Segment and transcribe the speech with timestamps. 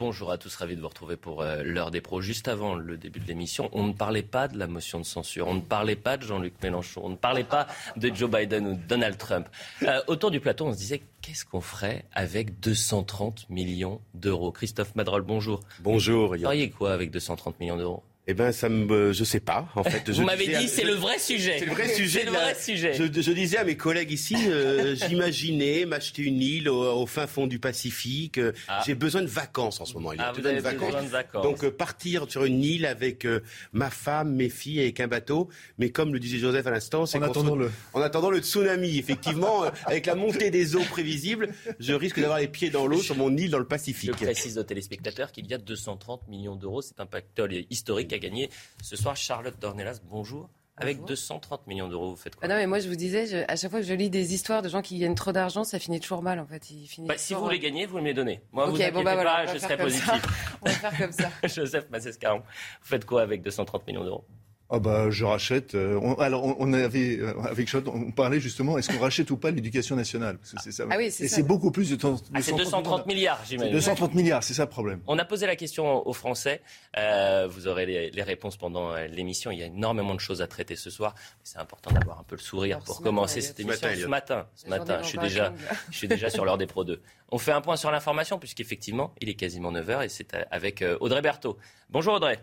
[0.00, 2.22] Bonjour à tous, ravi de vous retrouver pour euh, l'heure des pros.
[2.22, 5.46] Juste avant le début de l'émission, on ne parlait pas de la motion de censure,
[5.46, 7.66] on ne parlait pas de Jean-Luc Mélenchon, on ne parlait pas
[7.98, 9.46] de Joe Biden ou de Donald Trump.
[9.82, 14.52] Euh, autour du plateau, on se disait qu'est-ce qu'on ferait avec 230 millions d'euros?
[14.52, 15.60] Christophe Madrol, bonjour.
[15.80, 16.34] Bonjour.
[16.34, 18.02] Vous feriez quoi avec 230 millions d'euros?
[18.30, 19.68] Eh ben, ça me, je sais pas.
[19.74, 21.56] En fait, Vous Je m'avez dit c'est le vrai sujet.
[21.58, 22.24] C'est le vrai sujet.
[22.24, 22.94] Le la- vrai sujet.
[22.94, 27.26] Je, je disais à mes collègues ici, euh, j'imaginais m'acheter une île au, au fin
[27.26, 28.38] fond du Pacifique.
[28.38, 28.82] euh, Ah.
[28.86, 30.12] J'ai besoin de vacances en ce moment.
[30.12, 31.42] Il y a Ah, vous besoin de avez besoin de vacances.
[31.42, 33.40] Donc euh, partir sur une île avec euh,
[33.72, 35.48] ma femme, mes filles, avec un bateau.
[35.78, 38.38] Mais comme le disait Joseph à l'instant, c'est En attendant se- le- en attendant le
[38.38, 41.48] tsunami, effectivement, euh, avec la montée des eaux prévisibles,
[41.80, 44.12] je risque d'avoir les pieds dans l'eau sur mon île dans le Je Pacifique.
[44.12, 46.80] précise aux téléspectateurs qu'il y a 230 millions d'euros.
[46.82, 48.50] C'est un pactole historique à gagner.
[48.82, 50.48] Ce soir, Charlotte Dornelas, bonjour.
[50.76, 51.08] Avec Bonjour.
[51.08, 53.56] 230 millions d'euros, vous faites quoi Ah non, mais moi, je vous disais, je- à
[53.56, 56.00] chaque fois que je lis des histoires de gens qui gagnent trop d'argent, ça finit
[56.00, 56.70] toujours mal, en fait.
[56.70, 58.40] Ils finissent Bah, Si vous les gagnez, vous me les donnez.
[58.50, 60.08] Moi, vous bon, inquiétez bah voilà, pas, je serai positif.
[60.62, 61.28] On va faire comme ça.
[61.46, 62.44] Joseph Massescaron, vous
[62.88, 64.24] faites quoi avec 230 millions d'euros?
[64.72, 65.74] Ah bah je rachète.
[65.74, 69.28] euh, on- alors on, on avait euh, avec Charlotte, on parlait justement est-ce qu'on rachète
[69.32, 70.38] ou pas l'éducation nationale?
[70.38, 70.84] Parce que c'est ça.
[70.90, 71.36] Ah oui, c'est Et ça.
[71.36, 72.16] c'est beaucoup plus de temps.
[72.34, 73.72] ah, C'est 230 milliards, C'est j'imagine.
[73.72, 75.00] 230 milliards, c'est ça le problème.
[75.08, 76.60] On a posé la question aux Français.
[76.96, 79.50] Euh, vous aurez les, les réponses pendant l'émission.
[79.50, 81.16] Il y a énormément de choses à traiter ce soir.
[81.42, 83.88] C'est important d'avoir un peu le sourire Alors, pour matin, commencer cette Ce émission.
[83.88, 84.00] matin.
[84.02, 85.52] Ce matin, ce matin, je suis déjà,
[85.90, 87.02] je suis déjà sur l'heure des Pro 2.
[87.32, 91.22] On fait un point sur l'information puisqu'effectivement, il est quasiment 9h et c'est avec Audrey
[91.22, 91.58] Berthaud.
[91.90, 92.38] Bonjour Audrey.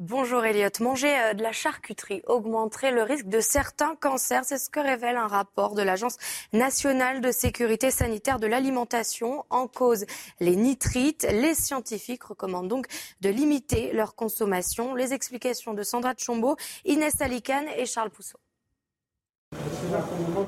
[0.00, 0.70] Bonjour Elliot.
[0.80, 4.46] Manger euh, de la charcuterie augmenterait le risque de certains cancers.
[4.46, 6.16] C'est ce que révèle un rapport de l'Agence
[6.54, 9.44] nationale de sécurité sanitaire de l'alimentation.
[9.50, 10.06] En cause,
[10.40, 11.26] les nitrites.
[11.30, 12.86] Les scientifiques recommandent donc
[13.20, 14.94] de limiter leur consommation.
[14.94, 18.38] Les explications de Sandra Tchombo, Inès Alicane et Charles Pousseau.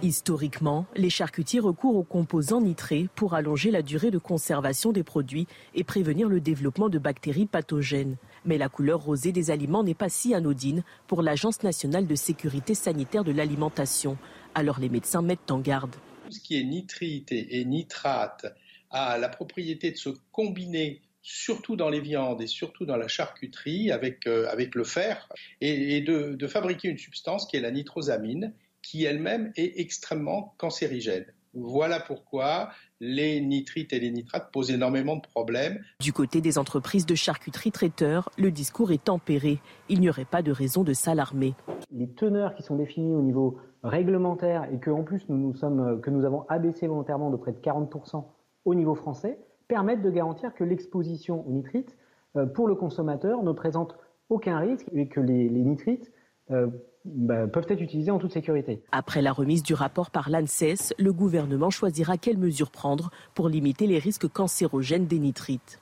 [0.00, 5.46] Historiquement, les charcutiers recourent aux composants nitrés pour allonger la durée de conservation des produits
[5.74, 8.16] et prévenir le développement de bactéries pathogènes.
[8.44, 12.74] Mais la couleur rosée des aliments n'est pas si anodine pour l'Agence nationale de sécurité
[12.74, 14.16] sanitaire de l'alimentation.
[14.54, 15.94] Alors les médecins mettent en garde.
[16.26, 18.46] tout ce qui est nitrite et, nitrate
[18.90, 23.92] a la propriété de se combiner surtout dans les viandes et surtout dans la charcuterie
[23.92, 25.28] avec, euh, avec le fer
[25.60, 31.24] et, de fabriquer une substance qui est la nitrosamine qui elle-même est extrêmement cancérigène.
[31.54, 32.72] Voilà pourquoi
[33.02, 35.80] les nitrites et les nitrates posent énormément de problèmes.
[35.98, 39.58] Du côté des entreprises de charcuterie traiteurs, le discours est tempéré.
[39.88, 41.54] Il n'y aurait pas de raison de s'alarmer.
[41.90, 46.00] les teneurs qui sont définies au niveau réglementaire et que en plus nous, nous sommes,
[46.00, 48.24] que nous avons abaissé volontairement de près de 40%
[48.64, 49.36] au niveau français
[49.66, 51.96] permettent de garantir que l'exposition aux nitrites
[52.36, 53.96] euh, pour le consommateur ne présente
[54.28, 56.12] aucun risque et que les, les nitrites
[56.52, 56.68] euh,
[57.04, 58.82] bah, peuvent être utilisés en toute sécurité.
[58.92, 63.86] Après la remise du rapport par l'ANSES, le gouvernement choisira quelles mesures prendre pour limiter
[63.86, 65.80] les risques cancérogènes des nitrites.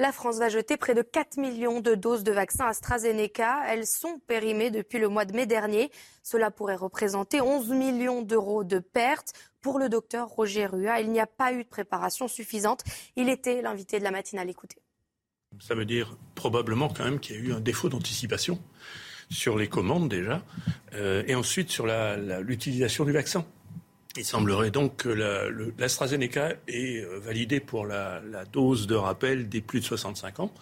[0.00, 3.64] La France va jeter près de 4 millions de doses de vaccins AstraZeneca.
[3.68, 5.90] Elles sont périmées depuis le mois de mai dernier.
[6.22, 9.34] Cela pourrait représenter 11 millions d'euros de pertes.
[9.60, 12.82] Pour le docteur Roger Rua, il n'y a pas eu de préparation suffisante.
[13.14, 14.48] Il était l'invité de la matinale.
[14.48, 14.78] Écoutez.
[15.58, 18.58] Ça veut dire probablement quand même qu'il y a eu un défaut d'anticipation
[19.30, 20.42] sur les commandes déjà,
[20.94, 21.86] euh, et ensuite sur
[22.42, 23.44] l'utilisation du vaccin.
[24.16, 25.08] Il semblerait donc que
[25.78, 28.20] l'AstraZeneca est euh, validé pour la,
[28.52, 30.52] dose de rappel des plus de 65 ans,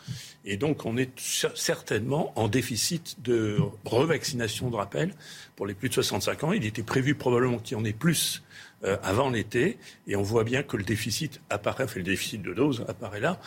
[0.45, 5.15] et donc on est cer- certainement en déficit de revaccination de rappel
[5.57, 6.53] pour les plus de 65 ans.
[6.53, 8.43] Il était prévu probablement qu'il y en ait plus
[8.85, 12.53] euh, avant l'été, et on voit bien que le déficit apparaît, enfin le déficit de
[12.53, 13.41] dose apparaît là.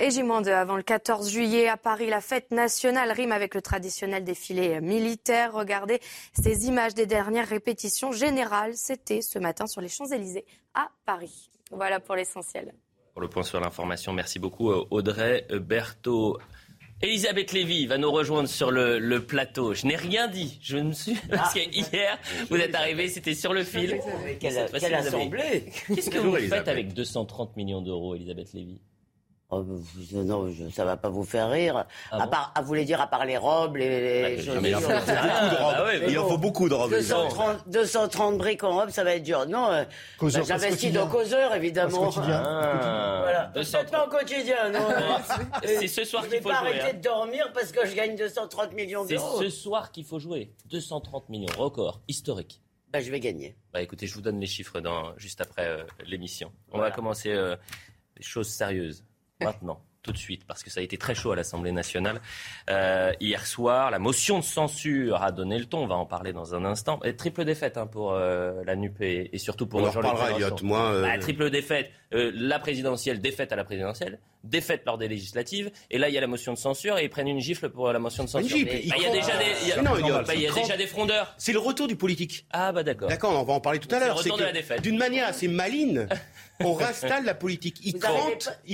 [0.00, 4.24] Et J-2 avant le 14 juillet à Paris, la fête nationale rime avec le traditionnel
[4.24, 5.52] défilé militaire.
[5.52, 6.00] Regardez
[6.32, 8.72] ces images des dernières répétitions générales.
[8.74, 10.44] C'était ce matin sur les Champs-Élysées
[10.74, 11.48] à Paris.
[11.70, 12.74] Voilà pour l'essentiel.
[13.12, 16.38] Pour le point sur l'information, merci beaucoup euh, Audrey Berthaud.
[17.00, 19.74] Elisabeth Lévy va nous rejoindre sur le, le plateau.
[19.74, 20.58] Je n'ai rien dit.
[20.60, 22.18] Je me suis parce que hier
[22.50, 24.00] vous êtes arrivé, c'était sur le fil.
[24.40, 26.68] Quelle, quelle assemblée Qu'est-ce que Bonjour, vous faites Elisabeth.
[26.68, 28.80] avec 230 millions d'euros, Elisabeth Lévy?
[29.58, 31.84] Oh, vous- non, je- ça va pas vous faire rire.
[32.10, 34.70] Ah à bon part, à vous voulez dire à part les robes, les, les mais
[34.70, 35.74] il en faut beaucoup de robes.
[35.76, 36.92] Bah ouais, il en faut beaucoup de robes.
[36.92, 37.22] évidemment.
[37.24, 39.46] 230, 230 briques en robe, ça va être dur.
[39.46, 39.84] Non, euh,
[40.20, 42.10] bah, j'investis dans causeur, évidemment.
[42.10, 42.42] Quotidien.
[42.44, 43.50] Ah, Voilà.
[43.54, 43.78] 200.
[43.78, 44.88] Peut-être pas au quotidien, non.
[45.64, 46.68] C'est ce soir Je qu'il vais faut pas jouer.
[46.68, 46.94] arrêter hein.
[46.94, 49.40] de dormir parce que je gagne 230 millions C'est d'euros.
[49.42, 50.52] ce soir qu'il faut jouer.
[50.70, 52.60] 230 millions, record, historique.
[52.92, 53.56] Bah, je vais gagner.
[53.72, 56.52] Bah écoutez, je vous donne les chiffres dans, juste après euh, l'émission.
[56.70, 56.90] On Voilà.
[56.90, 57.56] va commencer euh,
[58.16, 59.04] les choses sérieuses
[59.40, 62.20] maintenant, tout de suite, parce que ça a été très chaud à l'Assemblée nationale.
[62.68, 65.78] Euh, hier soir, la motion de censure a donné le ton.
[65.78, 67.00] On va en parler dans un instant.
[67.04, 70.28] Et triple défaite hein, pour euh, la NUP et, et surtout pour On en reparlera.
[70.62, 71.90] Moi, euh, Bah, triple défaite.
[72.12, 75.70] Euh, la présidentielle, défaite à la présidentielle, défaite lors des législatives.
[75.90, 77.90] Et là, il y a la motion de censure et ils prennent une gifle pour
[77.92, 78.56] la motion de censure.
[78.56, 80.44] gifle, Bah, Il y a déjà des, il y a- Non, Elliot, bah, il y
[80.44, 81.34] a ils crant- déjà des frondeurs.
[81.38, 82.46] C'est le retour du politique.
[82.52, 83.08] Ah bah d'accord.
[83.08, 84.18] D'accord, on va en parler tout à C'est le l'heure.
[84.18, 84.82] retour de la défaite.
[84.82, 86.06] D'une manière assez maligne,
[86.60, 87.78] on réinstalle la politique.
[87.84, 87.98] Ils Vous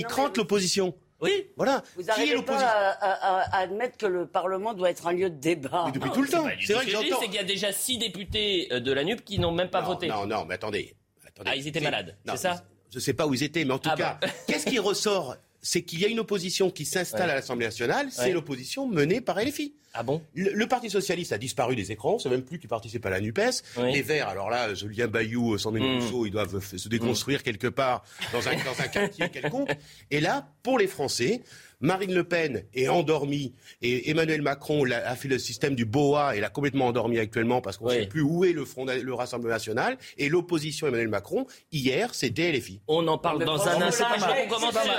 [0.07, 0.93] crantent, l'opposition.
[1.21, 1.47] Oui.
[1.55, 1.83] Voilà.
[1.95, 5.05] Vous Qui est n'arrivez pas l'opposition à, à- à admettre que le Parlement doit être
[5.07, 5.83] un lieu de débat.
[5.85, 6.45] Mais depuis tout le temps.
[6.59, 7.19] C'est vrai que ce je dis, j'entends.
[7.21, 9.81] c'est qu'il y a déjà six députés euh, de la NUP qui n'ont même pas
[9.81, 10.07] non, voté.
[10.07, 10.95] Non, non, mais attendez.
[11.27, 11.49] attendez.
[11.51, 13.77] Ah, ils étaient malades, non, c'est ça Je sais pas où ils étaient, mais en
[13.79, 14.27] tout Ah cas, bah.
[14.47, 15.35] qu'est-ce qui ressort?
[15.61, 17.31] C'est qu'il y a une opposition qui s'installe Ouais.
[17.33, 18.07] à l'Assemblée nationale.
[18.09, 18.31] C'est Ouais.
[18.31, 19.75] l'opposition menée par LFI.
[19.93, 20.21] Ah bon?
[20.35, 23.19] Le, le Parti socialiste a disparu des écrans, c'est même plus qu'il participe à la
[23.19, 23.61] NUPES.
[23.77, 23.91] Oui.
[23.93, 25.99] Les Verts, alors là, Julien Bayou, Sandrine Mm.
[26.01, 29.71] Rousseau, ils doivent se déconstruire quelque part dans un, dans un quartier quelconque.
[30.09, 31.41] Et là, pour les Français,
[31.81, 36.39] Marine Le Pen est endormie et Emmanuel Macron a fait le système du BOA et
[36.39, 37.97] l'a complètement endormi actuellement parce qu'on ne Oui.
[38.01, 39.97] sait plus où est le, front, le Rassemblement national.
[40.17, 42.81] Et l'opposition Emmanuel Macron, hier, c'était LFI.
[42.87, 44.05] On en parle dans un instant.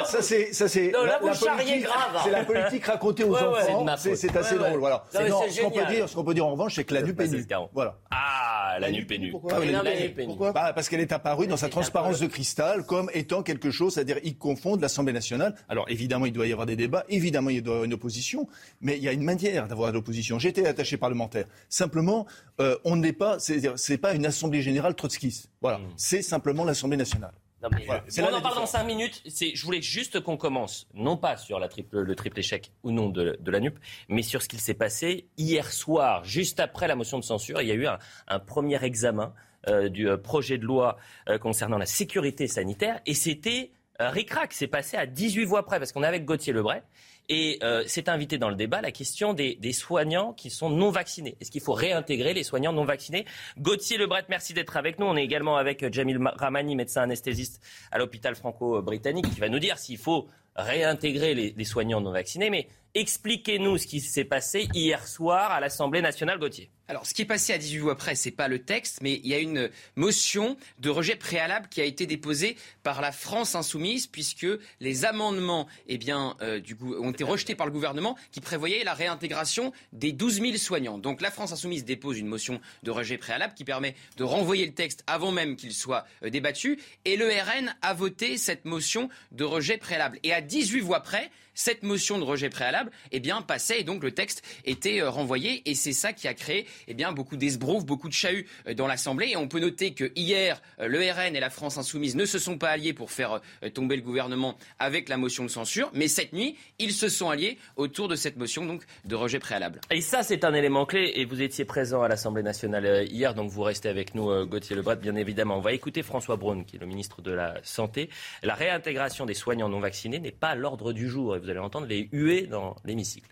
[0.07, 1.83] Ça c'est ça c'est la, la politique.
[1.85, 2.21] grave.
[2.25, 3.87] C'est la politique racontée aux Ouais, enfants.
[3.99, 4.69] c'est assez Ouais, ouais.
[4.69, 4.81] drôle.
[4.81, 5.05] Voilà.
[5.29, 7.07] Non, ce qu'on peut dire, ce qu'on peut dire en revanche, c'est que la Ouais,
[7.07, 7.69] NUP bah, est Caron.
[7.73, 7.99] Voilà.
[8.11, 9.31] Ah, la NUP est nulle.
[9.33, 10.15] Pourquoi La est
[10.53, 14.19] Bah, Parce qu'elle est apparue dans sa transparence de cristal comme étant quelque chose, c'est-à-dire
[14.25, 15.55] ils confondent l'Assemblée nationale.
[15.69, 18.49] Alors évidemment, il doit y avoir des débats, évidemment, il doit y avoir une opposition,
[18.81, 20.39] mais il y a une manière d'avoir de l'opposition.
[20.39, 21.47] J'étais attaché parlementaire.
[21.69, 22.27] Simplement,
[22.61, 25.51] euh, on n'est pas, c'est-à-dire, c'est pas une Assemblée générale trotskiste.
[25.61, 27.33] Voilà, c'est simplement l'Assemblée nationale.
[27.63, 28.03] Non, mais- Voilà.
[28.09, 28.71] C'est On en parle dans différence.
[28.73, 29.23] 5 minutes.
[29.29, 32.91] C'est, je voulais juste qu'on commence, non pas sur la triple, le triple échec ou
[32.91, 33.79] non de, de la NUP,
[34.09, 37.63] mais sur ce qu'il s'est passé hier soir, juste après la motion de censure.
[37.63, 39.33] Il y a eu un, un premier examen
[39.69, 40.97] euh, du euh, projet de loi
[41.29, 44.53] euh, concernant la sécurité sanitaire et c'était ric-rac.
[44.53, 46.83] C'est passé à 18 voix près parce qu'on est avec Gauthier Lebray.
[47.29, 51.37] Et euh, c'est invité dans le débat la question des, soignants qui sont non vaccinés.
[51.41, 53.25] Est-ce qu'il faut réintégrer les soignants non vaccinés?
[53.59, 55.07] Gauthier Lebret, merci d'être avec nous.
[55.07, 57.63] On est également avec euh, Jamil Ma- Ramani, médecin anesthésiste
[57.93, 62.51] à l'hôpital franco-britannique, qui va nous dire s'il faut réintégrer les, les soignants non vaccinés.
[62.51, 66.71] Mais expliquez-nous ce qui s'est passé hier soir à l'Assemblée nationale, Gauthier.
[66.93, 69.27] Alors, ce qui est passé à 18 voix près, c'est pas le texte, mais il
[69.27, 74.07] y a une motion de rejet préalable qui a été déposée par la France insoumise,
[74.07, 74.47] puisque
[74.79, 76.61] les amendements, eh euh,
[77.01, 80.99] ont été rejetés par le gouvernement, qui prévoyait la réintégration des 12 000 soignants.
[80.99, 84.75] Donc, la France insoumise dépose une motion de rejet préalable qui permet de renvoyer le
[84.75, 89.45] texte avant même qu'il soit euh, débattu, et le RN a voté cette motion de
[89.45, 90.19] rejet préalable.
[90.25, 94.03] Et à 18 voix près, cette motion de rejet préalable, eh bien, passait et donc
[94.03, 97.85] le texte était euh, renvoyé et c'est ça qui a créé, eh bien, beaucoup d'esbroufs,
[97.85, 99.31] beaucoup de chahuts euh, dans l'Assemblée.
[99.31, 102.39] Et on peut noter que hier, euh, le RN et la France insoumise ne se
[102.39, 103.41] sont pas alliés pour faire
[103.75, 107.59] tomber le gouvernement avec la motion de censure, mais cette nuit, ils se sont alliés
[107.77, 109.81] autour de cette motion donc de rejet préalable.
[109.91, 111.13] Et ça, c'est un élément clé.
[111.17, 114.97] Et vous étiez présent à l'Assemblée nationale hier, donc vous restez avec nous, Gauthier Lebret,
[114.97, 115.57] bien évidemment.
[115.59, 118.11] On va écouter François Braun, qui est le ministre de la Santé.
[118.43, 121.37] La réintégration des soignants non vaccinés n'est pas à l'ordre du jour.
[121.43, 123.29] Vous allez entendre les huées dans l'hémicycle.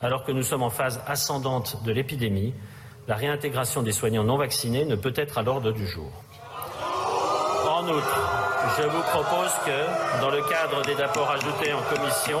[0.00, 2.54] Alors que nous sommes en phase ascendante de l'épidémie,
[3.08, 6.12] la réintégration des soignants non vaccinés ne peut être à l'ordre du jour.
[7.68, 12.38] En outre, je vous propose que, dans le cadre des rapports ajoutés en commission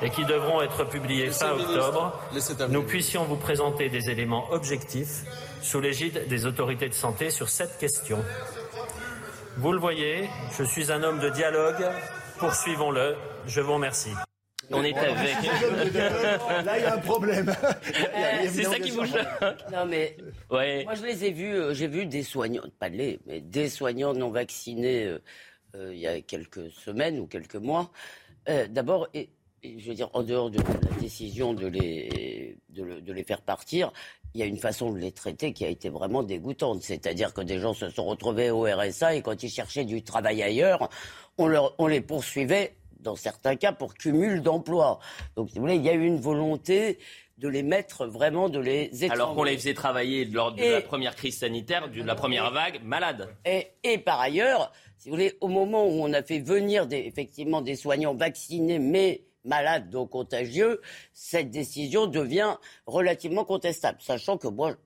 [0.00, 2.16] et qui devront être publiés fin octobre,
[2.68, 5.24] nous puissions vous présenter des éléments objectifs
[5.60, 8.18] sous l'égide des autorités de santé sur cette question.
[9.56, 11.84] Vous le voyez, je suis un homme de dialogue.
[12.38, 13.16] Poursuivons-le.
[13.46, 14.10] Je vous remercie.
[14.70, 15.34] On est avec.
[16.64, 17.54] Là, il y a un problème.
[18.48, 19.26] C'est ça qui vous choque.
[19.72, 20.16] Non, mais
[20.50, 20.84] Ouais.
[20.84, 24.12] moi, je les ai vus, euh, j'ai vu des soignants, pas les, mais des soignants
[24.12, 25.18] non vaccinés euh,
[25.74, 27.90] euh, il y a quelques semaines ou quelques mois.
[28.50, 29.30] Euh, D'abord, et,
[29.62, 33.24] et je veux dire, en dehors de la décision de les, de, le- de les
[33.24, 33.90] faire partir,
[34.38, 36.82] il y a une façon de les traiter qui a été vraiment dégoûtante.
[36.82, 40.44] C'est-à-dire que des gens se sont retrouvés au RSA et quand ils cherchaient du travail
[40.44, 40.88] ailleurs,
[41.38, 45.00] on, leur, on les poursuivait dans certains cas pour cumul d'emplois.
[45.34, 47.00] Donc, si vous voulez, il y a eu une volonté
[47.38, 49.10] de les mettre vraiment, de les étrangler.
[49.10, 52.80] Alors qu'on les faisait travailler lors de la première crise sanitaire, de la première vague,
[52.84, 53.28] malades.
[53.44, 56.98] Et, et, par ailleurs, si vous voulez, au moment où on a fait venir des,
[56.98, 60.80] effectivement des soignants vaccinés, mais malades, donc contagieux,
[61.12, 63.98] cette décision devient relativement contestable.
[64.00, 64.76] Sachant que moi,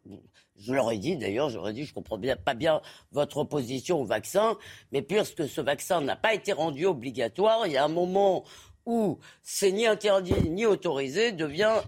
[0.58, 2.80] je leur ai dit, d'ailleurs, j'aurais dit, je comprends bien, pas bien
[3.10, 4.56] votre opposition au vaccin,
[4.92, 8.44] mais puisque ce vaccin n'a pas été rendu obligatoire, il y a un moment
[8.84, 11.80] où c'est ni interdit ni autorisé devient,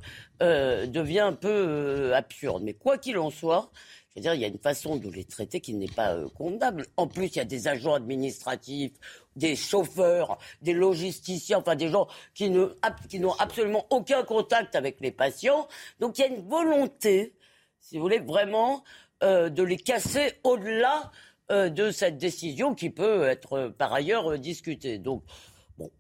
[0.43, 2.63] euh, devient un peu euh, absurde.
[2.63, 3.71] Mais quoi qu'il en soit,
[4.15, 6.29] je veux dire, il y a une façon de les traiter qui n'est pas euh,
[6.37, 6.87] condamnable.
[6.97, 8.93] En plus, il y a des agents administratifs,
[9.37, 12.67] des chauffeurs, des logisticiens, enfin des gens qui ne
[13.09, 15.69] qui n'ont absolument aucun contact avec les patients.
[16.01, 17.35] Donc il y a une volonté,
[17.81, 18.85] si vous voulez, vraiment
[19.23, 21.11] euh, de les casser au-delà
[21.51, 24.97] euh, de cette décision qui peut être euh, par ailleurs euh, discutée.
[24.97, 25.23] Donc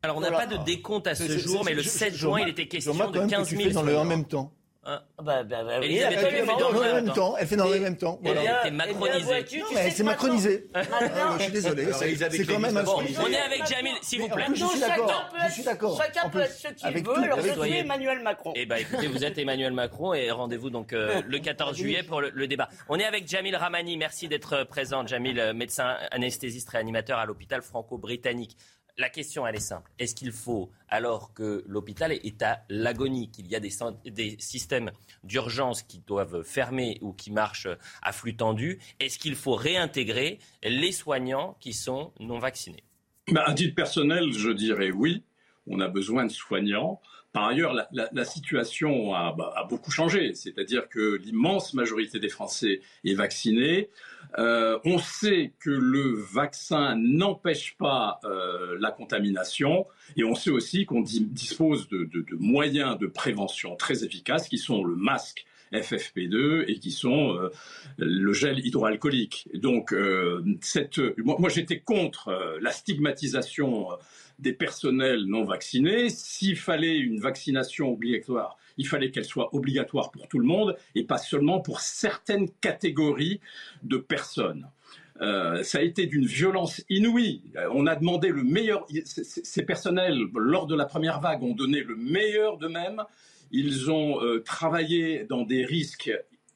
[0.03, 2.67] Alors on n'a pas de décompte à ce jour, mais le 7 juin, il était
[2.67, 4.55] question de quand même, 15 que tu 000 fais dans le en même temps.
[4.87, 5.99] Hein Bah, bah, bah, oui.
[6.01, 7.37] Borne fait dans le même temps.
[7.39, 8.19] Elle fait dans le même temps.
[8.23, 8.71] Voilà.
[8.71, 9.45] macronisée.
[9.91, 10.69] c'est macronisé.
[10.75, 10.83] Ah,
[11.39, 11.87] je suis désolé.
[11.93, 14.45] C'est quand même un on est avec Jamil, s'il vous plaît.
[14.55, 15.29] je suis chacun d'accord.
[15.31, 16.03] peut Je être- suis d'accord.
[16.03, 17.15] Chacun peut être ce qu'il veut.
[17.25, 17.73] Alors, je suis.
[17.79, 18.53] Emmanuel Macron.
[18.57, 22.21] Eh ben, écoutez, vous êtes Emmanuel Macron et rendez-vous donc euh, le 14 juillet pour
[22.21, 22.69] le, le débat.
[22.89, 23.97] On est avec Jamil Ramani.
[23.97, 25.07] Merci d'être présent.
[25.07, 28.57] Jamil, euh, médecin anesthésiste réanimateur à l'hôpital franco-britannique.
[28.97, 29.91] La question, elle est simple.
[29.99, 34.93] Est-ce qu'il faut, alors que l'hôpital est à l'agonie, qu'il y a des, systèmes
[35.25, 37.69] d'urgence qui doivent fermer ou qui marchent
[38.03, 42.85] à flux tendu, est-ce qu'il faut réintégrer les soignants qui sont non vaccinés?
[43.33, 45.25] Bah, à titre personnel, je dirais oui.
[45.67, 47.01] On a besoin de soignants.
[47.33, 50.35] Par ailleurs, la, situation bah, a beaucoup changé.
[50.35, 53.91] C'est-à-dire que l'immense majorité des Français est vaccinée.
[54.39, 59.87] Euh, on sait que le vaccin n'empêche pas euh, la contamination.
[60.17, 64.85] Et on sait aussi qu'on di- dispose de, moyens de prévention très efficaces qui sont
[64.85, 67.51] le masque FFP2 et qui sont euh,
[67.99, 69.49] le gel hydroalcoolique.
[69.55, 69.95] Donc,
[70.61, 73.89] cette, moi, j'étais contre la stigmatisation
[74.39, 76.11] des personnels non vaccinés.
[76.11, 81.05] S'il fallait une vaccination obligatoire, il fallait qu'elle soit obligatoire pour tout le monde et
[81.05, 83.41] pas seulement pour certaines catégories
[83.83, 84.69] de personnes.
[85.21, 87.43] Euh, ça a été d'une violence inouïe.
[87.57, 88.87] Euh, On a demandé le meilleur.
[89.05, 93.03] Ces personnels, lors de la première vague, ont donné le meilleur d'eux-mêmes.
[93.53, 96.11] Ils ont euh, travaillé dans des risques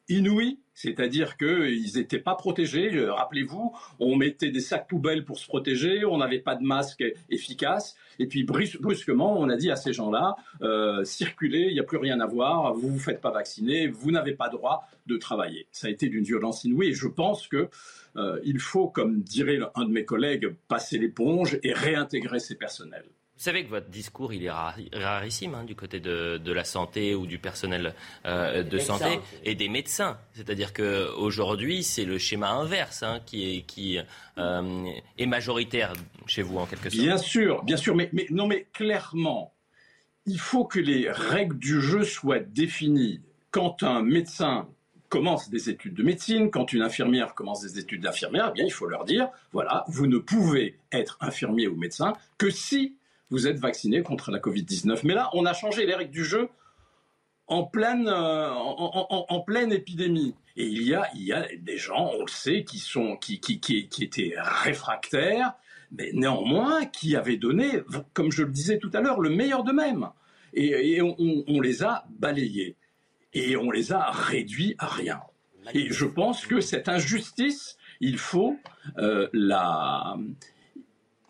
[0.09, 2.95] inouïs, c'est-à-dire qu'ils n'étaient pas protégés.
[2.95, 7.03] Euh, Rappelez-vous, on mettait des sacs poubelles pour se protéger, on n'avait pas de masque
[7.29, 11.81] efficace, et puis brus- brusquement, on a dit à ces gens-là, euh, circulez, il n'y
[11.81, 14.85] a plus rien à voir, vous ne vous faites pas vacciner, vous n'avez pas droit
[15.07, 15.67] de travailler.
[15.73, 17.69] Ça a été d'une violence inouïe, et je pense que
[18.17, 23.09] euh, faut, comme dirait un de mes collègues, passer l'éponge et réintégrer ces personnels.
[23.39, 26.65] Vous savez que votre discours, il est ra- rarissime hein, du côté de, de la
[26.65, 27.95] santé ou du personnel
[28.27, 28.99] euh, de médecins.
[28.99, 30.19] santé et des médecins.
[30.33, 34.01] C'est-à-dire qu'aujourd'hui, c'est le schéma inverse hein, qui, est, qui
[34.39, 35.93] euh, est majoritaire
[36.27, 37.01] chez vous, en quelque sorte.
[37.01, 39.55] Bien sûr, bien sûr, mais, mais non, mais clairement,
[40.27, 43.21] il faut que les règles du jeu soient définies.
[43.53, 44.69] Quand un médecin
[45.09, 48.73] commence des études de médecine, quand une infirmière commence des études d'infirmière, eh bien, il
[48.73, 52.97] faut leur dire, voilà, vous ne pouvez être infirmier ou médecin que si
[53.31, 55.01] vous êtes vacciné contre la Covid-19.
[55.05, 56.49] Mais là, on a changé les règles du jeu
[57.47, 60.35] en pleine, euh, en, pleine épidémie.
[60.57, 63.41] Et il y, a, il y a des gens, on le sait, qui, sont, qui,
[63.41, 65.55] qui, qui, qui étaient réfractaires,
[65.93, 67.83] mais néanmoins qui avaient donné,
[68.13, 70.09] comme je le disais tout à l'heure, le meilleur d'eux-mêmes.
[70.53, 72.77] Et, et on, on- on les a balayés.
[73.35, 75.21] Et on les a réduits à rien.
[75.75, 78.57] Et je pense que cette injustice, il faut
[78.99, 80.17] euh, la...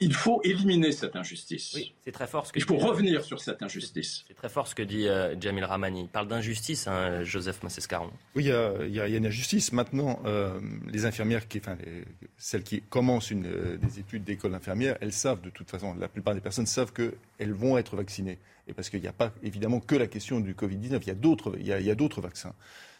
[0.00, 1.72] Il faut éliminer cette injustice.
[1.74, 4.24] Oui, c'est très fort ce que Il faut dit- revenir sur cette injustice.
[4.28, 6.02] C'est très fort ce que dit euh, Jamil Ramani.
[6.02, 8.10] Il parle d'injustice, hein, Joseph Massescaron.
[8.36, 9.72] Oui, il y a, il y une injustice.
[9.72, 10.60] Maintenant, euh,
[10.92, 12.04] les infirmières, qui, enfin, les-
[12.36, 16.08] celles qui commencent une, euh, des études d'école d'infirmière, elles savent de toute façon, la
[16.08, 18.38] plupart des personnes savent qu'elles vont être vaccinées.
[18.68, 21.14] Et parce qu'il n'y a pas évidemment que la question du Covid-19, il y a
[21.14, 22.54] d'autres, il y a, il y a d'autres vaccins.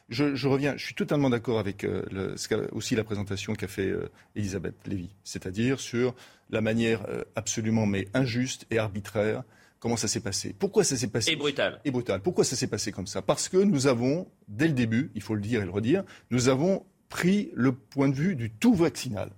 [0.09, 3.55] Je, je reviens, je suis totalement d'accord avec euh, le- ce qu'a- aussi la présentation
[3.55, 6.15] qu'a fait euh, Elisabeth Lévy, c'est-à-dire sur
[6.51, 9.43] la manière euh, absolument mais injuste et arbitraire
[9.81, 10.55] comment ça s'est passé.
[10.59, 11.81] Pourquoi ça s'est passé Et brutal.
[11.85, 12.21] Et brutal.
[12.23, 13.21] Pourquoi ça s'est passé comme ça?
[13.23, 16.49] Parce que nous avons, dès le début, il faut le dire et le redire, nous
[16.49, 19.31] avons pris le point de vue du tout vaccinal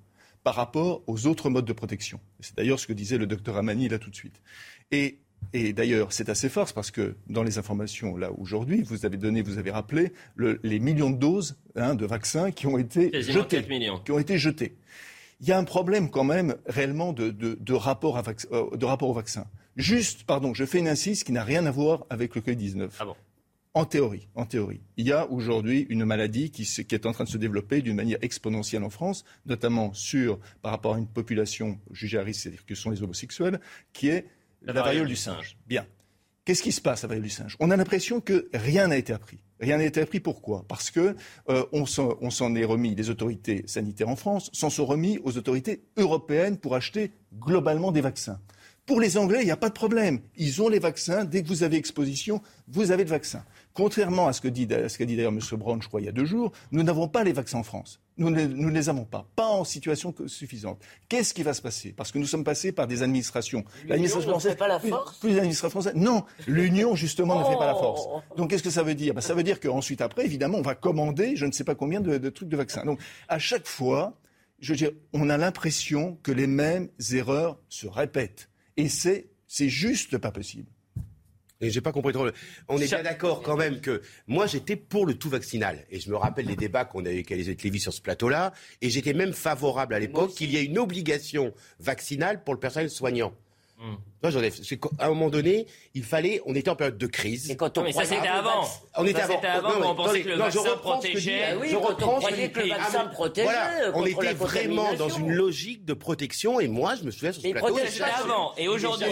[0.45, 2.21] par rapport aux autres modes de protection.
[2.41, 4.41] C'est d'ailleurs ce que disait le docteur Amani là tout de suite.
[4.93, 5.19] Et,
[5.52, 9.42] et d'ailleurs, c'est assez fort parce que dans les informations là aujourd'hui, vous avez donné,
[9.42, 13.35] vous avez rappelé le- les millions de doses hein, de vaccins qui ont été Quasiment
[13.42, 13.99] jetés, 4 millions.
[14.00, 14.76] qui ont été jetés.
[15.40, 18.76] Il y a un problème quand même réellement de, de- de rapport, à vac- euh,
[18.76, 19.47] de rapport au vaccin.
[19.76, 22.90] Juste, pardon, je fais une insiste qui n'a rien à voir avec le Covid-19.
[23.00, 23.16] Ah bon?
[23.73, 24.80] En théorie, en théorie.
[24.97, 27.94] Il y a aujourd'hui une maladie qui, qui, est en train de se développer d'une
[27.94, 32.66] manière exponentielle en France, notamment sur, par rapport à une population jugée à risque, c'est-à-dire
[32.66, 33.61] que sont les homosexuels,
[33.92, 34.26] qui est
[34.62, 35.57] la, la variole du singe.
[35.67, 35.87] Bien.
[36.45, 37.57] Qu'est-ce qui se passe à variole du singe?
[37.61, 39.38] On a l'impression que rien n'a été appris.
[39.61, 40.21] Rien n'a été appris.
[40.21, 40.64] Pourquoi?
[40.67, 41.14] Parce que
[41.49, 45.85] euh, on s'en est remis, les autorités sanitaires en France s'en sont remis aux autorités
[45.99, 48.40] européennes pour acheter globalement des vaccins.
[48.90, 50.18] Pour les Anglais, il n'y a pas de problème.
[50.37, 51.25] Ils ont les vaccins.
[51.25, 53.44] Dès que vous avez exposition, vous avez le vaccin.
[53.73, 55.38] Contrairement à ce qu'a dit, dit d'ailleurs M.
[55.52, 58.00] Brown, je crois, il y a deux jours, nous n'avons pas les vaccins en France.
[58.16, 60.82] Nous ne, nous les avons pas, pas en situation suffisante.
[61.09, 61.92] Qu'est-ce qui va se passer?
[61.97, 63.62] Parce que nous sommes passés par des administrations.
[63.87, 64.56] L'administration française.
[64.56, 65.18] pas la force?
[65.18, 65.94] plus, plus l'administration française.
[65.94, 68.09] Non, l'Union justement ne fait pas la force.
[68.37, 69.14] Donc qu'est-ce que ça veut dire?
[69.14, 72.00] Ben, Ça veut dire qu'ensuite après, évidemment, on va commander, je ne sais pas combien
[72.00, 72.85] de, de trucs de vaccins.
[72.85, 74.18] Donc à chaque fois,
[74.59, 78.50] je veux dire, on a l'impression que les mêmes erreurs se répètent.
[78.77, 80.67] Et c'est, c'est juste pas possible.
[81.61, 82.27] Et j'ai pas compris trop.
[82.69, 86.11] On est bien d'accord quand même que moi j'étais pour le tout vaccinal et je
[86.11, 89.12] me rappelle les débats qu'on a eu avec Elisabeth Lévy sur ce plateau-là et j'étais
[89.12, 93.35] même favorable à l'époque qu'il y ait une obligation vaccinale pour le personnel soignant.
[93.80, 93.96] Mmh.
[94.99, 96.42] À un moment donné, il fallait.
[96.44, 97.50] On était en période de crise.
[97.50, 98.68] Et quand on mais ça, c'était avant.
[98.94, 99.40] On était avant.
[99.40, 101.42] avant non, on pensait que le vaccin protégeait.
[101.52, 103.49] Ah oui, je reprends on croyait que le vaccin protégeait.
[103.49, 103.92] Voilà.
[103.94, 106.60] On était vraiment dans une logique de protection.
[106.60, 107.78] Et moi, je me souviens sur ce mais plateau.
[107.87, 108.52] C'était avant.
[108.58, 109.06] Et aujourd'hui,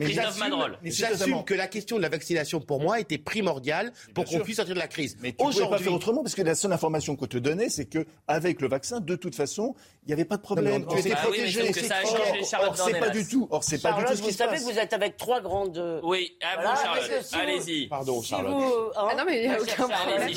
[0.00, 0.78] Christophe Madrol.
[0.82, 4.74] J'assume que la question de la vaccination, pour moi, était primordiale pour qu'on puisse sortir
[4.74, 5.16] de la crise.
[5.20, 7.68] Mais tu ne pouvais pas faire autrement parce que la seule information qu'on te donnait,
[7.68, 10.84] c'est que avec le vaccin, de toute façon, il n'y avait pas de problème.
[10.90, 11.70] Tu étais protégé.
[12.60, 13.46] Or, c'est pas du tout.
[13.50, 14.46] Or, c'est pas du tout ce qui se passe.
[14.48, 16.00] Vous savez que vous êtes avec trois grandes.
[16.02, 17.26] Oui, à vous, Charlotte.
[17.34, 17.86] Allez-y.
[17.88, 18.92] Pardon, Charlotte.
[18.96, 20.28] ah non, mais il n'y a aucun problème.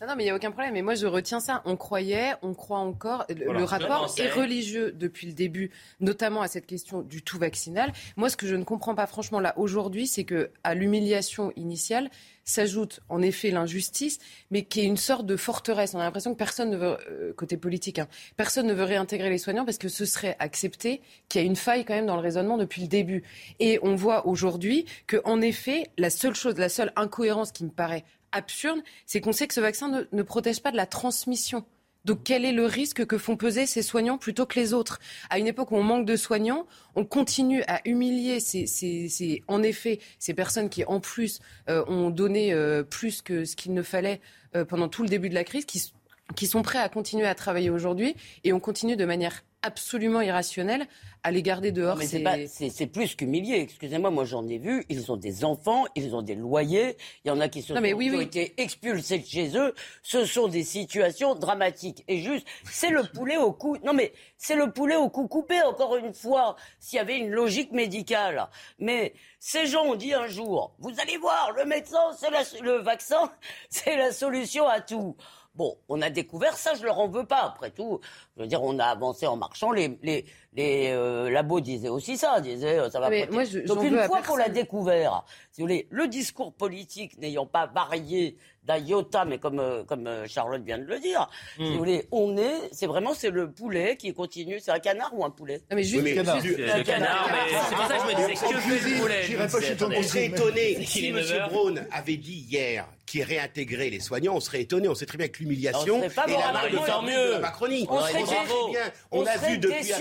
[0.00, 0.74] Non, mais il n'y a aucun problème.
[0.74, 1.62] Et moi, je retiens ça.
[1.64, 3.24] On croyait, on croit encore.
[3.28, 5.70] Le, voilà, le rapport est religieux depuis le début,
[6.00, 7.92] notamment à cette question du tout vaccinal.
[8.16, 12.10] Moi, ce que je ne comprends pas, franchement, là, aujourd'hui, c'est que à l'humiliation initiale,
[12.44, 14.18] s'ajoute en effet l'injustice,
[14.50, 15.94] mais qui est une sorte de forteresse.
[15.94, 19.30] On a l'impression que personne ne veut, euh, côté politique, hein, personne ne veut réintégrer
[19.30, 22.16] les soignants parce que ce serait accepté qu'il y a une faille quand même dans
[22.16, 23.22] le raisonnement depuis le début.
[23.60, 27.70] Et on voit aujourd'hui que, en effet, la seule chose, la seule incohérence qui me
[27.70, 31.64] paraît absurde, c'est qu'on sait que ce vaccin ne, protège pas de la transmission.
[32.04, 34.98] Donc quel est le risque que font peser ces soignants plutôt que les autres?
[35.30, 40.00] À une époque où on manque de soignants, on continue à humilier ces en effet
[40.18, 44.20] ces personnes qui en plus euh, ont donné euh, plus que ce qu'il ne fallait
[44.56, 45.92] euh, pendant tout le début de la crise, qui,
[46.34, 50.86] qui sont prêts à continuer à travailler aujourd'hui, et on continue de manière absolument irrationnel
[51.22, 51.98] à les garder dehors.
[52.02, 53.60] C'est plus qu'humilié.
[53.60, 54.84] Excusez-moi, moi, j'en ai vu.
[54.88, 56.96] Ils ont des enfants, ils ont des loyers.
[57.24, 59.74] Il y en a qui, se sont, oui, ont été expulsés de chez eux.
[60.02, 62.04] Ce sont des situations dramatiques.
[62.08, 63.76] Et juste, c'est le poulet au cou.
[63.84, 65.62] Non mais c'est le poulet au cou coupé.
[65.62, 68.48] Encore une fois, s'il y avait une logique médicale.
[68.78, 73.30] Mais ces gens ont dit un jour, vous allez voir, le médecin, c'est le vaccin,
[73.70, 75.16] c'est la solution à tout.
[75.54, 77.42] Bon, on a découvert ça, je leur en veux pas.
[77.42, 78.00] Après tout,
[78.36, 79.70] je veux dire, on a avancé en marchant.
[79.70, 83.08] Les, les euh, labos disaient aussi ça, disaient euh, ça va.
[83.08, 87.18] Mais moi, je, Donc une fois qu'on l'a découvert, si vous voulez, le discours politique
[87.18, 91.62] n'ayant pas varié d'un iota, mais comme euh, comme Charlotte vient de le dire, si
[91.62, 91.76] vous hmm.
[91.78, 94.60] voulez, on est, c'est vraiment c'est le poulet qui continue.
[94.60, 95.62] C'est un canard ou un poulet?
[95.70, 96.36] Non, mais juste oui, canard.
[96.44, 99.98] Le canard, mais c'est pour ça que je me disais que fait le poulet.
[99.98, 101.18] On serait étonné si M.
[101.48, 104.88] Braun avait dit hier qui réintégrait les soignants, on serait étonné.
[104.88, 107.86] On sait très bien que l'humiliation et la marque de la Macronie.
[107.90, 108.80] On, serait bien.
[109.10, 109.92] On, a vu depuis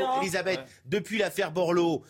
[0.00, 2.02] Borloo, Elisabeth, depuis l'affaire Borloo,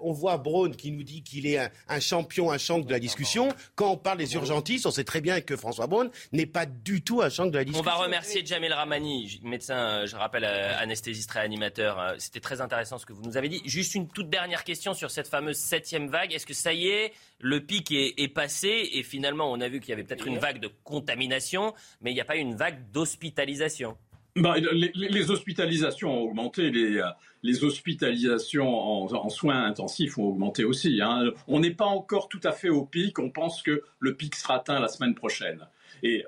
[0.00, 3.48] on voit Braun qui nous dit qu'il est un, champion, un champ de la discussion.
[3.74, 7.02] Quand on parle des urgentistes, on sait très bien que François Braun n'est pas du
[7.02, 7.90] tout un champ de la discussion.
[7.90, 11.98] On va remercier Jamel Ramani, médecin, euh, je rappelle, euh, anesthésiste réanimateur.
[11.98, 13.62] Euh, c'était très intéressant ce que vous nous avez dit.
[13.64, 16.32] Juste une toute dernière question sur cette fameuse septième vague.
[16.32, 19.80] Est-ce que ça y est, le pic est, est passé et finalement on a vu
[19.80, 22.90] qu'il y avait peut-être une vague de contamination, mais il n'y a pas une vague
[22.92, 23.96] d'hospitalisation?
[24.36, 27.02] Bah, les, hospitalisations ont augmenté, les,
[27.42, 31.00] les hospitalisations en, soins intensifs ont augmenté aussi.
[31.02, 31.30] Hein.
[31.46, 34.56] On n'est pas encore tout à fait au pic, on pense que le pic sera
[34.56, 35.66] atteint la semaine prochaine.
[36.02, 36.24] Et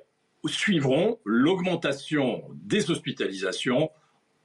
[0.49, 3.91] suivront l'augmentation des hospitalisations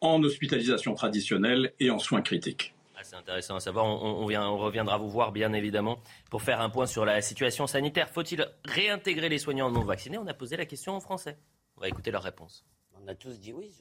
[0.01, 2.73] en hospitalisation traditionnelle et en soins critiques.
[2.95, 3.85] Ah, c'est intéressant à savoir.
[3.85, 8.09] On, on, reviendra vous voir, bien évidemment, pour faire un point sur la situation sanitaire.
[8.09, 10.17] Faut-il réintégrer les soignants non vaccinés?
[10.17, 11.37] On a posé la question en Français.
[11.77, 12.65] On va écouter leur réponse.
[13.03, 13.71] On a tous dit oui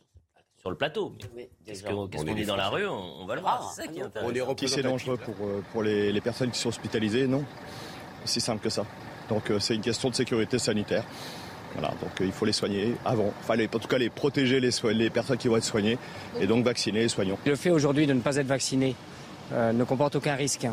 [0.60, 1.14] sur le plateau.
[1.64, 3.72] Qu'est-ce qu'on dit dans la rue on, va le voir.
[3.74, 4.54] C'est ça qui est intéressant.
[4.66, 7.44] c'est dangereux pour, euh, pour les, les, personnes qui sont hospitalisées Non?
[8.26, 8.84] C'est simple que ça.
[9.30, 11.04] Donc euh, c'est une question de sécurité sanitaire.
[11.72, 13.32] Voilà, donc euh, il faut les soigner avant.
[13.40, 15.96] Enfin, en tout cas, les protéger les, les personnes qui vont être soignées
[16.38, 17.38] et donc vacciner les soignants.
[17.46, 18.94] Le fait aujourd'hui de ne pas être vacciné
[19.52, 20.66] ne comporte aucun risque.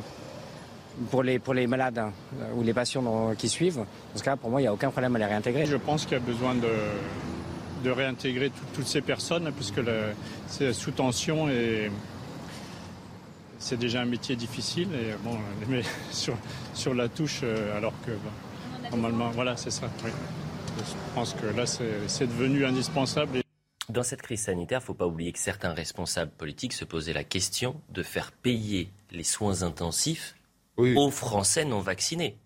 [1.09, 2.11] pour les, pour les malades hein,
[2.55, 3.77] ou les patients qui suivent.
[3.77, 5.65] Dans ce cas, pour moi, il n'y a aucun problème à les réintégrer.
[5.65, 6.67] Je pense qu'il y a besoin de,
[7.83, 9.81] de réintégrer toutes ces personnes, puisque
[10.47, 11.91] c'est sous tension et
[13.59, 14.89] c'est déjà un métier difficile.
[14.93, 15.37] Et bon,
[15.67, 16.35] mais sur,
[16.73, 18.11] sur la touche, euh, alors que
[18.91, 19.89] normalement, voilà, c'est ça.
[20.77, 20.83] Je
[21.15, 23.39] pense que là, c'est devenu indispensable.
[23.89, 27.13] Dans cette crise sanitaire, il ne faut pas oublier que certains responsables politiques se posaient
[27.13, 30.35] la question de faire payer les soins intensifs
[30.77, 32.37] aux Français non vaccinés.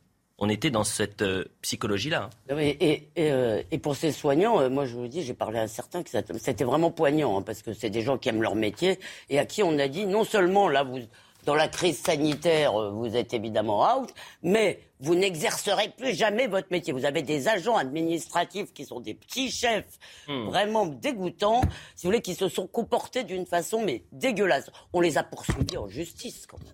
[0.43, 2.31] On était dans cette euh, psychologie-là.
[2.49, 2.57] Hein.
[2.57, 6.01] Et, euh, et, pour ces soignants, euh, moi je vous dis, j'ai parlé à certains
[6.01, 8.99] que c'était vraiment poignant, hein, parce que c'est des gens qui aiment leur métier
[9.29, 10.97] et à qui on a dit non seulement là, vous,
[11.45, 14.09] dans la crise sanitaire, vous êtes évidemment out,
[14.41, 16.91] mais vous n'exercerez plus jamais votre métier.
[16.91, 20.45] Vous avez des agents administratifs qui sont des petits chefs hmm.
[20.45, 21.61] vraiment dégoûtants,
[21.95, 24.71] si vous voulez, qui se sont comportés d'une façon mais dégueulasse.
[24.91, 26.73] On les a poursuivis en justice quand même.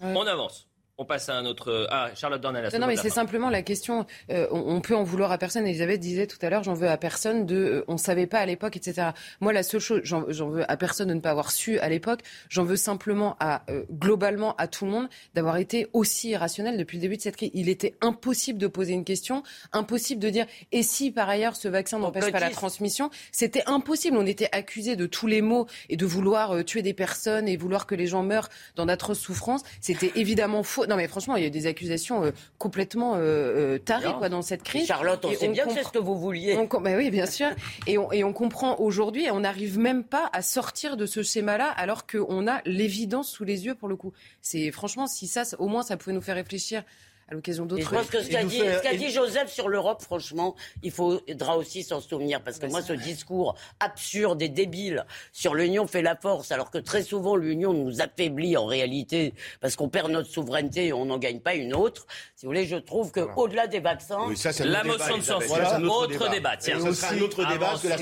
[0.00, 0.66] On avance.
[0.98, 1.86] On passe à un autre.
[1.90, 2.70] Ah, Charlotte Dornel.
[2.72, 4.06] Non, non, mais c'est simplement la question.
[4.30, 5.66] Euh, on, peut en vouloir à personne.
[5.66, 7.56] Elisabeth disait tout à l'heure, j'en veux à personne de.
[7.56, 9.08] Euh, on savait pas à l'époque, etc.
[9.40, 12.20] Moi, la seule chose, j'en veux à personne de ne pas avoir su à l'époque.
[12.48, 16.96] J'en veux simplement à euh, globalement à tout le monde d'avoir été aussi irrationnel depuis
[16.96, 17.50] le début de cette crise.
[17.52, 19.42] Il était impossible de poser une question,
[19.74, 23.10] impossible de dire et si par ailleurs ce vaccin n'empêche pas la transmission?
[23.32, 24.16] C'était impossible.
[24.16, 27.86] On était accusé de tous les maux et de vouloir tuer des personnes et vouloir
[27.86, 29.62] que les gens meurent dans d'atroces souffrances.
[29.82, 33.78] C'était évidemment faux non, mais franchement, il y a des accusations euh, complètement euh, euh,
[33.78, 34.86] tarées quoi, dans cette crise.
[34.86, 36.56] Charlotte, on sait bien que c'est ce que vous vouliez.
[36.80, 37.48] bah oui, bien sûr.
[37.86, 41.68] et, on, et on comprend aujourd'hui, on n'arrive même pas à sortir de ce schéma-là,
[41.70, 44.12] alors qu'on a l'évidence sous les yeux pour le coup.
[44.40, 46.82] C'est franchement, si ça, au moins, ça pouvait nous faire réfléchir
[47.28, 47.82] à l'occasion d'autres.
[47.82, 48.62] Je pense que ce qu'a dit,
[48.98, 52.40] dit, Joseph sur l'Europe, franchement, il faudra aussi s'en souvenir.
[52.42, 56.78] Parce que moi, ce discours absurde et débile sur l'union fait la force, alors que
[56.78, 61.18] très souvent, l'union nous affaiblit en réalité, parce qu'on perd notre souveraineté et on n'en
[61.18, 62.06] gagne pas une autre.
[62.36, 64.28] Si vous voulez, je trouve qu'au-delà des vaccins.
[64.60, 66.56] la motion de censure, voilà, autre débat.
[66.56, 67.96] Tiens, ce sera un autre débat que la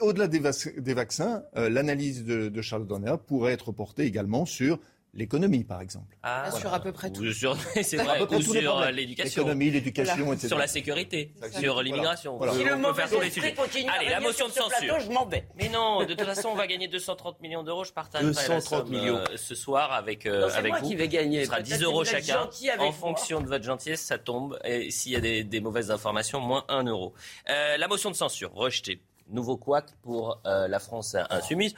[0.00, 4.78] Au-delà des, vaccins, euh, l'analyse de, de Charles Donner pourrait être portée également sur
[5.14, 6.16] l'économie, par exemple.
[6.22, 7.32] Ah, sur à peu près tout.
[7.32, 9.42] sur, c'est vrai, ou sur euh, l'éducation.
[9.42, 10.48] L'économie, l'éducation, etc.
[10.48, 12.36] Sur la sécurité, sur l'immigration.
[12.36, 12.54] Voilà.
[12.54, 15.00] Si le mauvais faire les continue Allez, la motion de censure.
[15.00, 15.48] je m'en vais.
[15.56, 17.84] Mais non, de toute façon, on va gagner 230 millions d'euros.
[17.84, 20.88] Je partage 230 millions euh, ce soir avec, euh, avec moi vous.
[20.88, 21.40] qui vais gagner.
[21.44, 22.48] Ce sera 10 euros chacun.
[22.78, 24.58] En fonction de votre gentillesse, ça tombe.
[24.64, 27.14] Et s'il y a des, des, mauvaises informations, moins 1 euro.
[27.48, 29.00] Euh, la motion de censure, rejetée.
[29.28, 31.74] Nouveau couac pour la France insoumise.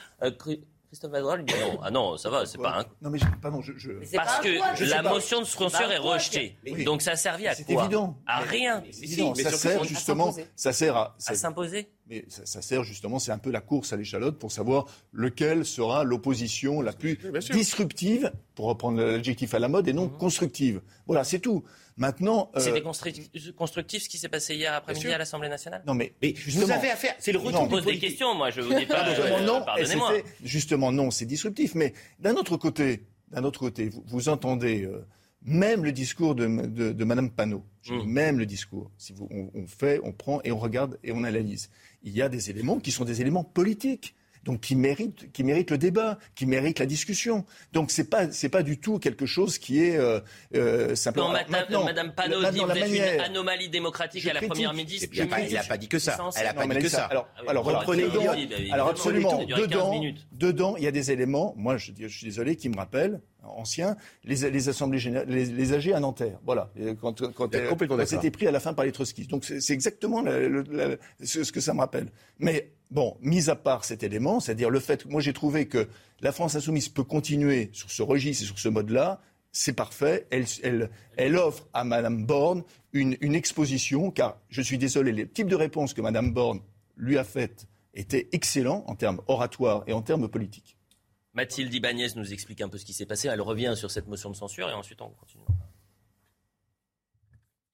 [0.97, 1.79] Christophe Vadra lui dit non.
[1.83, 2.83] Ah non, ça va, c'est pas un.
[3.03, 3.73] Non, mais pardon, je.
[3.77, 3.91] je...
[4.15, 6.57] Parce que la motion de censure est rejetée.
[6.85, 8.17] Donc ça a servi à quoi C'est évident.
[8.25, 8.83] À rien.
[8.91, 9.35] C'est évident.
[9.35, 10.33] ça sert justement.
[10.55, 11.15] Ça sert à.
[11.27, 11.91] À s'imposer.
[12.09, 16.05] Mais ça, sert justement, c'est un peu la course à l'échalote pour savoir lequel sera
[16.05, 17.19] l'opposition la plus
[17.51, 20.17] disruptive, pour reprendre l'adjectif à la mode, et non mhm.
[20.17, 20.81] constructive.
[21.05, 21.63] Voilà, c'est tout.
[21.97, 22.59] Maintenant, euh...
[22.59, 25.83] c'était constructif ce qui s'est passé hier après-midi à l'Assemblée nationale?
[25.85, 27.67] Non, mais, mais vous avez affaire, c'est le retour.
[27.67, 29.03] pose des questions, moi, je vous dis pas.
[29.41, 30.13] non, pardonnez-moi.
[30.43, 31.75] Justement, non, c'est disruptif.
[31.75, 34.83] Mais d'un autre côté, d'un autre côté, vous, vous entendez.
[34.83, 35.05] Euh,
[35.43, 38.03] même le discours de, de, de Madame Panot, mmh.
[38.03, 41.23] même le discours, si vous, on, on, fait, on prend et on regarde et on
[41.23, 41.69] analyse,
[42.03, 44.15] il y a des éléments qui sont des éléments politiques
[44.47, 47.45] donc qui mérite, qui mérite le débat, qui mérite la discussion.
[47.73, 50.21] Donc c'est pas c'est pas du tout quelque chose qui est euh,
[50.55, 51.27] euh, simplement.
[51.27, 55.09] Non, Madame, Madame Panot dit vous êtes une anomalie démocratique à la première ministre.
[55.11, 56.17] Il n'a pas, dit que ça.
[56.37, 57.05] Elle n'a pas dit que ça.
[57.05, 57.83] Alors, alors, voilà,
[58.71, 61.53] alors absolument, dedans, dedans, il y a des éléments.
[61.57, 65.73] Moi, je, je suis désolé, qui me rappellent anciens, les, les assemblées générales, les, les,
[65.73, 66.37] AG à Nanterre.
[66.45, 69.29] Voilà, quand, quand, quand c'était pris à la fin par les trotskistes.
[69.29, 72.07] Donc c'est exactement ce que ça me rappelle.
[72.39, 75.89] Mais Bon, mis à part cet élément, c'est-à-dire le fait, moi j'ai trouvé que
[76.21, 79.21] la France insoumise peut continuer sur ce registre et sur ce mode-là,
[79.51, 80.27] c'est parfait.
[80.31, 85.55] Elle, offre à Mme Borne une, une, exposition, car je suis désolé, les types de
[85.55, 86.61] réponses que Mme Borne
[86.95, 90.77] lui a faites étaient excellents en termes oratoires et en termes politiques.
[91.33, 93.27] Mathilde Ibanez nous explique un peu ce qui s'est passé.
[93.27, 95.43] Elle revient sur cette motion de censure et ensuite on continue.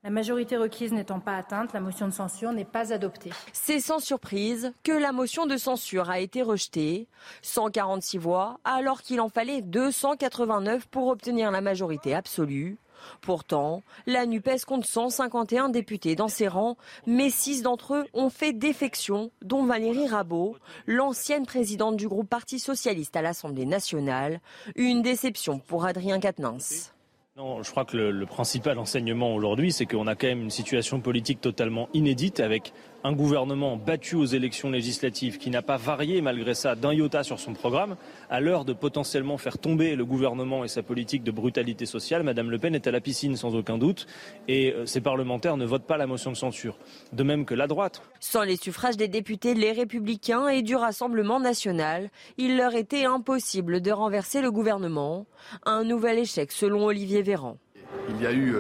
[0.06, 3.30] La majorité requise n'étant pas atteinte, la motion de censure n'est pas adoptée.
[3.54, 7.08] C'est sans surprise que la motion de censure a été rejetée.
[7.42, 12.78] 146 voix, alors qu'il en fallait 289 pour obtenir la majorité absolue.
[13.22, 16.76] Pourtant, la NUPES compte 151 députés dans ses rangs,
[17.08, 22.60] mais six d'entre eux ont fait défection, dont Valérie Rabault, l'ancienne présidente du groupe Parti
[22.60, 24.42] socialiste à l'Assemblée nationale.
[24.76, 26.94] Une déception pour Adrien Quatennens.
[27.36, 31.00] Non, je crois que le, principal enseignement aujourd'hui, c'est qu'on a quand même une situation
[31.00, 36.54] politique totalement inédite avec un gouvernement battu aux élections législatives qui n'a pas varié malgré
[36.54, 37.96] ça d'un iota sur son programme,
[38.30, 42.50] à l'heure de potentiellement faire tomber le gouvernement et sa politique de brutalité sociale, Madame
[42.50, 44.08] Le Pen est à la piscine sans aucun doute
[44.48, 46.78] et ses parlementaires ne votent pas la motion de censure.
[47.12, 48.02] De même que la droite.
[48.20, 53.82] Sans les suffrages des députés Les Républicains et du Rassemblement national, il leur était impossible
[53.82, 55.26] de renverser le gouvernement.
[55.66, 57.58] Un nouvel échec selon Olivier Véran.
[58.10, 58.56] Il y a eu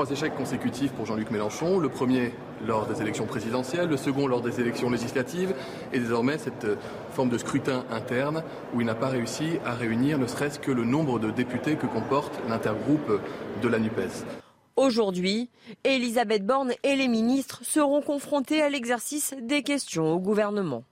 [0.00, 1.78] trois échecs consécutifs pour Jean-Luc Mélenchon.
[1.78, 2.32] Le premier
[2.66, 5.54] lors des élections présidentielles, le second lors des élections législatives,
[5.92, 6.66] et désormais cette
[7.10, 10.86] forme de scrutin interne où il n'a pas réussi à réunir ne serait-ce que le
[10.86, 13.20] nombre de députés que comporte l'intergroupe
[13.60, 14.24] de la NUPES.
[14.76, 15.50] Aujourd'hui,
[15.84, 20.82] Elisabeth Borne et les ministres seront confrontés à l'exercice des questions au gouvernement.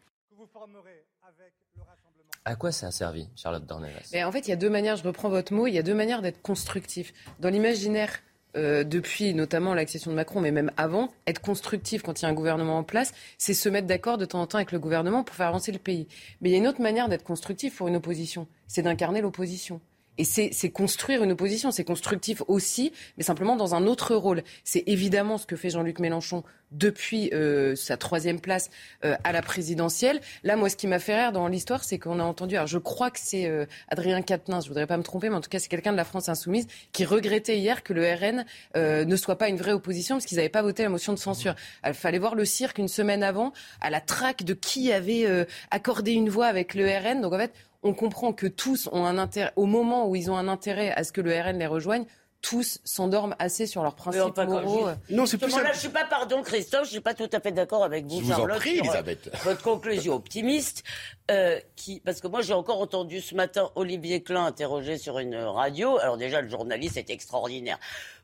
[2.45, 4.13] À quoi ça a servi, Charlotte Dornelas?
[4.27, 5.95] En fait, il y a deux manières, je reprends votre mot, il y a deux
[5.95, 7.15] manières d'être constructif.
[7.41, 8.21] Dans l'imaginaire
[8.59, 12.29] euh, depuis notamment l'accession de Macron, mais même avant, être constructif quand il y a
[12.29, 15.23] un gouvernement en place, c'est se mettre d'accord de temps en temps avec le gouvernement
[15.23, 16.09] pour faire avancer le pays.
[16.41, 19.81] Mais il y a une autre manière d'être constructif pour une opposition, c'est d'incarner l'opposition.
[20.19, 24.43] Et c'est construire une opposition, c'est constructif aussi, mais simplement dans un autre rôle.
[24.65, 28.71] C'est évidemment ce que fait Jean-Luc Mélenchon depuis euh, sa troisième place
[29.05, 30.21] euh, à la présidentielle.
[30.43, 32.79] Là, moi, ce qui m'a fait rire dans l'histoire, c'est qu'on a entendu, alors je
[32.79, 35.59] crois que c'est euh, Adrien Quatennens, je voudrais pas me tromper, mais en tout cas,
[35.59, 39.49] c'est quelqu'un de la France insoumise qui regrettait hier que le RN ne soit pas
[39.49, 41.55] une vraie opposition parce qu'ils n'avaient pas voté la motion de censure.
[41.87, 46.13] Il fallait voir le cirque une semaine avant à la traque de qui avait accordé
[46.13, 47.21] une voix avec le RN.
[47.21, 47.53] Donc en fait,
[47.83, 51.05] on comprend que tous ont un intérêt, au moment où ils ont un intérêt à
[51.05, 52.07] ce que le RN les rejoigne,
[52.41, 54.89] tous s'endorment assez sur leurs principes moraux.
[55.11, 57.51] Non, c'est plus là, je suis pas, pardon, Christophe, je suis pas tout à fait
[57.51, 59.31] d'accord avec vous, je Charlotte, vous en prie, sur, Elisabeth.
[59.45, 60.85] votre conclusion optimiste,
[61.31, 65.35] euh, qui, parce que moi j'ai encore entendu ce matin Olivier Klein interrogé sur une
[65.35, 65.99] radio.
[65.99, 67.79] Alors déjà, le journaliste est extraordinaire.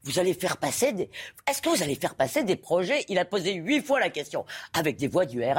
[0.04, 1.10] Vous allez faire passer des,
[1.48, 3.04] est-ce que vous allez faire passer des projets?
[3.08, 5.58] Il a posé huit fois la question avec des voix du RN.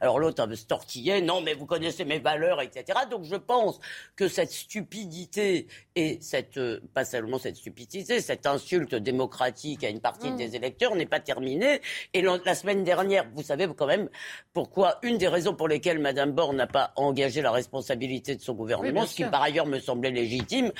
[0.00, 3.00] Alors l'autre a tortillé, non mais vous connaissez mes valeurs, etc.
[3.10, 3.80] Donc je pense
[4.14, 10.00] que cette stupidité et cette, euh, pas seulement cette stupidité, cette insulte démocratique à une
[10.00, 10.36] partie Mmh.
[10.36, 11.80] des électeurs n'est pas terminée.
[12.14, 14.08] Et la, semaine dernière, vous savez quand même
[14.52, 18.54] pourquoi une des raisons pour lesquelles Madame Borne n'a pas engagé la responsabilité de son
[18.54, 20.72] gouvernement, ce qui par ailleurs me semblait légitime,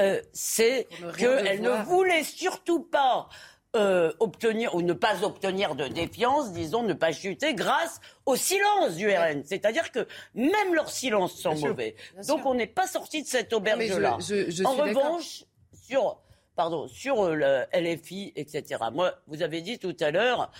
[0.00, 3.28] euh, c'est qu'elle ne voulait surtout pas
[3.74, 8.96] euh, obtenir ou ne pas obtenir de défiance, disons, ne pas chuter grâce au silence
[8.96, 9.42] du RN.
[9.44, 11.96] C'est-à-dire que même leur silence sont Bien mauvais.
[12.14, 12.46] bien Donc sûr.
[12.48, 14.18] on n'est pas sorti de cette auberge-là.
[14.64, 16.18] en revanche, sur
[16.54, 18.78] pardon, sur euh, le LFI, etc.
[18.92, 20.50] Moi, vous avez dit tout à l'heure,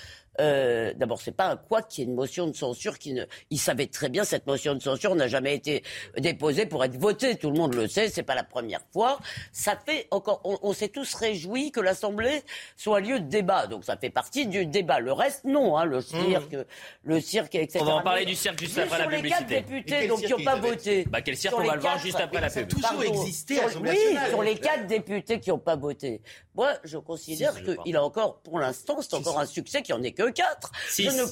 [0.41, 3.25] euh, d'abord, c'est pas un quoi qu'il y ait une motion de censure qui ne.
[3.51, 5.83] Il savait très bien cette motion de censure n'a jamais été
[6.19, 7.37] déposée pour être votée.
[7.37, 9.19] Tout le monde le sait, c'est pas la première fois.
[9.53, 10.41] Ça fait encore.
[10.45, 12.43] On, on s'est tous réjouis que l'Assemblée
[12.77, 13.67] soit lieu de débat.
[13.67, 15.01] Donc ça fait partie du débat.
[15.01, 15.77] Le reste, non.
[15.77, 16.57] Hein, le cirque,
[17.05, 17.81] le cirque, etc.
[17.83, 19.75] On va en parler Mais- du cirque juste après sur la les quatre publicité.
[19.77, 21.05] députés donc, qui n'ont pas voté.
[21.11, 22.69] Bah, quel cirque Sur On va le voir juste après la pub.
[22.81, 23.03] Pardon.
[23.03, 23.99] existé Sur- Oui,
[24.31, 26.21] sur les quatre députés qui n'ont pas voté.
[26.55, 30.13] Moi, je considère qu'il a encore, pour l'instant, c'est encore un succès qui en est
[30.13, 30.71] que quatre.
[30.89, 31.05] Six.
[31.05, 31.27] Je ne,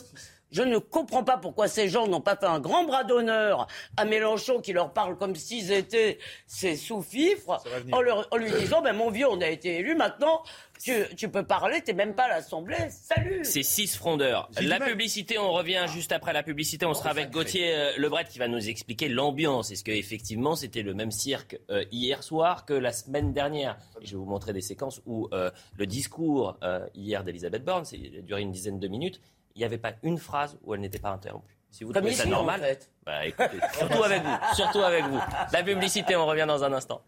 [0.53, 4.05] je ne comprends pas pourquoi ces gens n'ont pas fait un grand bras d'honneur à
[4.05, 8.93] Mélenchon qui leur parle comme s'ils étaient ses sous-fifres en, leur- en lui disant, ben,
[8.95, 10.43] mon vieux, on a été élu, maintenant,
[10.83, 12.77] tu, tu peux parler, t'es même pas à l'Assemblée.
[12.91, 13.45] Salut!
[13.45, 14.49] C'est six frondeurs.
[14.63, 16.87] La publicité, on revient juste après la publicité.
[16.87, 19.71] On sera avec Gauthier euh, Lebret qui va nous expliquer l'ambiance.
[19.71, 23.77] Est-ce que effectivement c'était le même cirque euh, hier soir que la semaine dernière?
[24.01, 27.85] Et Je vais vous montrer des séquences où euh, le discours euh, hier d'Elisabeth Borne,
[27.85, 29.21] c'est il a duré une dizaine de minutes.
[29.55, 31.57] Il n'y avait pas une phrase où elle n'était pas interrompue.
[31.71, 32.91] Si vous Comme trouvez ça ici, en normal, fait.
[33.05, 35.21] bah, écoutez, surtout avec vous, surtout avec vous.
[35.53, 37.03] La publicité, on revient dans un instant.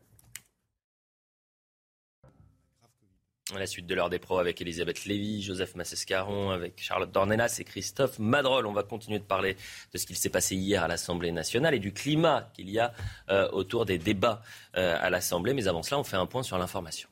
[3.59, 7.65] La suite de l'heure des pros avec Elisabeth Lévy, Joseph Massescaron, avec Charlotte Dornelas et
[7.65, 8.67] Christophe Madrol.
[8.67, 9.57] On va continuer de parler
[9.93, 12.95] de ce qu'il s'est passé hier à l'Assemblée nationale et du climat qu'il y a
[13.29, 14.43] euh, autour des débats
[14.77, 15.53] euh, à l'Assemblée.
[15.55, 17.09] Mais avant cela, on fait un point sur l'information.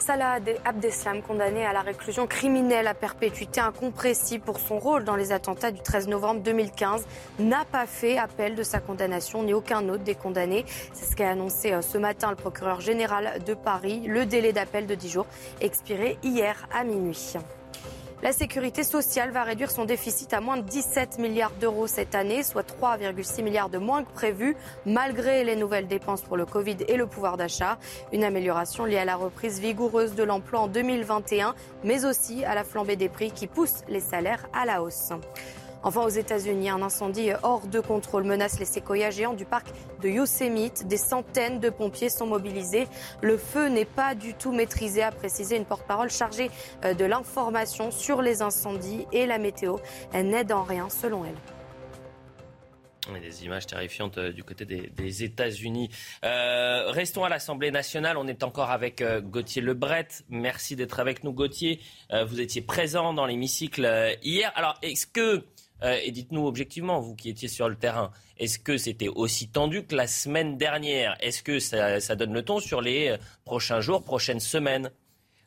[0.00, 5.30] Salah Abdeslam, condamné à la réclusion criminelle à perpétuité incompressible pour son rôle dans les
[5.30, 7.06] attentats du 13 novembre 2015,
[7.38, 10.64] n'a pas fait appel de sa condamnation ni aucun autre des condamnés.
[10.94, 14.02] C'est ce qu'a annoncé euh, ce matin le procureur général de Paris.
[14.06, 15.26] Le délai d'appel de 10 jours
[15.60, 17.34] expiré hier à minuit.
[18.22, 22.42] La sécurité sociale va réduire son déficit à moins de 17 milliards d'euros cette année,
[22.42, 26.98] soit 3,6 milliards de moins que prévu, malgré les nouvelles dépenses pour le Covid et
[26.98, 27.78] le pouvoir d'achat.
[28.12, 32.62] Une amélioration liée à la reprise vigoureuse de l'emploi en 2021, mais aussi à la
[32.62, 35.12] flambée des prix qui pousse les salaires à la hausse.
[35.82, 39.68] Enfin, aux États-Unis, un incendie hors de contrôle menace les séquoias géants du parc
[40.02, 40.86] de Yosemite.
[40.86, 42.86] Des centaines de pompiers sont mobilisés.
[43.22, 46.50] Le feu n'est pas du tout maîtrisé, a précisé une porte-parole chargée
[46.84, 49.76] euh, de l'information sur les incendies et la météo.
[50.12, 51.36] Elle n'aide en rien, selon elle.
[53.20, 55.88] Des images terrifiantes euh, du côté des, États-Unis.
[56.24, 58.18] Euh, restons à l'Assemblée nationale.
[58.18, 60.08] On est encore avec Gauthier Lebret.
[60.28, 61.80] Merci d'être avec nous, Gauthier.
[62.26, 64.52] vous étiez présent dans l'hémicycle hier.
[64.54, 65.44] Alors, est-ce que,
[65.82, 69.94] et dites-nous objectivement, vous qui étiez sur le terrain, est-ce que c'était aussi tendu que
[69.94, 71.16] la semaine dernière?
[71.20, 74.90] Est-ce que ça donne le ton sur les prochains jours, prochaines semaines?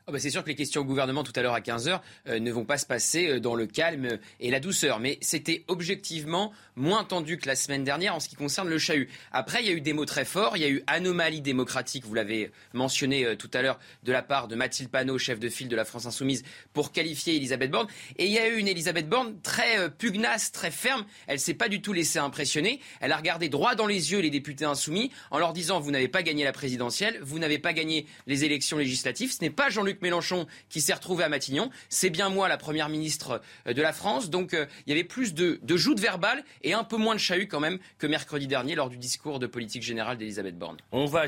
[0.05, 2.39] Ah bah, c'est sûr que les questions au gouvernement tout à l'heure à 15h euh,
[2.39, 4.99] ne vont pas se passer euh, dans le calme et la douceur.
[4.99, 9.07] Mais c'était objectivement moins tendu que la semaine dernière en ce qui concerne le chahut.
[9.31, 10.57] Après, il y a eu des mots très forts.
[10.57, 14.21] Il y a eu anomalie démocratique, vous l'avez mentionné euh, tout à l'heure, de la
[14.21, 17.87] part de Mathilde Panot, chef de file de la France Insoumise, pour qualifier Elisabeth Borne.
[18.17, 21.05] Et il y a eu une Elisabeth Borne très pugnace, très ferme.
[21.27, 22.81] Elle s'est pas du tout laissée impressionner.
[22.99, 26.09] Elle a regardé droit dans les yeux les députés insoumis en leur disant Vous n'avez
[26.09, 29.31] pas gagné la présidentielle, vous n'avez pas gagné les élections législatives.
[29.31, 31.69] Ce n'est pas Jean-Luc Mélenchon qui s'est retrouvé à Matignon.
[31.89, 34.29] C'est bien moi, la première ministre euh, de la France.
[34.29, 37.19] Donc euh, il y avait plus de, de joutes verbales et un peu moins de
[37.19, 40.77] chahut quand même que mercredi dernier lors du discours de politique générale d'Elisabeth Borne.
[40.91, 41.25] On va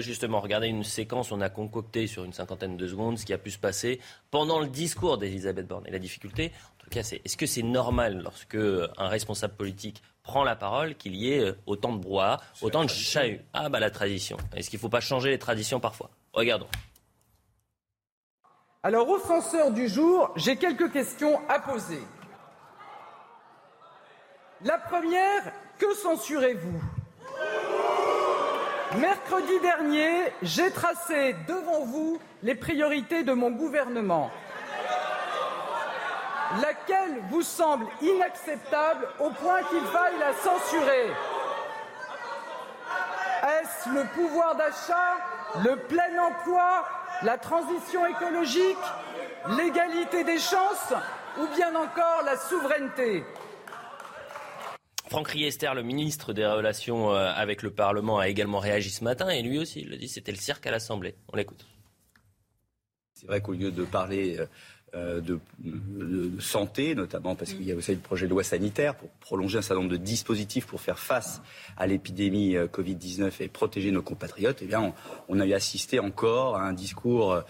[0.00, 3.38] justement regarder une séquence, on a concocté sur une cinquantaine de secondes ce qui a
[3.38, 4.00] pu se passer
[4.30, 5.86] pendant le discours d'Elisabeth Borne.
[5.86, 10.02] Et la difficulté, en tout cas, c'est est-ce que c'est normal lorsque un responsable politique
[10.22, 13.40] prend la parole qu'il y ait euh, autant de brouhaha, autant de chahut?
[13.54, 14.36] Ah bah la tradition.
[14.54, 16.10] Est-ce qu'il ne faut pas changer les traditions parfois?
[16.32, 16.68] Regardons.
[18.84, 22.00] Alors, au censeur du jour, j'ai quelques questions à poser.
[24.62, 25.42] La première,
[25.78, 26.80] que censurez-vous?
[28.98, 34.30] Mercredi dernier, j'ai tracé devant vous les priorités de mon gouvernement.
[36.62, 41.10] Laquelle vous semble inacceptable au point qu'il faille la censurer?
[43.42, 45.16] Est-ce le pouvoir d'achat,
[45.64, 46.84] le plein emploi,
[47.22, 48.76] la transition écologique,
[49.56, 50.92] l'égalité des chances
[51.40, 53.24] ou bien encore la souveraineté
[55.08, 59.30] Franck Riester, le ministre des Relations euh, avec le Parlement, a également réagi ce matin
[59.30, 61.14] et lui aussi, il le dit, c'était le cirque à l'Assemblée.
[61.32, 61.66] On l'écoute.
[63.14, 64.38] C'est vrai qu'au lieu de parler
[64.94, 65.38] euh, de,
[66.40, 69.62] santé, notamment parce qu'il y a aussi le projet de loi sanitaire pour prolonger un
[69.62, 71.42] certain nombre de dispositifs pour faire face
[71.76, 74.94] à l'épidémie euh, Covid-19 et protéger nos compatriotes, eh bien,
[75.28, 77.42] on, a eu assisté encore à un discours euh,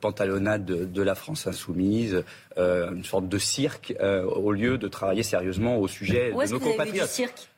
[0.00, 2.24] pantalonnade de, la France insoumise,
[2.56, 7.51] une sorte de cirque, au lieu de travailler sérieusement au sujet de nos compatriotes.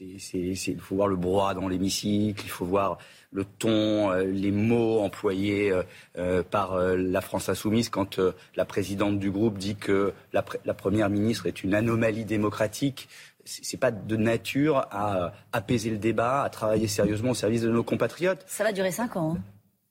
[0.00, 2.98] Il faut voir le brouhaha dans l'hémicycle, il faut voir
[3.30, 5.82] le ton, euh, les mots employés euh,
[6.16, 8.20] euh, par la France insoumise quand
[8.56, 13.08] la présidente du groupe dit que la, première ministre est une anomalie démocratique.
[13.44, 17.82] C'est pas de nature à apaiser le débat, à travailler sérieusement au service de nos
[17.82, 18.44] compatriotes.
[18.46, 19.36] Ça va durer cinq ans.
[19.36, 19.42] Hein.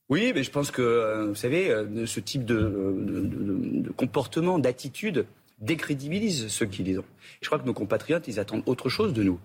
[0.09, 1.73] Oui, mais je pense que, vous savez,
[2.05, 5.25] ce type de, comportement, d'attitude,
[5.59, 7.05] décrédibilise ceux qui les ont.
[7.41, 9.39] Je crois que nos compatriotes, ils attendent autre chose de nous.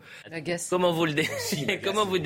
[0.71, 1.29] Comment vous le dé...
[1.85, 2.19] Comment vous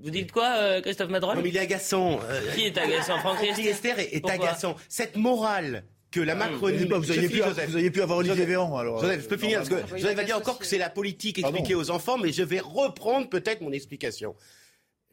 [0.00, 2.20] vous dites quoi, euh, Christophe Madron Non, mais il est agaçant.
[2.22, 4.76] Euh, qui est agaçant Franck Riester est, agaçant.
[4.88, 6.84] Cette morale que la ah, Macronie.
[6.84, 9.00] vous, auriez pu, vous auriez pu avoir Olivier Véran, alors.
[9.00, 11.74] Joseph, je peux finir parce que Joseph va dire encore que c'est la politique expliquée
[11.74, 14.34] aux enfants, mais je vais reprendre peut-être mon explication.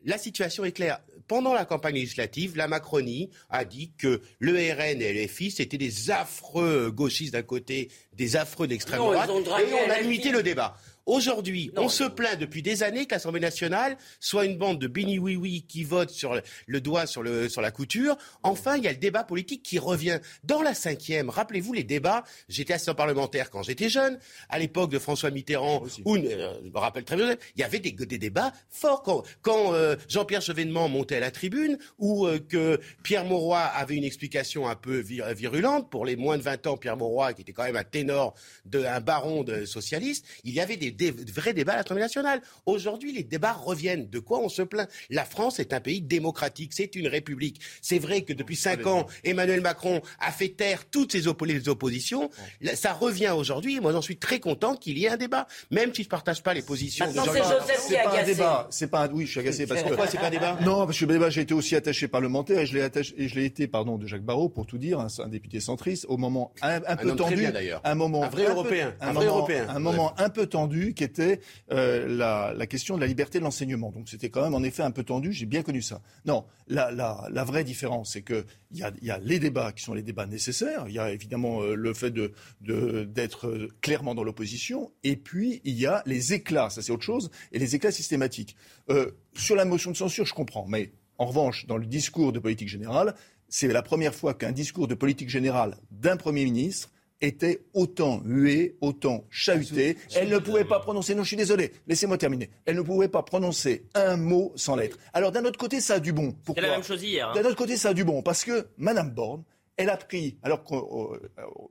[0.06, 1.00] La situation est claire.
[1.28, 6.12] Pendant la campagne législative, la Macronie a dit que le RN et LFI, c'était des
[6.12, 10.78] affreux gauchistes d'un côté, des affreux d'extrême droite, et on a limité le débat.
[11.06, 15.20] Aujourd'hui, on se plaint depuis des années que l'Assemblée nationale soit une bande de bini
[15.20, 18.18] oui oui qui vote sur le doigt sur, le, sur la couture.
[18.42, 20.20] Enfin, il y a le débat politique qui revient.
[20.44, 24.18] Dans la cinquième, rappelez-vous les débats, j'étais assistant parlementaire quand j'étais jeune,
[24.50, 27.80] à l'époque de François Mitterrand, où, euh, je me rappelle très bien, il y avait
[27.80, 29.04] des, des débats forts.
[29.44, 34.04] Quand, euh, Jean-Pierre Chevènement montait à la tribune, ou euh, que Pierre Mauroy avait une
[34.04, 37.64] explication un peu virulente, pour les moins de 20 ans, Pierre Mauroy, qui était quand
[37.64, 38.34] même un ténor,
[38.66, 42.42] de, un baron de socialiste, il y avait des des vrais débats à l'Assemblée nationale.
[42.66, 44.10] Aujourd'hui, les débats reviennent.
[44.10, 44.90] De quoi on se plaint?
[45.10, 47.62] La France est un pays démocratique, c'est une république.
[47.82, 52.30] C'est vrai que depuis cinq ans, Emmanuel Macron a fait taire toutes ses oppositions.
[52.76, 55.94] Ça revient aujourd'hui, et moi j'en suis très content qu'il y ait un débat, même
[55.94, 57.44] si je ne partage pas les positions de Jean-Jacques.
[57.78, 58.68] C'est pas un débat.
[58.70, 59.10] C'est pas un...
[59.12, 60.58] Oui, je suis agacé parce Pourquoi c'est pas un débat?
[60.62, 63.46] Non, parce que j'ai été aussi attaché parlementaire et je l'ai attaché et je l'ai
[63.46, 67.16] été, pardon, de Jacques Barrot pour tout dire, un, député centriste, au moment un, peu
[67.16, 67.48] tendu,
[67.84, 71.40] un moment un vrai européen, un, vrai européen, un moment un peu tendu qui était
[71.72, 73.92] euh, la, question de la liberté de l'enseignement.
[73.92, 76.02] Donc c'était quand même en effet un peu tendu, j'ai bien connu ça.
[76.26, 80.86] Non, la, vraie différence, c'est qu'il y a, les débats qui sont les débats nécessaires,
[80.88, 85.78] il y a évidemment euh, le fait d'être d'être clairement dans l'opposition, et puis il
[85.80, 88.56] y a les éclats, ça c'est autre chose, et les éclats systématiques.
[88.90, 92.40] Euh, sur la motion de censure, je comprends, mais en revanche, dans le discours de
[92.40, 93.16] politique générale,
[93.48, 96.92] c'est la première fois qu'un discours de politique générale d'un Premier ministre
[97.26, 99.98] était autant huée, autant chahutée.
[100.16, 103.24] Elle ne pouvait pas prononcer, non je suis désolé, laissez-moi terminer, elle ne pouvait pas
[103.24, 104.98] prononcer un mot sans lettre.
[105.14, 106.34] Alors d'un autre côté, ça a du bon.
[106.44, 107.30] Pourquoi C'est la même chose hier.
[107.30, 107.34] Hein.
[107.36, 109.44] D'un autre côté, ça a du bon, parce que Madame Borne,
[109.78, 111.20] elle a pris, alors que euh,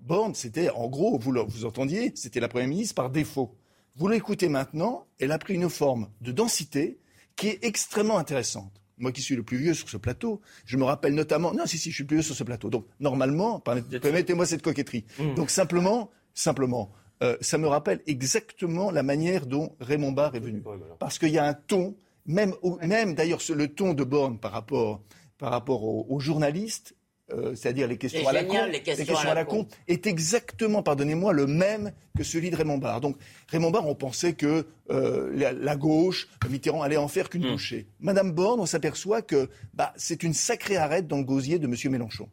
[0.00, 3.54] Borne, c'était en gros, vous, vous entendiez, c'était la Première ministre par défaut.
[3.96, 6.98] Vous l'écoutez maintenant, elle a pris une forme de densité
[7.36, 10.84] qui est extrêmement intéressante moi qui suis le plus vieux sur ce plateau, je me
[10.84, 11.52] rappelle notamment.
[11.52, 12.70] Non, si, si, je suis le plus vieux sur ce plateau.
[12.70, 15.04] Donc, normalement, permettez-moi cette coquetterie.
[15.18, 15.34] Mmh.
[15.34, 16.92] Donc, simplement, simplement,
[17.22, 20.62] euh, ça me rappelle exactement la manière dont Raymond Barre est venu.
[20.98, 25.02] Parce qu'il y a un ton, même, même d'ailleurs, le ton de Borne par rapport,
[25.38, 26.94] par rapport aux journalistes
[27.32, 31.32] euh, c'est-à-dire les questions, à la, con, les questions, à la, con, est exactement, pardonnez-moi,
[31.32, 33.00] le même que celui de Raymond Barre.
[33.00, 33.16] Donc
[33.48, 37.86] Raymond Barre, on pensait que euh, la, gauche, Mitterrand allait en faire qu'une bouchée.
[38.00, 38.04] Hmm.
[38.04, 41.74] Madame Borne, on s'aperçoit que bah, c'est une sacrée arête dans le gosier de M.
[41.90, 42.28] Mélenchon.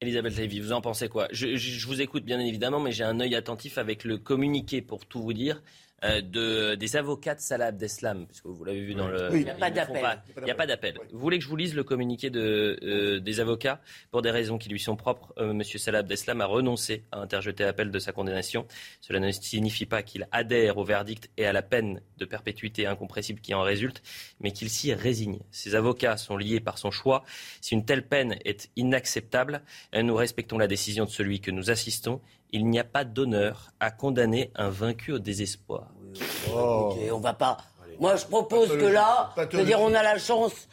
[0.00, 1.26] Elisabeth Lévy, vous en pensez quoi?
[1.32, 5.22] Je, vous écoute bien évidemment, mais j'ai un œil attentif avec le communiqué pour tout
[5.22, 5.62] vous dire
[6.04, 9.30] euh, de, des avocats de Salah Abdeslam, puisque vous l'avez vu dans le...
[9.32, 10.04] Il n'y a pas d'appel.
[10.36, 10.98] Il n'y a pas d'appel.
[11.10, 13.80] Vous voulez que je vous lise le communiqué de, euh, des avocats
[14.10, 15.62] Pour des raisons qui lui sont propres, euh, M.
[15.62, 18.66] Salah Abdeslam a renoncé à interjeter appel de sa condamnation.
[19.00, 23.40] Cela ne signifie pas qu'il adhère au verdict et à la peine de perpétuité incompressible
[23.40, 24.02] qui en résulte,
[24.40, 25.38] mais qu'il s'y résigne.
[25.52, 27.24] Ses avocats sont liés par son choix.
[27.62, 29.62] Si une telle peine est inacceptable,
[29.94, 32.20] nous respectons la décision de celui que nous assistons
[32.52, 35.88] il n'y a pas d'honneur à condamner un vaincu au désespoir.
[36.54, 36.96] Oh.
[37.12, 37.56] on va pas.
[38.00, 40.68] Moi, je propose que là, je veux dire, on a la chance,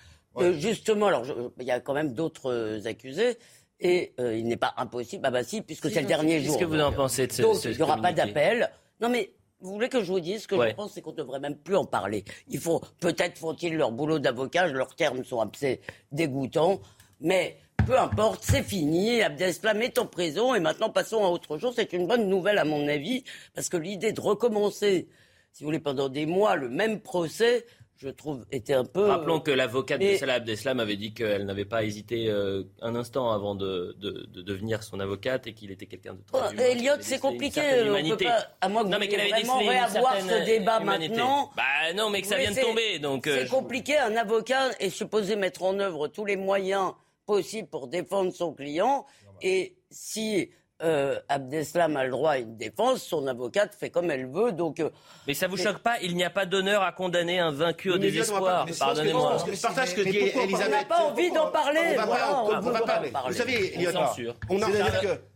[0.54, 1.26] justement, alors
[1.60, 3.38] il y a quand même d'autres euh, accusés.
[3.84, 6.56] Et euh, il n'est pas impossible, ah bah si, puisque c'est le dernier jour.
[6.56, 8.70] Qu'est-ce que vous en pensez de ce, Donc, il n'y aura pas d'appel.
[9.00, 11.18] Non mais vous voulez que je vous dise ce que je pense, c'est qu'on ne
[11.18, 12.24] devrait même plus en parler.
[12.48, 16.80] Il faut peut-être font-ils leur boulot d'avocat, leurs termes sont assez dégoûtants,
[17.20, 19.22] mais peu importe, c'est fini.
[19.22, 21.74] Abdeslam est en prison et maintenant passons à autre chose.
[21.76, 23.24] C'est une bonne nouvelle à mon avis
[23.56, 25.08] parce que l'idée de recommencer,
[25.52, 27.66] si vous voulez, pendant des mois le même procès,
[27.98, 29.06] je trouve, était un peu.
[29.06, 33.32] Rappelons que l'avocate de Salah Abdeslam avait dit qu'elle n'avait pas hésité euh, un instant
[33.32, 33.96] avant de,
[34.34, 36.40] devenir son avocate et qu'il était quelqu'un de très.
[36.42, 37.62] Oh, Elliot, c'est compliqué.
[37.88, 41.52] On peut pas, à moins que non, mais qu'elle avait vraiment réavoir ce débat maintenant.
[41.56, 43.00] Bah non, mais que ça vient de tomber.
[43.00, 43.28] Donc.
[43.28, 43.98] Euh, c'est compliqué.
[43.98, 46.94] Un avocat est supposé mettre en œuvre tous les moyens
[47.26, 49.06] possible pour défendre son client.
[49.42, 50.50] Et si
[50.84, 54.52] euh, Abdeslam a le droit à une défense, son avocate fait comme elle veut.
[54.52, 54.90] Donc, euh,
[55.28, 57.98] mais ça vous choque pas Il n'y a pas d'honneur à condamner un vaincu au
[57.98, 58.66] désespoir.
[58.80, 59.38] Pardonnez-moi.
[59.52, 60.68] Je partage que dit Elisabeth.
[60.68, 61.98] On n'a pas envie d'en parler.
[61.98, 64.14] On va pas, Vous savez, il y a
[64.50, 64.68] on a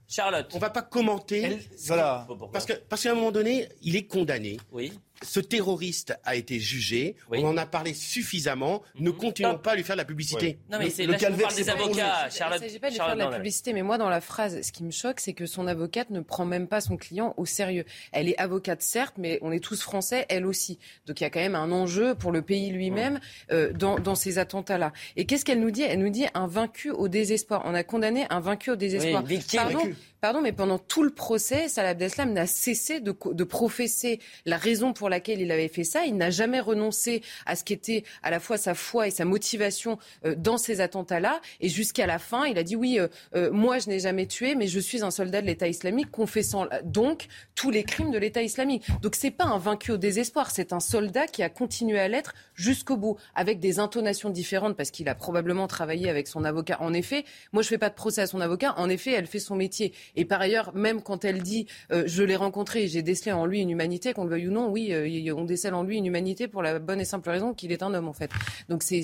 [0.07, 0.51] Charlotte.
[0.53, 1.59] On va pas commenter.
[1.87, 2.27] voilà.
[2.51, 4.57] Parce que parce qu'à un moment donné, il est condamné.
[4.71, 4.91] Oui
[5.23, 9.17] ce terroriste a été jugé, on en a parlé suffisamment, ne mhm.
[9.17, 10.59] continuons pas à lui faire de la publicité.
[10.71, 12.59] Non mais c'est le calvaire des avocats, Charlotte.
[12.61, 14.61] Il ne s'agit pas de lui faire de la publicité, mais moi dans la phrase,
[14.61, 17.45] ce qui me choque, c'est que son avocate ne prend même pas son client au
[17.45, 17.85] sérieux.
[18.11, 20.79] Elle est avocate certes, mais on est tous français, elle aussi.
[21.07, 23.19] Donc il y a quand même un enjeu pour le pays lui-même
[23.51, 24.91] euh, dans, dans, ces attentats-là.
[25.15, 25.83] Et qu'est-ce qu'elle nous dit?
[25.83, 27.61] Elle nous dit un vaincu au désespoir.
[27.65, 29.23] On a condamné un vaincu au désespoir.
[29.53, 30.14] Pardon, Peace.
[30.25, 34.91] Pardon, mais pendant tout le procès, Salah Abdeslam n'a cessé de, de professer la raison
[34.91, 36.03] pour laquelle il avait fait ça.
[36.05, 39.99] Il n'a jamais renoncé à ce qu'était à la fois sa foi et sa motivation
[40.25, 41.41] euh, dans ces attentats-là.
[41.61, 44.55] Et jusqu'à la fin, il a dit oui, euh, euh, moi je n'ai jamais tué,
[44.55, 48.41] mais je suis un soldat de l'État islamique, confessant donc tous les crimes de l'État
[48.41, 48.83] islamique.
[49.03, 52.33] Donc c'est pas un vaincu au désespoir, c'est un soldat qui a continué à l'être
[52.55, 56.77] jusqu'au bout, avec des intonations différentes, parce qu'il a probablement travaillé avec son avocat.
[56.81, 58.73] En effet, moi je fais pas de procès à son avocat.
[58.77, 59.93] En effet, elle fait son métier.
[60.15, 63.61] Et par ailleurs, même quand elle dit je l'ai rencontré et j'ai décelé en lui
[63.61, 64.93] une humanité, qu'on le veuille ou non, oui,
[65.31, 67.93] on décèle en lui une humanité pour la bonne et simple raison qu'il est un
[67.93, 68.31] homme en fait.
[68.69, 69.03] Donc c'est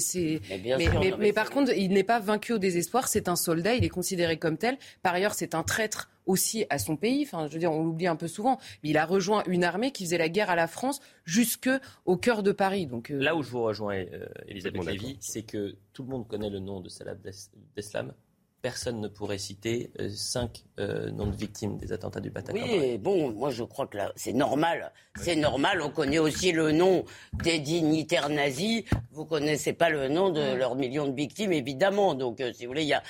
[1.19, 3.07] mais, par contre, il n'est pas vaincu au désespoir.
[3.07, 3.75] C'est un soldat.
[3.75, 4.77] Il est considéré comme tel.
[5.01, 7.23] Par ailleurs, c'est un traître aussi à son pays.
[7.23, 8.59] Enfin, je veux dire, on l'oublie un peu souvent.
[8.83, 11.69] Mais il a rejoint une armée qui faisait la guerre à la France jusque
[12.05, 12.85] au cœur de Paris.
[12.85, 16.27] Donc euh, là où je vous rejoins, euh, Elisabeth Lévy, c'est que tout le monde
[16.27, 18.13] connaît le nom de Salah Abdeslam
[18.61, 22.63] personne ne pourrait citer euh, cinq euh, noms de victimes des attentats du Bataclan.
[22.63, 24.91] Oui, bon, moi je crois que là, c'est normal.
[25.15, 25.81] C'est normal.
[25.81, 27.03] On connaît aussi le nom
[27.33, 28.83] des dignitaires nazis.
[29.11, 32.13] Vous connaissez pas le nom de leurs millions de victimes, évidemment.
[32.13, 33.03] Donc, euh, si vous voulez, il y a,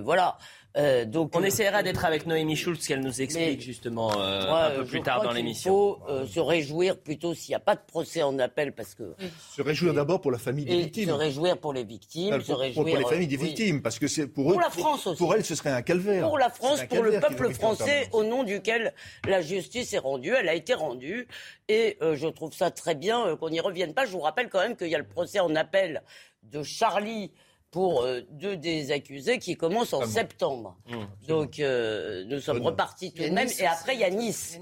[0.00, 0.36] voilà.
[0.76, 4.84] Euh, donc, on essaiera d'être avec Noémie Schulz, qu'elle nous explique justement euh, un peu
[4.84, 5.96] plus tard dans l'émission.
[5.96, 8.94] Il faut euh, se réjouir plutôt s'il n'y a pas de procès en appel, parce
[8.94, 9.14] que
[9.54, 11.08] se réjouir d'abord pour la famille des victimes.
[11.08, 14.06] Se réjouir pour les victimes, pour, se réjouir pour, les familles des victimes, parce que
[14.06, 14.52] c'est pour eux.
[14.52, 15.18] Pour la France aussi.
[15.18, 16.26] Pour elles, ce serait un calvaire.
[16.26, 18.92] Pour la France, pour le peuple français, au nom duquel
[19.26, 21.26] la justice est rendue, elle a été rendue,
[21.68, 24.04] et je trouve ça très bien qu'on n'y revienne pas.
[24.04, 26.02] Je vous rappelle quand même qu'il y a le procès en appel
[26.42, 27.32] de Charlie
[27.70, 30.76] pour euh, deux des accusés qui commencent en septembre.
[30.88, 31.26] Mmh.
[31.28, 33.48] Donc euh, nous sommes repartis tout de même.
[33.58, 34.58] Et après il y a Nice.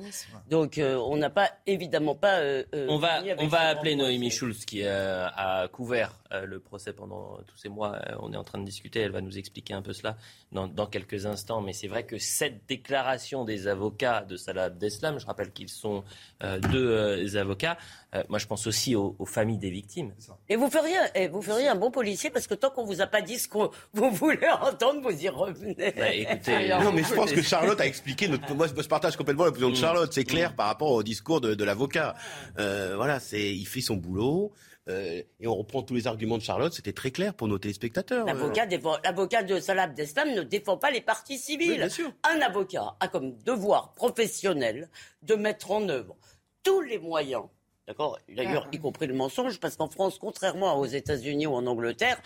[0.48, 2.40] Donc euh, on n'a pas évidemment pas.
[2.72, 7.68] on va on va appeler Noémie Schulz qui a couvert le procès pendant tous ces
[7.68, 8.00] mois.
[8.20, 9.00] on est en train de discuter.
[9.00, 10.16] Elle va nous expliquer un peu cela
[10.50, 11.61] dans, dans quelques instants.
[11.61, 16.02] Mais c'est vrai que cette déclaration des avocats de Salah Abdeslam, je rappelle qu'ils sont
[16.40, 17.76] deux avocats.
[18.28, 20.12] moi je pense aussi aux, familles des victimes.
[20.48, 23.07] Et vous feriez et vous feriez un bon policier parce que tant qu'on vous a
[23.07, 23.59] pas dit ce que
[23.92, 25.92] vous voulez entendre, vous y revenez.
[25.97, 28.28] Bah, non, mais je pense que Charlotte a expliqué.
[28.28, 28.55] Notre...
[28.55, 29.80] Moi, je partage complètement la position de mm.
[29.80, 30.12] Charlotte.
[30.12, 30.57] C'est clair mm.
[30.57, 32.14] par rapport au discours de, de l'avocat.
[32.59, 34.53] Euh, voilà, c'est il fait son boulot.
[34.88, 38.26] Euh, et on reprend tous les arguments de Charlotte, c'était très clair pour nos téléspectateurs.
[38.26, 38.66] L'avocat,
[39.03, 41.76] l'avocat de Salah Abdeslam ne défend pas les parties civiles.
[41.76, 42.12] bien sûr.
[42.22, 44.90] Un avocat a comme devoir professionnel
[45.22, 46.16] de mettre en œuvre
[46.62, 47.45] tous les moyens
[47.86, 48.18] D'accord?
[48.28, 52.20] D'ailleurs, y compris le mensonge, parce qu'en France, contrairement aux États-Unis ou en Angleterre,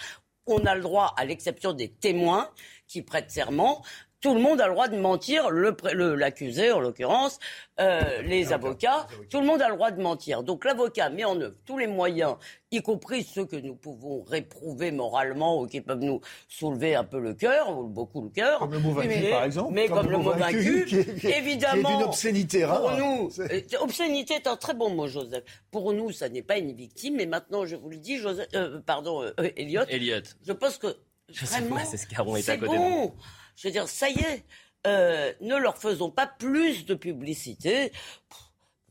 [0.48, 2.50] on a le droit, à l'exception des témoins
[2.86, 3.82] qui prêtent serment,
[4.20, 7.38] tout le monde a le droit de mentir, l'accusé en l'occurrence,
[7.80, 10.42] euh, les avocats, tout le monde a le droit de mentir.
[10.42, 12.34] Donc l'avocat met en œuvre tous les moyens,
[12.72, 17.20] y compris ceux que nous pouvons réprouver moralement ou qui peuvent nous soulever un peu
[17.20, 18.58] le cœur, ou beaucoup le cœur.
[18.58, 19.72] Comme le mot vaincu, mais, par exemple.
[19.72, 20.88] Mais comme, le mot vaincu,
[21.22, 21.88] évidemment.
[21.88, 22.80] Qui est une obscénité rare.
[22.80, 25.44] Pour nous, euh, obscénité est un très bon mot, Joseph.
[25.70, 28.80] Pour nous, ça n'est pas une victime, mais maintenant, je vous le dis, Joseph, euh,
[28.84, 29.24] pardon,
[29.56, 29.82] Elliot.
[29.88, 30.22] Elliot.
[30.44, 30.88] Je pense que
[31.28, 33.14] je vraiment, c'est bon.
[33.58, 34.44] Je veux dire, ça y est,
[34.86, 37.90] euh, ne leur faisons pas plus de publicité.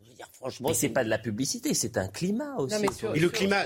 [0.04, 2.76] Je veux dire, franchement, c'est pas de la publicité, c'est un climat aussi.
[3.16, 3.64] et le climat,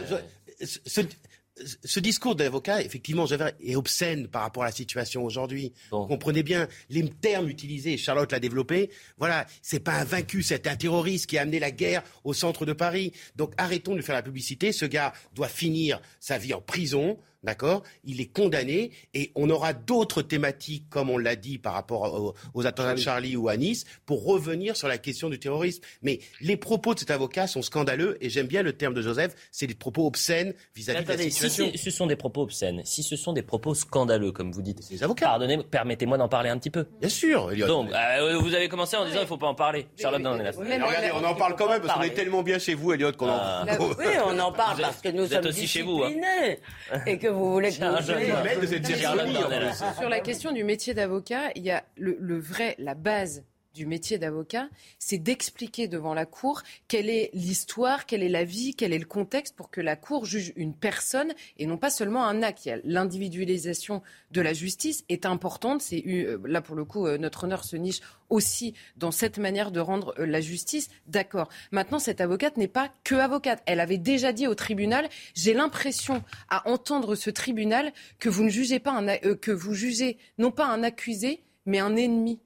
[0.63, 5.73] ce, discours d'avocat, effectivement, est obscène par rapport à la situation aujourd'hui.
[5.89, 7.97] Comprenez bien les termes utilisés.
[7.97, 8.91] Charlotte l'a développé.
[9.17, 12.63] Voilà, c'est pas un vaincu, c'est un terroriste qui a amené la guerre au centre
[12.67, 13.11] de Paris.
[13.35, 14.71] Donc arrêtons de faire la publicité.
[14.71, 17.17] Ce gars doit finir sa vie en prison.
[17.43, 17.83] D'accord?
[18.03, 22.65] Il est condamné et on aura d'autres thématiques, comme on l'a dit par rapport aux,
[22.65, 25.81] attentats de Charlie ou à Nice, pour revenir sur la question du terrorisme.
[26.03, 29.35] Mais les propos de cet avocat sont scandaleux et j'aime bien le terme de Joseph,
[29.51, 31.71] c'est des propos obscènes vis-à-vis de la situation.
[31.71, 34.79] Si ce sont des propos obscènes, si ce sont des propos scandaleux, comme vous dites,
[34.91, 35.25] les avocats.
[35.25, 36.85] Pardonnez, permettez-moi d'en parler un petit peu.
[36.99, 37.51] Bien sûr.
[37.67, 39.87] Donc, euh, vous avez commencé en disant il ne faut pas en parler.
[39.99, 40.51] Charlotte, non, on est là.
[40.87, 43.29] regardez, on en parle quand même parce qu'on est tellement bien chez vous, Elliot, qu'on
[43.29, 43.39] en...
[43.41, 43.65] Ah.
[43.79, 47.01] Oui, on en parle parce que nous sommes aussi chez vous, hein.
[47.05, 47.75] et que vous voulez que
[49.99, 53.43] sur la question du métier d'avocat, il y a le, vrai, la base
[53.73, 54.69] du métier d'avocat,
[54.99, 59.05] c'est d'expliquer devant la Cour quelle est l'histoire, quelle est la vie, quel est le
[59.05, 62.69] contexte pour que la Cour juge une personne et non pas seulement un acte.
[62.83, 64.01] L'individualisation
[64.31, 65.81] de la justice est importante.
[65.81, 69.71] C'est euh, là pour le coup euh, notre honneur se niche aussi dans cette manière
[69.71, 70.89] de rendre euh, la justice.
[71.07, 71.49] D'accord.
[71.71, 73.61] Maintenant, cette avocate n'est pas que avocate.
[73.65, 78.49] Elle avait déjà dit au tribunal j'ai l'impression à entendre ce tribunal que vous ne
[78.49, 82.39] jugez pas un, que vous jugez non pas un accusé mais un ennemi.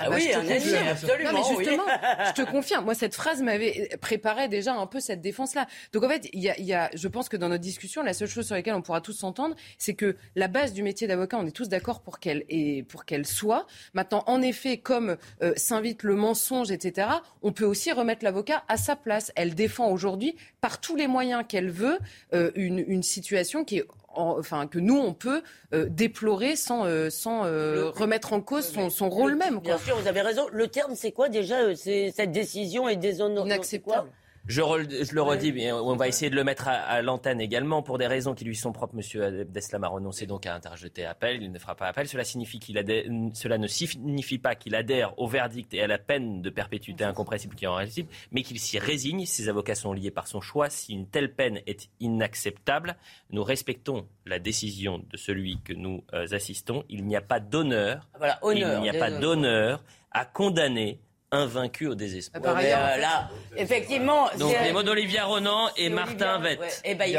[0.00, 0.40] Ah, bah, oui, un
[0.88, 1.32] absolument.
[1.32, 1.84] Non, mais justement,
[2.26, 2.84] je te confirme.
[2.84, 5.66] Moi, cette phrase m'avait préparé déjà un peu cette défense-là.
[5.92, 8.14] Donc, en fait, il y a, y a, je pense que dans notre discussion, la
[8.14, 11.36] seule chose sur laquelle on pourra tous s'entendre, c'est que la base du métier d'avocat,
[11.38, 13.66] on est tous d'accord pour qu'elle et pour qu'elle soit.
[13.92, 17.08] Maintenant, en effet, comme euh, s'invite le mensonge, etc.,
[17.42, 19.32] on peut aussi remettre l'avocat à sa place.
[19.36, 21.98] Elle défend aujourd'hui, par tous les moyens qu'elle veut,
[22.32, 23.84] euh, une, une situation qui est
[24.14, 25.42] enfin que nous on peut
[25.72, 29.60] euh, déplorer sans, euh, sans euh, remettre en cause son, son rôle même.
[29.60, 30.46] Bien sûr, vous avez raison.
[30.52, 33.46] Le terme, c'est quoi déjà C'est cette décision est déshonorante.
[33.46, 34.10] Inacceptable.
[34.46, 38.06] Je, le redis, mais on va essayer de le mettre à, l'antenne également pour des
[38.06, 38.96] raisons qui lui sont propres.
[38.96, 41.42] Monsieur Deslam a renoncé donc à interjeter appel.
[41.42, 42.08] Il ne fera pas appel.
[42.08, 42.76] Cela, signifie qu'il
[43.34, 47.54] cela ne signifie pas qu'il adhère au verdict et à la peine de perpétuité incompressible
[47.54, 49.26] qui en résulte, mais qu'il s'y résigne.
[49.26, 50.70] Ses avocats sont liés par son choix.
[50.70, 52.96] Si une telle peine est inacceptable,
[53.30, 56.84] nous respectons la décision de celui que nous euh, assistons.
[56.88, 58.08] Il n'y a pas d'honneur.
[58.18, 61.00] Voilà, il n'y a pas d'honneur à condamner
[61.32, 62.42] invaincu au désespoir.
[62.42, 64.28] Par ailleurs, euh, là, effectivement.
[64.38, 66.58] Donc les mots d'Olivia Ronan et Martin Vett.
[66.58, 66.68] Ouais.
[66.84, 67.18] Eh ben, il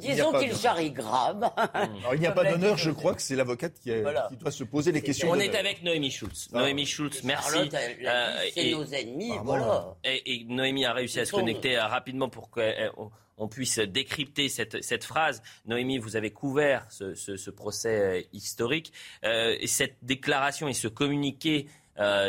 [0.00, 1.50] disons qu'il charrie grave.
[1.56, 4.28] Alors, il n'y a pas d'honneur, je crois que c'est l'avocate qui, voilà.
[4.30, 5.30] qui, doit se poser les questions.
[5.30, 6.48] On est avec Noémie Schultz.
[6.52, 6.58] Ah.
[6.58, 7.58] Noémie Schultz, merci.
[8.04, 9.96] Euh, c'est nos ennemis, voilà.
[10.04, 14.82] Et, et, Noémie a réussi à se connecter euh, rapidement pour qu'on puisse décrypter cette,
[14.82, 15.42] cette, phrase.
[15.66, 18.92] Noémie, vous avez couvert ce, ce, ce procès historique.
[19.24, 21.79] Euh, et cette déclaration et ce communiqué euh,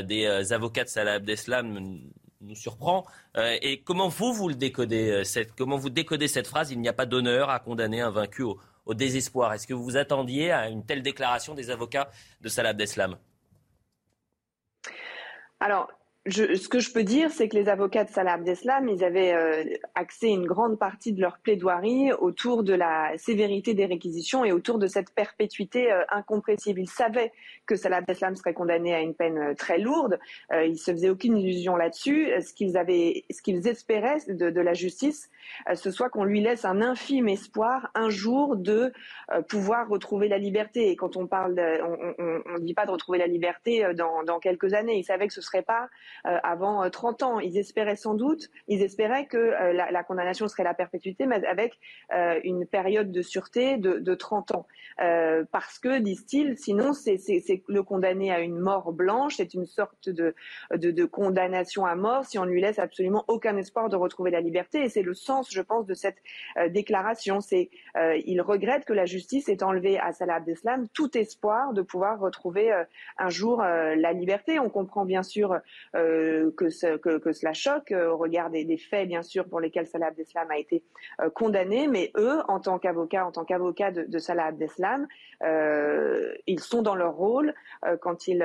[0.03, 1.79] des euh, avocats de Salah Abdeslam
[2.41, 3.05] nous surprend.
[3.37, 6.89] Euh, et comment vous, vous le décodez cette, Comment vous décodez cette phrase Il n'y
[6.89, 9.53] a pas d'honneur à condamner un vaincu au, au désespoir.
[9.53, 12.09] Est-ce que vous vous attendiez à une telle déclaration des avocats
[12.41, 13.17] de Salah Abdeslam?
[15.59, 15.89] Alors,
[16.27, 19.63] ce que je peux dire, c'est que les avocats de Salah Abdeslam, ils avaient euh,
[19.95, 24.77] axé une grande partie de leur plaidoirie autour de la sévérité des réquisitions et autour
[24.77, 26.79] de cette perpétuité euh, incompressible.
[26.79, 27.31] Ils savaient
[27.65, 30.19] que Salah Abdeslam serait condamné à une peine euh, très lourde.
[30.53, 32.29] Euh, ils se faisaient aucune illusion là-dessus.
[32.39, 35.31] Ce qu'ils avaient, ce qu'ils espéraient de, la justice,
[35.73, 38.93] ce soit qu'on lui laisse un infime espoir un jour de
[39.49, 40.91] pouvoir retrouver la liberté.
[40.91, 44.99] Et quand on parle, on ne dit pas de retrouver la liberté dans, quelques années.
[44.99, 45.89] Ils savaient que ce serait pas
[46.23, 47.39] avant 30 euh, ans.
[47.39, 51.79] Ils espéraient sans doute, ils espéraient que euh, la, condamnation serait la perpétuité, mais avec
[52.43, 54.67] une période de sûreté de, de 30 ans.
[55.51, 57.19] parce que, disent-ils, sinon c'est
[57.67, 60.35] le condamné à une mort blanche, c'est une sorte de,
[60.71, 64.83] de, condamnation à mort si on lui laisse absolument aucun espoir de retrouver la liberté.
[64.83, 66.17] Et c'est le sens, je pense, de cette
[66.69, 67.41] déclaration.
[67.41, 72.71] C'est regrette que la justice ait enlevé à Salah Abdeslam tout espoir de pouvoir retrouver
[73.17, 74.59] un jour la liberté.
[74.59, 75.59] On comprend bien sûr
[76.57, 80.07] que, ce, que, cela choque euh, au regard des, faits, bien sûr, pour lesquels Salah
[80.07, 80.83] Abdeslam a été
[81.19, 81.87] euh, condamné.
[81.87, 85.07] Mais eux, en tant qu'avocats, en tant qu'avocats de, Salah Abdeslam,
[85.43, 87.53] euh, ils sont dans leur rôle
[87.85, 88.41] euh, quand, ils,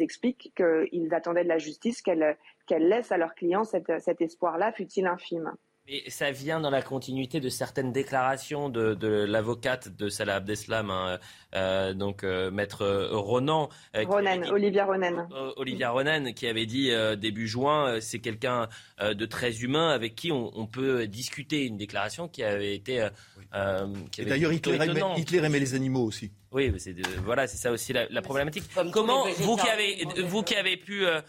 [0.00, 2.36] expliquent qu'ils attendaient de la justice qu'elle
[2.70, 5.52] laisse à leurs clients cet, cet espoir-là, fut-il infime.
[5.90, 10.90] Et ça vient dans la continuité de certaines déclarations de, de l'avocate de Salah Abdeslam,
[10.90, 11.18] hein,
[11.54, 13.70] euh, donc euh, maître Ronan.
[13.96, 15.26] Euh, Ronan, Olivia Ronan.
[15.32, 18.68] Euh, Olivia Ronan, qui avait dit euh, début juin, c'est quelqu'un
[19.00, 21.64] de très humain avec qui on, on, peut discuter.
[21.64, 23.08] Une déclaration qui avait été.
[23.52, 24.78] D'ailleurs, Hitler,
[25.16, 26.30] Hitler aimait les animaux aussi.
[26.50, 28.64] Oui, c'est voilà, c'est ça aussi la, la problématique.
[28.92, 31.20] Comment vous qui avez vous qui avez pu euh, euh,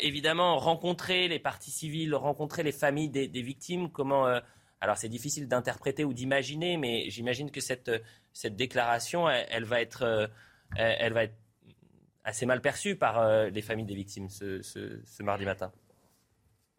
[0.00, 4.40] évidemment rencontrer les parties civiles, rencontrer les familles des, victimes, comment euh,
[4.80, 7.90] alors c'est difficile d'interpréter ou d'imaginer, mais j'imagine que cette
[8.56, 10.30] déclaration, elle, elle va être
[12.24, 15.72] assez mal perçue par les familles des victimes ce mardi matin.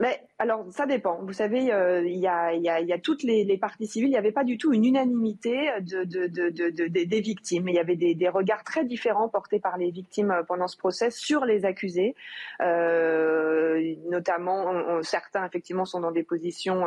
[0.04, 1.20] Mais alors, ça dépend.
[1.22, 4.10] Vous savez, euh, il y, a, toutes les, parties civiles.
[4.10, 7.70] Il n'y avait pas du tout une unanimité de, de, de, des victimes.
[7.70, 11.10] Il y avait des, regards très différents portés par les victimes euh, pendant ce procès
[11.10, 12.16] sur les accusés.
[12.62, 16.84] Euh, notamment, certains, effectivement, sont dans des positions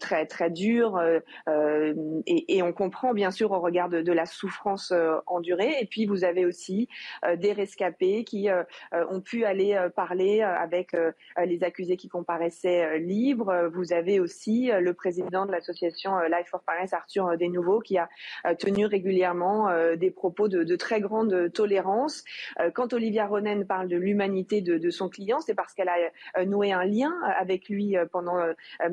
[0.00, 1.00] très, très dures.
[2.26, 4.92] Et, et, on comprend, bien sûr, au regard de, la souffrance
[5.28, 5.76] endurée.
[5.80, 6.88] Et puis, vous avez aussi
[7.36, 8.48] des rescapés qui
[8.92, 10.96] ont pu aller parler avec
[11.38, 13.68] les accusés qui comparent paraissait euh, libre.
[13.74, 17.98] Vous avez aussi euh, le président de l'association euh, Life for Paris, Arthur Desnouveaux, qui
[17.98, 18.08] a
[18.58, 22.24] tenu régulièrement des propos de, très grande tolérance.
[22.74, 26.84] Quand Olivia Ronen parle de l'humanité de, son client, c'est parce qu'elle a noué un
[26.84, 28.36] lien avec lui pendant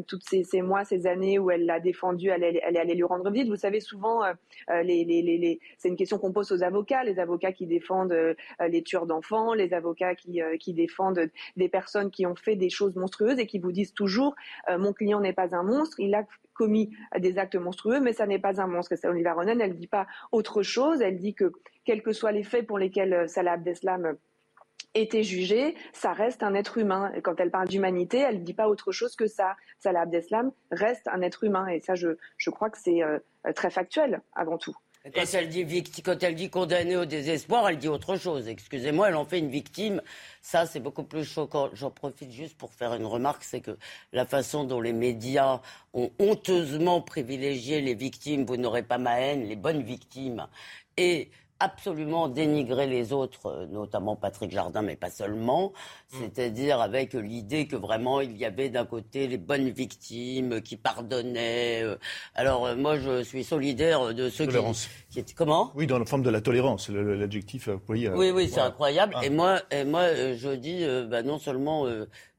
[0.08, 3.30] toutes ces, mois, ces années où elle l'a défendu, elle, elle, est allée lui rendre
[3.30, 3.50] visite.
[3.50, 4.24] Vous savez, souvent,
[4.68, 9.74] c'est une question qu'on pose aux avocats, les avocats qui défendent les tueurs d'enfants, les
[9.74, 13.94] avocats qui défendent des personnes qui ont fait des choses monstrueuses et qui vous disent
[13.94, 14.36] toujours
[14.70, 16.24] euh, mon client n'est pas un monstre, il a
[16.54, 18.94] commis des actes monstrueux, mais ça n'est pas un monstre.
[18.94, 21.02] Et Oliva Ronen, elle ne dit pas autre chose.
[21.02, 21.52] Elle dit que
[21.86, 24.14] quels que soient les faits pour lesquels euh, Salah Abdeslam euh,
[24.96, 27.12] était jugé, ça reste un être humain.
[27.24, 29.56] Quand elle parle d'humanité, elle ne dit pas autre chose que ça.
[29.78, 31.68] Salah Abdeslam reste un être humain.
[31.68, 33.02] Et ça, je, je crois que c'est
[33.54, 34.76] très factuel avant tout.
[35.14, 38.48] Quand elle, dit quand elle dit condamnée au désespoir, elle dit autre chose.
[38.48, 40.02] Excusez-moi, elle en fait une victime.
[40.42, 41.70] Ça, c'est beaucoup plus choquant.
[41.74, 43.78] J'en profite juste pour faire une remarque, c'est que
[44.12, 45.62] la façon dont les médias
[45.94, 50.48] ont honteusement privilégié les victimes, vous n'aurez pas ma haine, les bonnes victimes,
[50.98, 51.30] et
[51.60, 55.74] absolument dénigrer les autres, euh, notamment Patrick Jardin, mais pas seulement,
[56.14, 56.18] mm.
[56.20, 61.84] c'est-à-dire avec l'idée que vraiment il y avait d'un côté les bonnes victimes qui pardonnaient.
[61.84, 61.98] Euh.
[62.36, 65.72] Alors euh, moi je suis solidaire de ceux qui, qui comment?
[65.76, 69.14] Oui, dans la forme de la tolérance, l'adjectif Oui, oui, c'est incroyable.
[69.18, 69.26] Ah.
[69.26, 71.86] Et moi, et moi je dis, bah, non seulement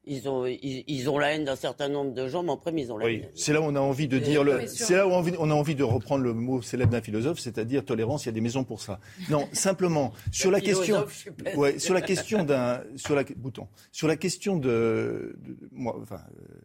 [0.09, 2.93] ils ont, ils, ont la haine d'un certain nombre de gens, mais en premier, ils
[2.93, 3.23] ont la oui.
[3.35, 4.67] C'est là où on a envie de dire le.
[4.67, 8.25] C'est là où on a envie de reprendre le mot célèbre d'un philosophe, c'est-à-dire tolérance.
[8.25, 9.01] Il y a des maisons pour ça.
[9.31, 11.07] Non, simplement sur la question.
[11.57, 15.39] Ouais, sur la question d'un, sur la bouton, sur la question de,
[15.73, 16.61] moi, enfin, euh,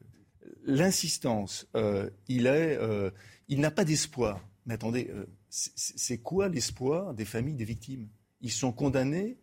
[0.65, 1.67] l'insistance.
[1.75, 3.11] Euh, il est, euh,
[3.47, 4.39] il n'a pas d'espoir.
[4.65, 5.11] Mais attendez,
[5.49, 8.07] c'est quoi l'espoir des familles des victimes?
[8.39, 9.37] Ils sont condamnés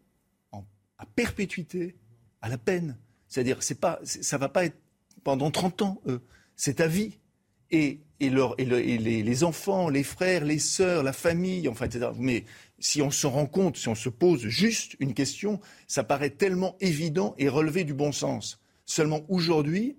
[1.01, 1.97] à perpétuité,
[2.43, 2.97] à la peine.
[3.31, 4.77] C'est-à-dire, c'est pas, ça va pas être
[5.25, 6.03] pendant 30 ans.
[6.57, 7.17] C'est à vie.
[7.71, 12.09] Et, et, les, enfants, les frères, les sœurs, la famille, enfin, etc.
[12.19, 12.45] Mais
[12.81, 16.77] si on se rend compte, si on se pose juste une question, ça paraît tellement
[16.81, 18.61] évident et relevé du bon sens.
[18.85, 19.97] Seulement aujourd'hui,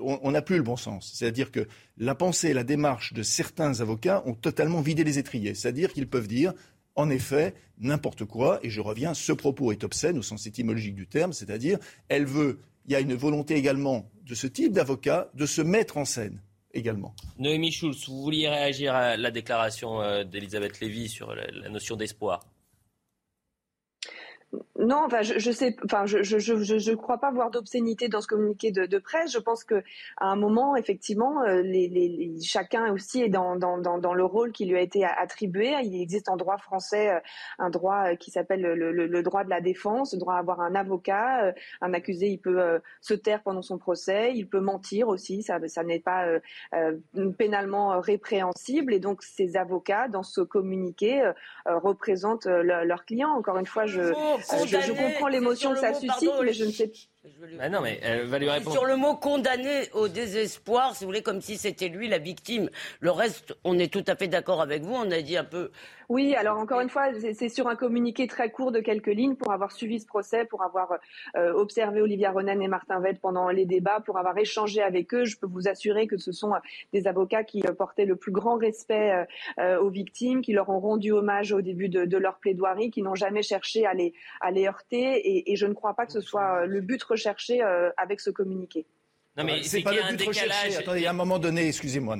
[0.00, 1.12] on n'a plus le bon sens.
[1.14, 1.68] C'est-à-dire que
[1.98, 5.54] la pensée et la démarche de certains avocats ont totalement vidé les étriers.
[5.54, 6.54] C'est-à-dire qu'ils peuvent dire
[6.96, 11.06] en effet, n'importe quoi, et je reviens, ce propos est obscène au sens étymologique du
[11.06, 11.78] terme, c'est-à-dire,
[12.08, 15.96] elle veut, il y a une volonté également de ce type d'avocat de se mettre
[15.96, 16.40] en scène
[16.72, 17.14] également.
[17.38, 22.40] Noémie Schulz, vous vouliez réagir à la déclaration euh, d'Elisabeth Lévy sur la notion d'espoir?
[24.80, 28.20] Non, enfin, je, je sais, enfin, je, je, je, je crois pas voir d'obscénité dans
[28.20, 29.30] ce communiqué de, de, presse.
[29.32, 29.82] Je pense que
[30.16, 34.24] à un moment, effectivement, euh, les, les, chacun aussi est dans, dans, dans, dans, le
[34.24, 35.74] rôle qui lui a été attribué.
[35.82, 37.20] Il existe en droit français euh,
[37.58, 40.38] un droit euh, qui s'appelle le, le, le, droit de la défense, le droit à
[40.38, 41.52] avoir un avocat.
[41.82, 45.42] Un accusé, il peut se taire pendant son procès, il peut mentir aussi.
[45.42, 46.26] Ça, ça n'est pas
[47.38, 48.94] pénalement répréhensible.
[48.94, 51.30] Et donc, ces avocats, dans ce communiqué,
[51.66, 53.30] représentent leurs clients.
[53.30, 54.12] Encore une fois, je
[54.70, 56.98] je, comprends l'émotion que ça suscite, mais je ne sais pas.
[57.58, 58.72] Bah non, mais elle va lui répondre.
[58.72, 62.70] Sur le mot condamné au désespoir, si vous voulez, comme si c'était lui la victime.
[63.00, 64.94] Le reste, on est tout à fait d'accord avec vous.
[64.94, 65.70] On a dit un peu
[66.10, 69.52] oui, alors encore une fois, c'est sur un communiqué très court de quelques lignes pour
[69.52, 70.98] avoir suivi ce procès, pour avoir
[71.36, 75.24] euh, observé Olivia Ronen et Martin Vett pendant les débats, pour avoir échangé avec eux.
[75.24, 76.58] Je peux vous assurer que ce sont euh,
[76.92, 79.24] des avocats qui euh, portaient le plus grand respect
[79.80, 83.42] aux victimes, qui leur ont rendu hommage au début de, leur plaidoirie, qui n'ont jamais
[83.42, 84.12] cherché à les,
[84.66, 85.48] heurter.
[85.48, 87.62] Et, je ne crois pas que ce soit le but recherché
[87.96, 88.84] avec ce communiqué.
[89.36, 90.76] Non, mais c'est pas le but recherché.
[90.76, 92.16] Attendez, il y a un moment donné, excusez-moi,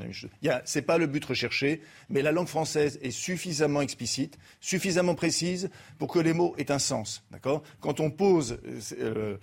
[0.65, 6.09] c'est pas le but recherché, mais la langue française est suffisamment explicite, suffisamment précise pour
[6.09, 7.25] que les mots aient un sens.
[7.31, 7.63] D'accord?
[7.81, 8.59] Quand on pose,
[9.01, 9.37] euh,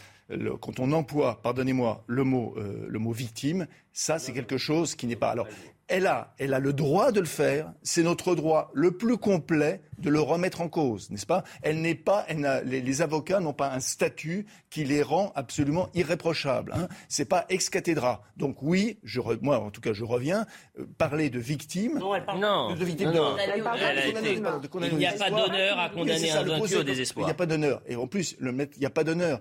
[0.61, 5.05] quand on emploie, pardonnez-moi, le mot, euh, le mot victime, ça, c'est quelque chose qui
[5.07, 5.31] n'est pas.
[5.31, 5.47] Alors,
[5.87, 7.73] elle a, elle a le droit de le faire.
[7.83, 11.43] C'est notre droit le plus complet de le remettre en cause, n'est-ce pas?
[11.61, 12.25] Elle n'est pas,
[12.63, 16.73] les, avocats n'ont pas un statut qui les rend absolument irréprochables.
[16.73, 16.87] Hein.
[17.09, 18.21] C'est pas ex cathedra.
[18.37, 20.45] Donc oui, je moi en tout cas, je reviens
[20.79, 21.99] euh, parler de victimes.
[21.99, 22.75] Non, elle parle non.
[22.75, 23.11] de victimes.
[23.11, 23.37] Non, non.
[23.37, 27.23] Elle parle de il n'y a pas d'honneur à condamner un vaincu au désespoir.
[27.23, 27.81] Il n'y a pas d'honneur.
[27.87, 29.39] Et en plus, le il n'y a pas d'honneur.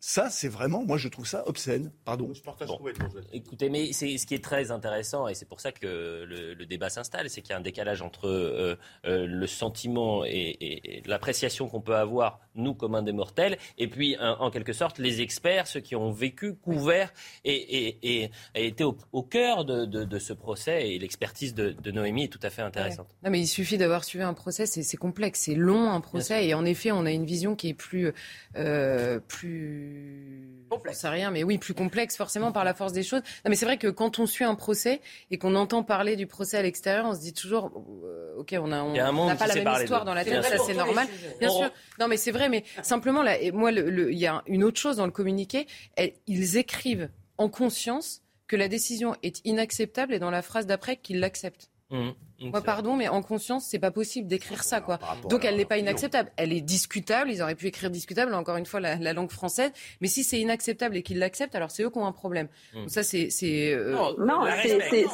[0.00, 1.92] Ça, c'est vraiment, moi, je trouve ça obscène.
[2.04, 2.32] Pardon.
[2.66, 2.80] Bon.
[3.32, 6.90] Écoutez, mais c'est ce qui est très intéressant, et c'est pour ça que le, débat
[6.90, 8.76] s'installe, c'est qu'il y a un décalage entre euh,
[9.06, 9.87] euh, le sentiment
[10.24, 14.98] et, l'appréciation qu'on peut avoir, nous, comme un des mortels, et puis, en quelque sorte,
[14.98, 17.12] les experts, ceux qui ont vécu, couvert
[17.44, 22.50] et, et, été au, cœur de, ce procès, et l'expertise de, Noémie est tout à
[22.50, 23.08] fait intéressante.
[23.22, 26.54] Non, mais il suffit d'avoir suivi un procès, c'est complexe, c'est long un procès, et
[26.54, 28.12] en effet, on a une vision qui est plus...
[28.56, 30.98] Euh, plus Complexe.
[30.98, 33.22] sais rien, mais oui, plus complexe forcément par la force des choses.
[33.44, 36.26] Non, mais c'est vrai que quand on suit un procès et qu'on entend parler du
[36.26, 37.70] procès à l'extérieur, on se dit toujours,
[38.04, 38.92] euh, ok, on a, on
[39.26, 41.06] n'a pas la même histoire dans la tête, ça c'est normal,
[41.40, 41.70] bien sûr.
[41.98, 44.96] Non, mais c'est vrai, mais simplement là, et moi, il y a une autre chose
[44.96, 45.66] dans le communiqué.
[46.26, 51.20] ils écrivent en conscience que la décision est inacceptable et dans la phrase d'après qu'ils
[51.20, 51.70] l'acceptent.
[51.90, 52.10] Mmh.
[52.40, 54.98] Moi, pardon, mais en conscience, c'est pas possible d'écrire ça, quoi.
[55.28, 56.30] Donc, elle n'est pas inacceptable.
[56.36, 57.30] Elle est discutable.
[57.30, 59.72] Ils auraient pu écrire discutable, encore une fois, la, langue française.
[60.00, 62.48] Mais si c'est inacceptable et qu'ils l'acceptent, alors c'est eux qui ont un problème.
[62.72, 62.80] Hmm.
[62.80, 63.28] Donc ça, c'est
[63.72, 63.92] euh...
[64.18, 64.44] non,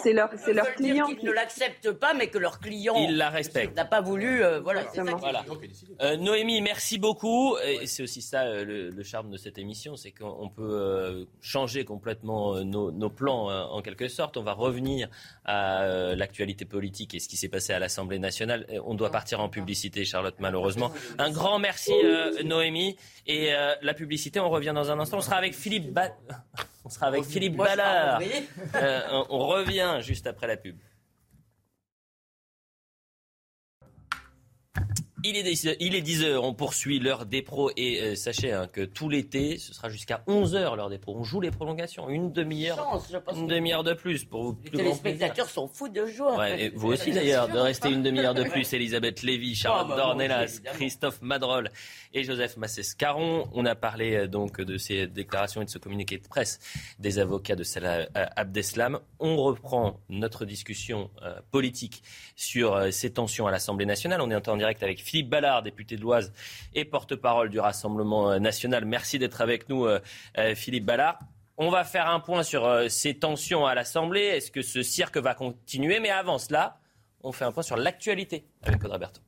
[0.03, 3.31] c'est leur c'est leur client qui ne l'acceptent pas, mais que leur client il la
[3.31, 3.77] respecte.
[3.77, 4.43] N'a pas voulu.
[4.43, 4.85] Euh, voilà.
[5.19, 5.45] voilà.
[6.03, 7.57] Euh, Noémie, merci beaucoup.
[7.59, 12.63] Et c'est aussi ça euh, le, charme de cette émission, c'est qu'on peut changer complètement
[12.65, 14.37] nos, nos plans en quelque sorte.
[14.37, 15.09] On va revenir
[15.45, 18.67] à l'actualité politique ce qui s'est passé à l'Assemblée nationale.
[18.85, 20.93] On doit partir en publicité, Charlotte, malheureusement.
[21.19, 22.97] Un grand merci, euh, Noémie.
[23.27, 25.19] Et euh, la publicité, on revient dans un instant.
[25.19, 25.99] On sera avec Philippe,
[26.85, 28.21] on sera avec Philippe Ballard.
[28.75, 29.01] Euh,
[29.31, 30.77] on revient juste après la pub.
[35.27, 38.53] Il est, 10, il est 10 heures, on poursuit l'heure des pros et euh, sachez
[38.53, 41.17] hein, que tout l'été, ce sera jusqu'à 11 heures l'heure des pros.
[41.17, 43.03] On joue les prolongations, une demi-heure,
[43.35, 44.59] une demi-heure de plus pour vous.
[44.65, 46.37] Les téléspectateurs sont fous de joie.
[46.37, 48.71] Ouais, et vous aussi d'ailleurs, de rester une demi-heure de plus.
[48.75, 51.71] Elisabeth Lévy, Charlotte oh, bah, Dornelas, Christophe Madrol
[52.13, 53.49] et Joseph Massescaron.
[53.55, 56.61] On a parlé euh, donc de ces déclarations et de ce communiqué de presse
[56.99, 59.01] des avocats de Salah euh, Abdeslam.
[59.21, 61.09] On reprend notre discussion
[61.51, 62.03] politique
[62.37, 64.21] sur ces tensions à l'Assemblée nationale.
[64.21, 66.33] On est en direct avec Philippe Ballard, député de l'Oise
[66.75, 68.85] et porte-parole du Rassemblement euh, national.
[68.85, 70.01] Merci d'être avec nous, euh,
[70.39, 71.21] euh, Philippe Ballard.
[71.57, 74.23] On va faire un point sur ces tensions à l'Assemblée.
[74.23, 76.01] Est-ce que ce cirque va continuer?
[76.01, 76.81] Mais avant cela,
[77.23, 79.21] on fait un point sur l'actualité avec Audrey Berthaud.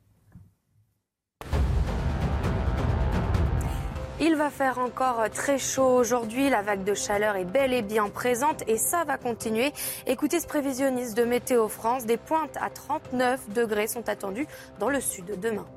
[4.19, 6.49] Il va faire encore très chaud aujourd'hui.
[6.49, 9.73] La vague de chaleur est bel et bien présente et ça va continuer.
[10.07, 12.07] Écoutez ce prévisionniste de Météo France.
[12.07, 14.47] Des pointes à 39 degrés sont attendues
[14.79, 15.67] dans le sud demain.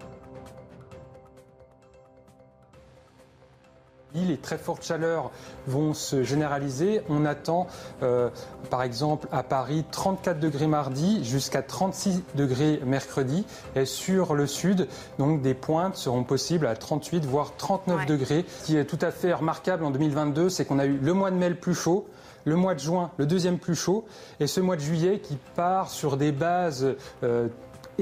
[4.15, 5.31] Les très fortes chaleurs
[5.67, 7.03] vont se généraliser.
[7.09, 7.67] On attend,
[8.03, 8.29] euh,
[8.69, 13.45] par exemple, à Paris 34 degrés mardi jusqu'à 36 degrés mercredi.
[13.77, 14.89] Et sur le sud,
[15.19, 18.45] donc des pointes seront possibles à 38 voire 39 degrés.
[18.61, 21.31] Ce qui est tout à fait remarquable en 2022, c'est qu'on a eu le mois
[21.31, 22.07] de mai le plus chaud,
[22.45, 24.05] le mois de juin le deuxième plus chaud,
[24.41, 27.49] et ce mois de juillet qui part sur des bases euh,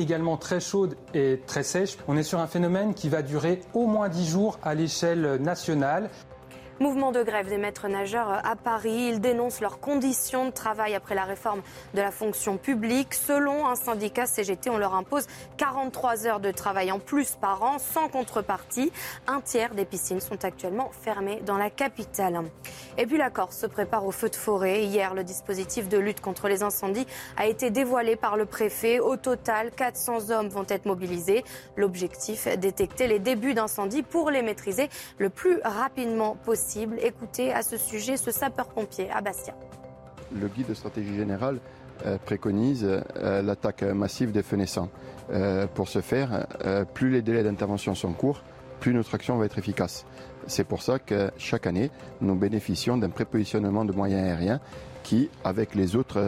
[0.01, 1.97] également très chaude et très sèche.
[2.09, 6.11] On est sur un phénomène qui va durer au moins 10 jours à l'échelle nationale.
[6.81, 9.09] Mouvement de grève des maîtres nageurs à Paris.
[9.11, 11.61] Ils dénoncent leurs conditions de travail après la réforme
[11.95, 13.15] de la fonction publique.
[13.15, 15.27] Selon un syndicat CGT, on leur impose
[15.57, 18.93] 43 heures de travail en plus par an sans contrepartie.
[19.27, 22.45] Un tiers des piscines sont actuellement fermées dans la capitale.
[22.97, 24.85] Et puis la Corse se prépare au feu de forêt.
[24.85, 29.01] Hier, le dispositif de lutte contre les incendies a été dévoilé par le préfet.
[29.01, 31.43] Au total, 400 hommes vont être mobilisés.
[31.75, 36.68] L'objectif, détecter les débuts d'incendie pour les maîtriser le plus rapidement possible.
[36.77, 39.55] Écoutez à ce sujet ce sapeur-pompier à Bastia.
[40.39, 41.61] Le guide de stratégie générale
[42.05, 44.91] euh, préconise euh, l'attaque massive des feux naissants.
[45.31, 46.47] Euh, pour ce faire,
[46.93, 48.43] plus les délais d'intervention sont courts,
[48.81, 50.05] plus notre action va être efficace.
[50.47, 51.91] C'est pour ça que chaque année,
[52.21, 54.61] nous bénéficions d'un prépositionnement de moyens aériens
[55.03, 56.21] qui, avec les autres,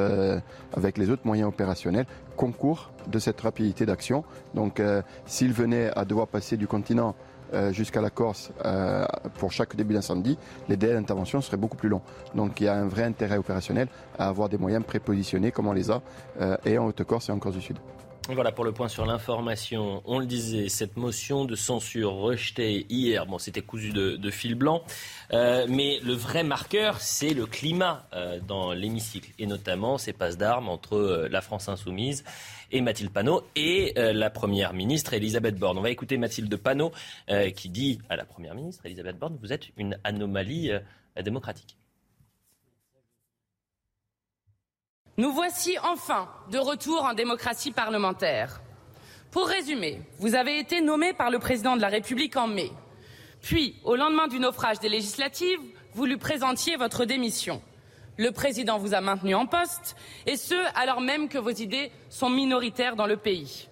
[1.25, 4.25] moyens opérationnels, concourent de cette rapidité d'action.
[4.55, 4.83] Donc,
[5.27, 7.15] s'ils venaient à devoir passer du continent
[7.73, 9.05] jusqu'à la Corse euh,
[9.39, 10.39] pour chaque début d'incendie,
[10.69, 12.03] les délais d'intervention seraient beaucoup plus longs.
[12.35, 13.89] Donc il y a un vrai intérêt opérationnel
[14.19, 16.03] à avoir des moyens prépositionnés comme on les a
[16.41, 17.79] euh, et en Haute-Corse et en Corse du Sud.
[18.29, 20.03] Voilà pour le point sur l'information.
[20.05, 24.83] On le disait, cette motion de censure rejetée hier, bon, c'était cousu de, fil blanc,
[25.33, 28.05] mais le vrai marqueur, c'est le climat
[28.47, 32.23] dans l'hémicycle, et notamment ces passes d'armes entre la France insoumise
[32.71, 35.79] et Mathilde Panot et euh, la Première ministre Elisabeth Borne.
[35.79, 36.93] On va écouter Mathilde Panot
[37.31, 40.81] euh, qui dit à la Première ministre Elisabeth Borne, vous êtes une anomalie euh,
[41.23, 41.77] démocratique.
[45.17, 48.61] Nous voici enfin de retour en démocratie parlementaire.
[49.31, 52.71] Pour résumer, vous avez été nommé par le président de la République en mai.
[53.43, 55.61] Puis, au lendemain du naufrage des législatives,
[55.95, 57.63] vous lui présentiez votre démission.
[58.21, 59.97] Le président vous a maintenu en poste,
[60.27, 63.71] et ce, alors même que vos idées sont minoritaires dans le pays.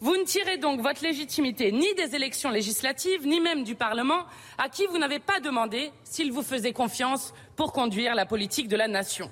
[0.00, 4.24] Vous ne tirez donc votre légitimité ni des élections législatives, ni même du Parlement,
[4.56, 8.76] à qui vous n'avez pas demandé s'il vous faisait confiance pour conduire la politique de
[8.76, 9.30] la nation.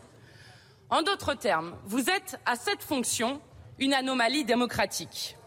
[0.90, 3.40] En d'autres termes, vous êtes à cette fonction
[3.78, 5.38] une anomalie démocratique.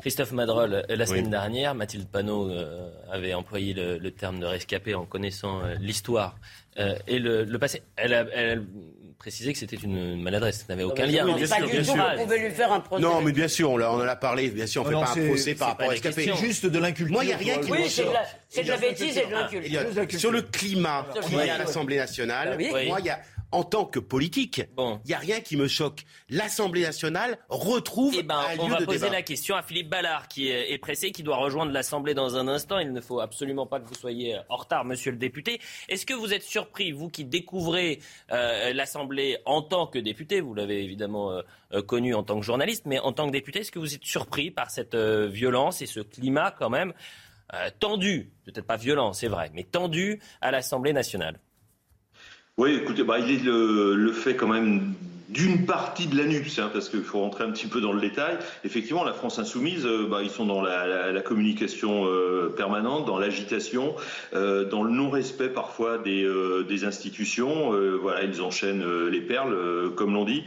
[0.00, 5.04] Christophe Madrol, la semaine dernière, Mathilde Panot euh, avait employé le, terme de rescapé en
[5.04, 6.36] connaissant euh, l'histoire
[6.78, 7.82] euh, et le, passé.
[7.96, 8.24] Elle a,
[9.18, 11.24] précisé que c'était une maladresse, ça n'avait aucun lien.
[11.24, 12.04] bien sûr, bien sûr.
[12.18, 13.02] On pouvait lui faire un procès.
[13.02, 15.26] Non, mais bien sûr, on, en a parlé, bien sûr, on ne fait pas un
[15.28, 16.24] procès par rapport à rescapé.
[16.24, 17.12] C'est juste de l'inculture.
[17.12, 20.20] Moi, il n'y a rien qui oui, c'est de la bêtise et de l'inculture.
[20.20, 22.58] Sur le climat qu'il y a à l'Assemblée nationale,
[22.88, 23.20] moi, il y a
[23.52, 26.04] en tant que politique, il n'y a rien qui me choque.
[26.28, 30.28] L'Assemblée nationale retrouve eh ben, un on lieu va poser la question à Philippe Ballard,
[30.28, 32.78] qui est pressé, qui doit rejoindre l'Assemblée dans un instant.
[32.78, 35.60] Il ne faut absolument pas que vous soyez en retard, monsieur le député.
[35.88, 38.00] Est-ce que vous êtes surpris, vous qui découvrez
[38.30, 41.42] euh, l'Assemblée en tant que député, vous l'avez évidemment euh,
[41.72, 44.04] euh, connu en tant que journaliste, mais en tant que député, est-ce que vous êtes
[44.04, 46.92] surpris par cette violence et ce climat quand même
[47.80, 51.38] tendu, peut-être pas violent, c'est vrai, mais tendu à l'Assemblée nationale?
[52.58, 54.94] Oui, écoutez, bah, il est le, fait quand même
[55.32, 58.00] d'une partie de la NUPS, hein, parce qu'il faut rentrer un petit peu dans le
[58.00, 58.36] détail.
[58.64, 63.94] Effectivement, la France insoumise, euh, bah, ils sont dans la, communication euh, permanente, dans l'agitation,
[64.34, 66.28] euh, dans le non-respect parfois des,
[66.68, 67.72] des institutions.
[68.00, 69.56] voilà, ils enchaînent les perles,
[69.96, 70.44] comme l'on dit.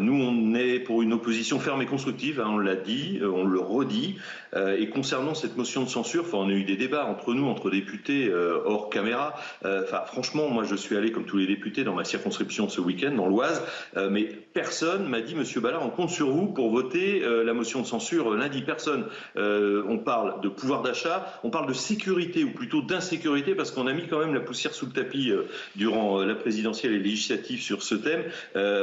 [0.00, 3.60] nous, on est pour une opposition ferme et constructive, hein, on l'a dit, on le
[3.60, 4.16] redit.
[4.56, 8.32] et concernant cette motion de censure, on a eu des débats entre nous, entre députés,
[8.64, 9.34] hors caméra.
[9.64, 13.12] Enfin, franchement, moi, je suis allé, comme tous les députés, dans ma circonscription ce week-end,
[13.12, 13.62] dans l'Oise.
[14.00, 17.54] Euh, mais personne m'a dit, Monsieur Ballard, on compte sur vous pour voter euh, la
[17.54, 18.62] motion de censure lundi.
[18.62, 19.06] Personne.
[19.36, 23.86] Euh, on parle de pouvoir d'achat, on parle de sécurité ou plutôt d'insécurité parce qu'on
[23.86, 25.32] a mis quand même la poussière sous le tapis
[25.76, 28.24] durant la présidentielle et législative sur ce thème.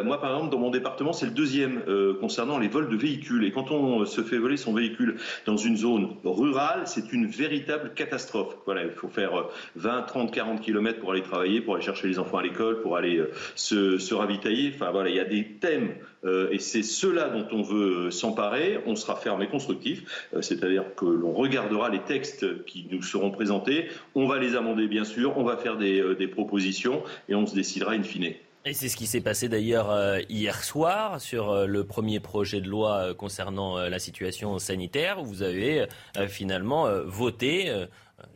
[0.05, 1.81] moi, par exemple, dans mon département, c'est le deuxième
[2.19, 3.43] concernant les vols de véhicules.
[3.45, 7.93] Et quand on se fait voler son véhicule dans une zone rurale, c'est une véritable
[7.93, 8.55] catastrophe.
[8.65, 9.45] Voilà, il faut faire
[9.75, 12.97] 20, 30, 40 kilomètres pour aller travailler, pour aller chercher les enfants à l'école, pour
[12.97, 13.23] aller
[13.55, 14.71] se, se ravitailler.
[14.73, 15.95] Enfin, voilà, il y a des thèmes
[16.27, 18.79] euh, et c'est cela dont on veut s'emparer.
[18.85, 23.31] On sera ferme et constructif, euh, c'est-à-dire que l'on regardera les textes qui nous seront
[23.31, 27.45] présentés, on va les amender bien sûr, on va faire des, euh, propositions et on
[27.45, 28.33] se décidera in fine.
[28.65, 29.95] Et c'est ce qui s'est passé d'ailleurs
[30.29, 35.85] hier soir sur le premier projet de loi concernant la situation sanitaire, où vous avez
[36.27, 37.71] finalement voté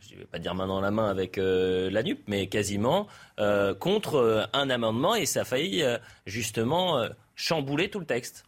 [0.00, 3.08] je ne vais pas dire main dans la main avec la NUP, mais quasiment
[3.42, 7.04] euh, contre euh, un amendement et ça a failli euh, justement
[7.34, 8.44] chambouler tout le texte.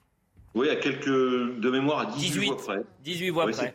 [0.55, 2.83] Oui, à quelques de mémoire à 18, voix près.
[3.03, 3.75] 18 voix près.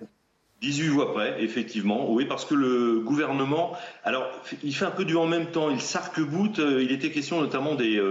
[0.62, 2.12] 18 voix près, effectivement.
[2.12, 4.30] Oui, parce que le gouvernement, alors,
[4.62, 5.70] il fait un peu du en même temps.
[5.70, 6.60] Il s'arc-boute.
[6.60, 8.02] Euh, il était question notamment des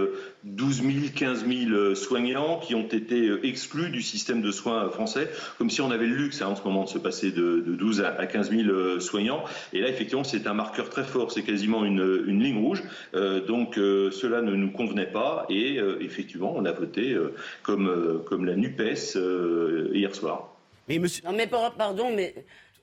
[0.45, 5.29] 12 000, 15 000 soignants qui ont été euh, exclus du système de soins français,
[5.59, 8.01] comme si on avait le luxe hein, en ce moment de se passer de, 12
[8.01, 9.43] à 15 000 euh, soignants.
[9.73, 11.31] Et là, effectivement, c'est un marqueur très fort.
[11.31, 12.83] C'est quasiment une, ligne rouge.
[13.13, 15.45] donc, cela ne nous convenait pas.
[15.49, 17.17] Et effectivement, on a voté
[17.63, 19.17] comme, comme la NUPES
[19.93, 20.48] hier soir.
[21.23, 22.33] Non, mais pardon, mais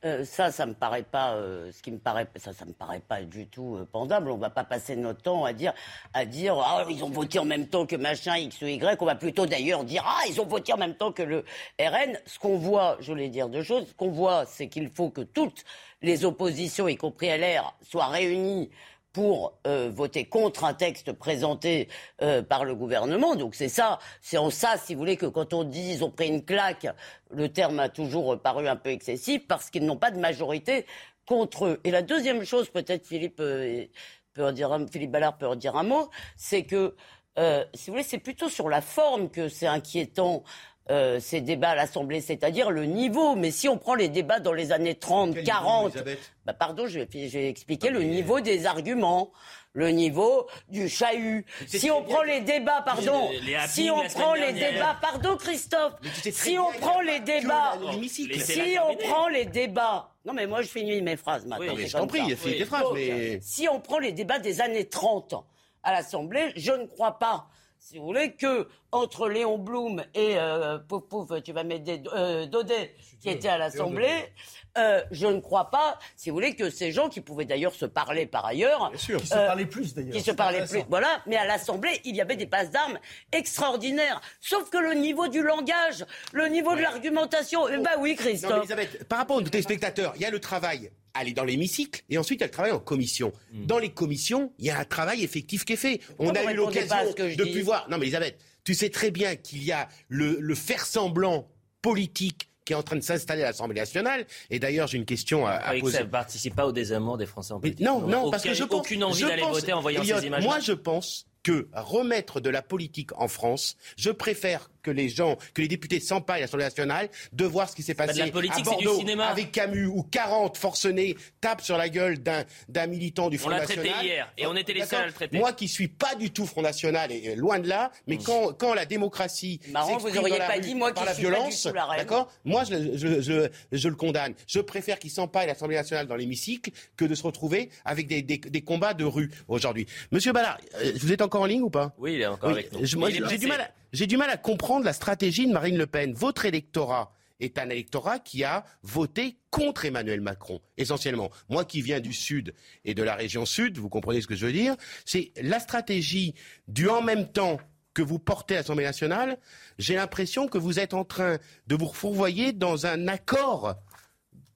[0.05, 3.01] euh, ça, ça me paraît pas, euh, ce qui me paraît, ça, ça me paraît
[3.01, 4.31] pas du tout euh, pendable.
[4.31, 5.73] On va pas passer notre temps à dire,
[6.15, 9.03] à dire, ah, ils ont voté en même temps que machin X ou Y.
[9.03, 11.45] On va plutôt d'ailleurs dire, ah, ils ont voté en même temps que le
[11.81, 12.17] RN.
[12.27, 13.89] Ce qu'on voit, je voulais dire deux choses.
[13.89, 15.65] Ce qu'on voit, c'est qu'il faut que toutes
[16.03, 18.71] les oppositions, y compris LR, soient réunies
[19.17, 21.89] pour euh, voter contre un texte présenté
[22.21, 23.35] euh, par le gouvernement.
[23.35, 26.11] Donc c'est ça, c'est en ça, si vous voulez, que quand on dit ils ont
[26.11, 26.87] pris une claque,
[27.31, 30.85] le terme a toujours paru un peu excessif parce qu'ils n'ont pas de majorité
[31.25, 31.81] contre eux.
[31.85, 33.87] Et la deuxième chose, peut-être Philippe euh,
[34.35, 36.95] peut dire, Philippe Ballard peut en dire un mot, c'est que
[37.39, 40.43] si vous voulez, c'est plutôt sur la forme que c'est inquiétant.
[40.89, 43.34] Euh, ces débats à l'Assemblée, c'est-à-dire le niveau.
[43.34, 45.99] Mais si on prend les débats dans les années 30, 40,
[46.45, 49.32] bah pardon, je vais, expliquer le niveau des arguments
[49.72, 51.45] le niveau du chahut.
[51.66, 53.28] Si on prend les débats, pardon,
[53.66, 55.95] si on prend les débats, pardon Christophe,
[56.30, 57.74] si on prend les débats,
[58.09, 61.74] si on prend les débats, non mais moi je finis mes phrases maintenant.
[61.74, 63.39] Oui, je compris, il des phrases, mais...
[63.43, 65.34] Si on prend les débats des années 30
[65.82, 67.49] à l'Assemblée, je ne crois pas
[67.87, 72.47] si vous voulez, que entre Léon Blum et euh, pouf pouf, tu vas m'aider, euh,
[72.47, 74.32] Daudet, qui était à l'Assemblée,
[74.78, 77.86] euh, je ne crois pas, si vous voulez, que ces gens qui pouvaient d'ailleurs se
[77.86, 81.22] parler par ailleurs, Bien sûr, qui se parlaient plus d'ailleurs, qui se parlaient plus, voilà.
[81.26, 82.99] Mais à l'Assemblée, il y avait des passes d'armes
[83.32, 84.20] extraordinaires.
[84.40, 88.51] Sauf que le niveau du langage, le niveau de l'argumentation, bah oui, Christophe.
[88.51, 92.18] Non, Elisabeth, par rapport aux téléspectateurs, il y a le travail aller dans l'hémicycle et
[92.18, 93.32] ensuite elle travaille en commission.
[93.53, 93.66] Hmm.
[93.66, 96.01] Dans les commissions, il y a un travail effectif qui est fait.
[96.18, 97.88] On a eu l'occasion de plus voir.
[97.90, 101.49] Non mais Elisabeth, tu sais très bien qu'il y a le, le faire semblant
[101.83, 104.27] politique qui est en train de s'installer à l'Assemblée nationale.
[104.51, 105.99] Et d'ailleurs, j'ai une question à, à poser.
[105.99, 107.87] Ça ne participe pas au désamour des Français en politique.
[107.87, 110.43] non, non, parce que je pense, aucune envie d'aller voter en voyant ces images.
[110.43, 115.37] Moi, je pense que remettre de la politique en France, je préfère que les gens,
[115.53, 119.03] que les députés s'empaillent à l'Assemblée nationale de voir ce qui s'est passé à Bordeaux
[119.20, 123.78] avec Camus où 40 forcenés tapent sur la gueule d'un militant du Front National.
[123.78, 125.39] On l'a traité hier et on était les seuls à le traiter.
[125.39, 128.74] Moi qui suis pas du tout Front National et loin de là, mais quand, quand
[128.74, 131.66] la démocratie Marrant, vous n'auriez pas dit moi par la violence,
[131.97, 132.32] d'accord?
[132.45, 134.34] Moi je, je, je, je, le condamne.
[134.47, 138.22] Je préfère qu'il s'empaille à l'Assemblée nationale dans l'hémicycle que de se retrouver avec des,
[138.22, 139.87] des, des combats de rue aujourd'hui.
[140.12, 141.93] Monsieur Ballard, euh, vous êtes encore en ligne ou pas?
[141.99, 142.84] Oui, il est encore avec nous.
[142.84, 143.61] J'ai du mal.
[143.61, 143.70] À...
[143.97, 146.12] J'ai du mal à comprendre la stratégie de Marine Le Pen.
[146.12, 151.30] Votre électorat est un électorat qui a voté contre Emmanuel Macron, essentiellement.
[151.49, 152.53] Moi qui viens du Sud
[152.84, 154.76] et de la région Sud, vous comprenez ce que je veux dire,
[155.07, 156.34] c'est la stratégie
[156.68, 157.59] du en même temps
[157.94, 159.38] que vous portez à l'Assemblée nationale,
[159.78, 163.76] j'ai l'impression que vous êtes en train de vous fourvoyer dans un accord,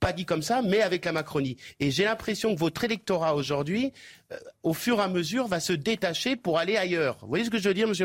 [0.01, 1.57] pas dit comme ça, mais avec la Macronie.
[1.79, 3.95] Et j'ai l'impression que votre électorat aujourd'hui,
[4.33, 7.17] euh, au fur et à mesure, va se détacher pour aller ailleurs.
[7.23, 8.05] Vous voyez ce que je veux dire, Monsieur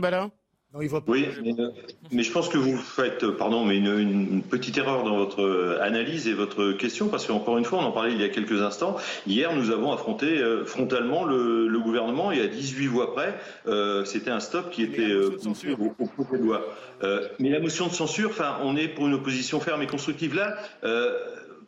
[0.76, 1.26] Oui,
[2.12, 6.34] mais, je pense que vous faites, pardon, mais une, petite erreur dans votre analyse et
[6.34, 8.98] votre question, parce qu'encore une fois, on en parlait il y a quelques instants.
[9.26, 13.40] Hier, nous avons affronté frontalement le, gouvernement et à 18 voix près,
[14.06, 16.56] c'était un stop qui était au, au,
[17.40, 20.58] mais la motion de censure, enfin, on est pour une opposition ferme et constructive là.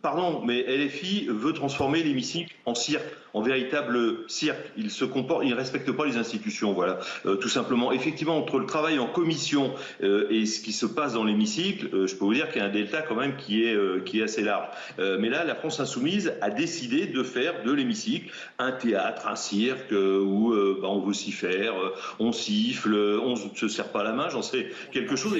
[0.01, 3.07] pardon, mais LFI veut transformer l'hémicycle en cirque
[3.37, 4.71] en véritable cirque.
[4.77, 7.91] Il se comporte, il ne respecte pas les institutions, voilà, euh, tout simplement.
[7.91, 12.07] Effectivement, entre le travail en commission euh, et ce qui se passe dans l'hémicycle, euh,
[12.07, 14.23] je peux vous dire qu'il y a un delta quand même qui est qui est
[14.23, 14.67] assez large.
[14.97, 19.91] mais là, la France insoumise a décidé de faire de l'hémicycle un théâtre, un cirque
[19.91, 21.73] où bah, on vocifère,
[22.19, 25.37] on siffle, on ne se serre pas la main, j'en sais quelque chose.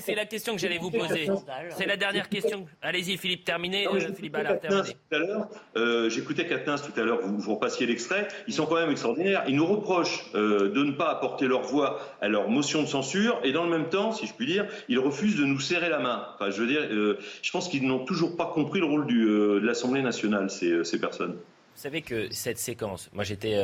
[0.00, 1.28] C'est la question que j'allais vous poser.
[1.76, 2.66] C'est la dernière question.
[2.82, 3.86] Allez-y, Philippe, terminez.
[4.16, 4.58] Philippe Ballard,
[6.08, 9.44] J'écoutais Katnins tout à l'heure vous, vous repassiez l'extrait, ils sont quand même extraordinaires.
[9.46, 13.40] Ils nous reprochent euh, de ne pas apporter leur voix à leur motion de censure
[13.44, 15.98] et dans le même temps, si je puis dire, ils refusent de nous serrer la
[15.98, 16.26] main.
[16.34, 19.24] Enfin, je veux dire, euh, je pense qu'ils n'ont toujours pas compris le rôle du,
[19.24, 21.32] euh, de l'Assemblée nationale, ces, ces, personnes.
[21.34, 23.56] Vous savez que cette séquence, moi j'étais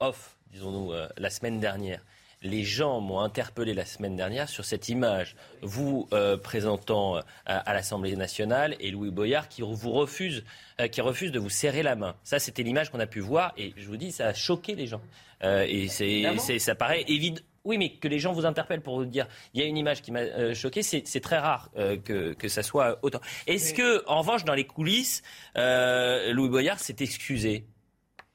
[0.00, 2.00] off, disons-nous, la semaine dernière
[2.42, 7.72] les gens m'ont interpellé la semaine dernière sur cette image, vous euh, présentant euh, à,
[7.72, 10.44] l'Assemblée nationale et Louis Boyard qui vous refuse,
[10.80, 12.14] euh, qui refuse de vous serrer la main.
[12.24, 14.86] Ça, c'était l'image qu'on a pu voir et je vous dis, ça a choqué les
[14.86, 15.00] gens.
[15.42, 17.40] et c'est, ça paraît évident.
[17.64, 20.00] Oui, mais que les gens vous interpellent pour vous dire, il y a une image
[20.00, 21.70] qui m'a choqué, c'est, très rare
[22.04, 23.20] que, que ça soit autant.
[23.48, 25.22] Est-ce que, en revanche, dans les coulisses,
[25.56, 27.66] Louis Boyard s'est excusé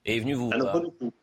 [0.04, 0.74] et est venu vous ah voir?
[0.76, 1.14] non, pas du tout,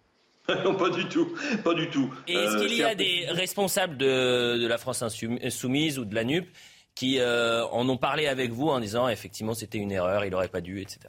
[1.65, 2.15] pas du tout.
[2.27, 6.25] Et est-ce qu'il y a euh, des responsables de, la France insoumise ou de la
[6.25, 6.49] NUP
[6.95, 10.49] qui euh, en ont parlé avec vous en disant effectivement c'était une erreur, il n'aurait
[10.49, 11.01] pas dû, etc.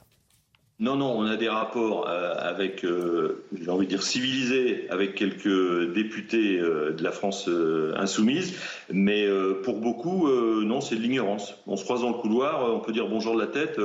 [0.80, 5.14] Non, non, on a des rapports euh, avec, euh, j'ai envie de dire civilisés, avec
[5.14, 7.50] quelques députés euh, de la France
[7.96, 8.58] insoumise,
[8.90, 9.26] mais
[9.62, 11.54] pour beaucoup, non, c'est de l'ignorance.
[11.66, 13.78] On se croise dans le couloir, on peut dire bonjour de la tête,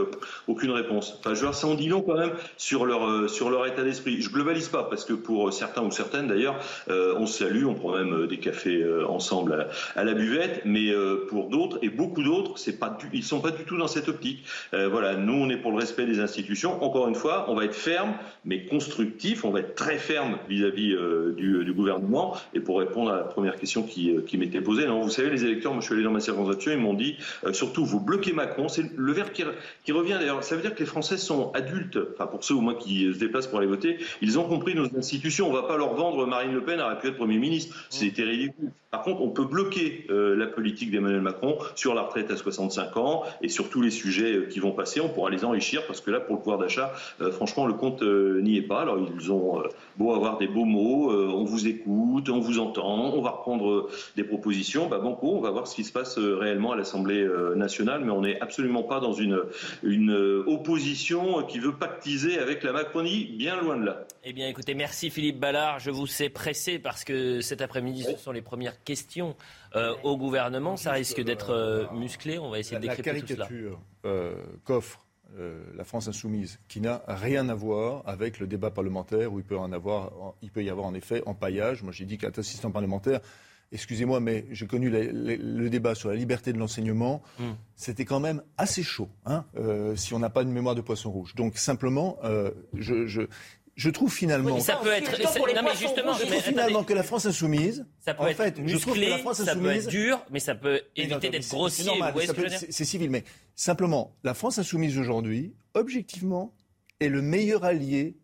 [0.47, 1.17] aucune réponse.
[1.19, 3.83] Enfin, je veux dire, ça en dit long quand même sur leur sur leur état
[3.83, 4.21] d'esprit.
[4.21, 6.55] Je globalise pas parce que pour certains ou certaines d'ailleurs,
[6.87, 10.91] on se salue, on prend même des cafés ensemble à, la buvette, mais
[11.27, 14.07] pour d'autres et beaucoup d'autres, c'est pas, du, ils sont pas du tout dans cette
[14.07, 14.45] optique.
[14.71, 17.75] voilà, nous, on est pour le respect des institutions encore une fois, on va être
[17.75, 18.13] ferme,
[18.45, 19.43] mais constructif.
[19.43, 22.35] On va être très ferme vis-à-vis euh, du, gouvernement.
[22.53, 25.29] Et pour répondre à la première question qui, euh, qui m'était posée, non, vous savez,
[25.29, 27.99] les électeurs, moi je suis allé dans ma circonscription, ils m'ont dit euh, surtout, vous
[27.99, 28.67] bloquez Macron.
[28.69, 29.43] C'est le verbe qui,
[29.83, 30.43] qui revient d'ailleurs.
[30.43, 31.97] Ça veut dire que les Français sont adultes.
[32.13, 34.85] Enfin, pour ceux au moins qui se déplacent pour aller voter, ils ont compris nos
[34.95, 35.47] institutions.
[35.47, 37.75] On ne va pas leur vendre Marine Le Pen aurait pu être Premier ministre.
[37.89, 38.71] C'était ridicule.
[38.91, 43.23] Par contre, on peut bloquer la politique d'Emmanuel Macron sur la retraite à 65 ans
[43.41, 45.01] et sur tous les sujets qui vont passer.
[45.01, 48.01] On pourra les enrichir parce que là, pour le pouvoir d'achat, euh, franchement, le compte
[48.01, 48.81] euh, n'y est pas.
[48.81, 49.67] Alors, ils ont euh,
[49.97, 54.23] beau avoir des beaux mots, on vous écoute, on vous entend, on va reprendre des
[54.23, 54.87] propositions.
[54.87, 58.21] Bah, banco, on va voir ce qui se passe réellement à l'Assemblée nationale, mais on
[58.21, 59.41] n'est absolument pas dans une,
[59.83, 60.11] une
[60.47, 64.05] opposition qui veut pactiser avec la Macronie, bien loin de là.
[64.23, 65.79] Eh bien, écoutez, merci Philippe Ballard.
[65.79, 69.35] Je vous sais pressé parce que cet après-midi, ce sont les premières questions
[70.03, 70.77] au gouvernement.
[70.77, 72.37] Ça risque d'être musclé.
[72.37, 73.47] On va essayer de décrypter tout cela.
[74.65, 75.04] coffre
[75.37, 79.45] euh, la France insoumise, qui n'a rien à voir avec le débat parlementaire où il
[79.45, 80.11] peut, en avoir,
[80.41, 81.83] il peut y avoir en effet empaillage.
[81.83, 83.19] Moi, j'ai dit qu'un assistant parlementaire,
[83.71, 87.21] excusez-moi, mais j'ai connu le débat sur la liberté de l'enseignement.
[87.39, 87.53] Hmm.
[87.75, 91.11] C'était quand même assez chaud, hein, euh, si on n'a pas une mémoire de poisson
[91.11, 91.35] rouge.
[91.35, 93.23] Donc simplement, euh, je, je
[93.89, 94.59] trouve finalement.
[94.59, 95.11] ça peut être.
[95.55, 97.85] Non, mais justement, je trouve finalement que la France insoumise.
[97.99, 100.25] Ça peut être fait, musclé, je trouve que la France insoumise, ça peut être dur,
[100.31, 101.91] mais ça peut éviter d'être grossier.
[102.69, 103.23] C'est civil, mais
[103.55, 106.53] simplement, la France insoumise aujourd'hui, objectivement,
[106.99, 108.17] est le meilleur allié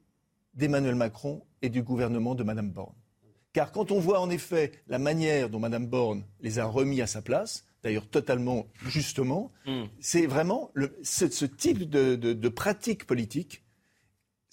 [0.53, 2.95] d'Emmanuel Macron et du gouvernement de Mme Borne.
[3.53, 7.07] Car quand on voit en effet la manière dont Mme Borne les a remis à
[7.07, 9.83] sa place, d'ailleurs totalement justement, hmm.
[9.99, 13.63] c'est vraiment le, ce, type de, de, de pratique politique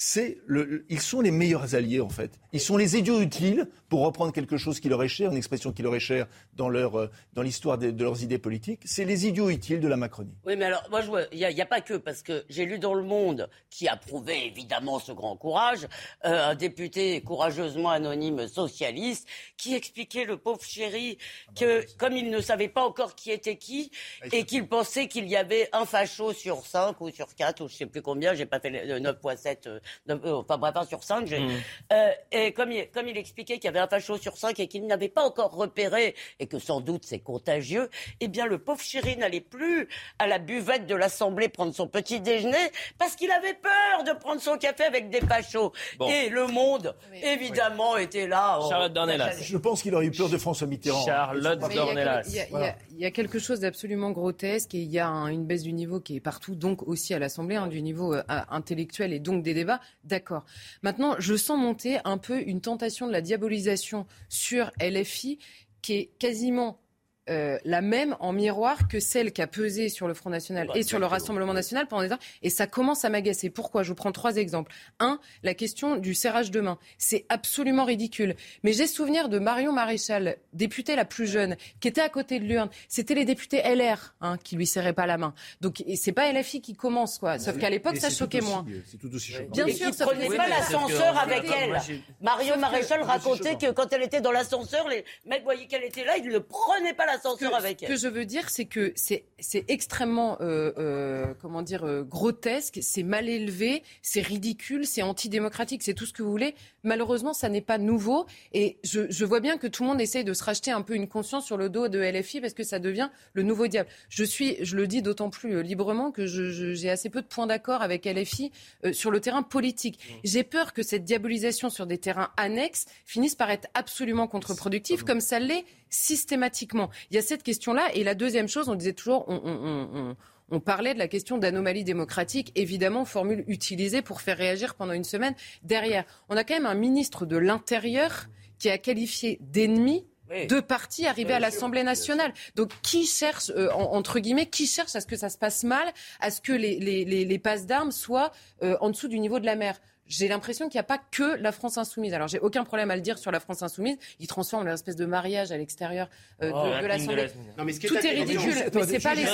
[0.00, 2.30] c'est le, ils sont les meilleurs alliés en fait.
[2.52, 5.72] Ils sont les idiots utiles pour reprendre quelque chose qui leur est cher, une expression
[5.72, 8.82] qui leur est chère dans leur euh, dans l'histoire de, leurs idées politiques.
[8.84, 10.36] C'est les idiots utiles de la Macronie.
[10.46, 12.78] Oui, mais alors moi je vois, il n'y a, pas que parce que j'ai lu
[12.78, 15.88] dans le Monde qui approuvait évidemment ce grand courage
[16.24, 19.26] euh, un député courageusement anonyme socialiste
[19.56, 21.18] qui expliquait le pauvre chéri
[21.58, 23.90] que comme il ne savait pas encore qui était qui
[24.30, 27.74] et qu'il pensait qu'il y avait un facho sur cinq ou sur quatre ou je
[27.74, 29.68] sais plus combien, j'ai pas fait le 9 x 7
[30.08, 31.30] enfin bref, un sur cinq.
[31.30, 31.48] Mm.
[31.92, 34.68] Euh, et comme il, comme il expliquait qu'il y avait un facho sur cinq et
[34.68, 37.88] qu'il n'avait pas encore repéré, et que sans doute c'est contagieux,
[38.20, 42.20] eh bien le pauvre chéri n'allait plus à la buvette de l'Assemblée prendre son petit
[42.20, 42.56] déjeuner
[42.98, 45.72] parce qu'il avait peur de prendre son café avec des fachos.
[45.98, 46.08] Bon.
[46.08, 48.58] Et le monde, évidemment, était là.
[48.62, 49.36] Oh, Charlotte Dornelas.
[49.42, 51.04] Je pense qu'il aurait eu peur de François Mitterrand.
[51.04, 52.22] Charlotte Mais il y a quel- Dornelas.
[52.28, 55.44] Il y, a- il y quelque chose d'absolument grotesque et il y a un- une
[55.46, 59.12] baisse du niveau qui est partout, donc aussi à l'Assemblée, hein, du niveau euh, intellectuel
[59.12, 59.77] et donc des débats.
[60.04, 60.44] D'accord.
[60.82, 65.38] Maintenant, je sens monter un peu une tentation de la diabolisation sur LFI
[65.82, 66.80] qui est quasiment
[67.28, 70.82] euh, la même en miroir que celle qui a pesé sur le Front National et
[70.82, 72.18] sur le Rassemblement National pendant des temps.
[72.42, 73.50] Et ça commence à m'agacer.
[73.50, 73.82] Pourquoi?
[73.82, 74.72] Je vous prends trois exemples.
[75.00, 76.78] Un, la question du serrage de main.
[76.96, 78.34] C'est absolument ridicule.
[78.62, 82.44] Mais j'ai souvenir de Marion Maréchal, députée la plus jeune, qui était à côté de
[82.44, 82.70] l'urne.
[82.88, 85.34] C'était les députés LR hein, qui lui serraient pas la main.
[85.60, 87.38] Donc c'est pas LFI qui commence, quoi.
[87.38, 88.64] Sauf qu'à l'époque, ça choquait moins.
[88.90, 89.50] C'est tout aussi choquant.
[89.50, 91.78] Bien et sûr, sauf prenait que- pas l'ascenseur avec elle.
[91.86, 95.66] j'ai- Mario Sauf que- Maréchal racontait que quand elle était dans l'ascenseur, les mecs voyaient
[95.66, 97.17] qu'elle était là, ils ne prenaient pas l'ascenseur
[97.54, 101.84] avec Ce que je veux dire, c'est que c'est c'est extrêmement, euh, euh, comment dire,
[101.84, 106.54] euh, grotesque, c'est mal élevé, c'est ridicule, c'est antidémocratique, c'est tout ce que vous voulez.
[106.82, 108.26] Malheureusement, ça n'est pas nouveau.
[108.52, 110.94] Et je, je vois bien que tout le monde essaye de se racheter un peu
[110.94, 113.88] une conscience sur le dos de LFI parce que ça devient le nouveau diable.
[114.08, 117.22] Je suis, je le dis d'autant plus euh, librement que je- je- j'ai assez peu
[117.22, 118.50] de points d'accord avec LFI
[118.84, 119.98] euh, sur le terrain politique.
[120.24, 125.20] J'ai peur que cette diabolisation sur des terrains annexes finisse par être absolument contre-productive, comme
[125.20, 126.90] ça l'est systématiquement.
[127.10, 127.88] Il y a cette question-là.
[127.94, 130.16] Et la deuxième chose, on disait toujours, on, on- on- on-
[130.50, 135.04] on parlait de la question d'anomalie démocratique, évidemment, formule utilisée pour faire réagir pendant une
[135.04, 135.34] semaine.
[135.62, 138.26] Derrière, on a quand même un ministre de l'Intérieur
[138.58, 140.46] qui a qualifié d'ennemi Oui.
[140.46, 142.32] deux partis arrivés à l'Assemblée nationale.
[142.54, 145.64] Donc, qui cherche, euh, en- entre guillemets, qui cherche à ce que ça se passe
[145.64, 145.86] mal,
[146.20, 148.32] à ce que les, les, les, les passes d'armes soient
[148.62, 149.78] euh, en dessous du niveau de la mer?
[150.08, 152.14] J'ai l'impression qu'il n'y a pas que la France insoumise.
[152.14, 153.96] Alors, j'ai aucun problème à le dire sur la France insoumise.
[154.18, 156.08] Ils transforment leur espèce de mariage à l'extérieur
[156.42, 157.16] euh, Oh, de, la l'Assemblée.
[157.16, 157.54] la semaine.
[157.58, 159.28] Non, mais ce Tout est ridicule, Attendez, mais c'est pas les je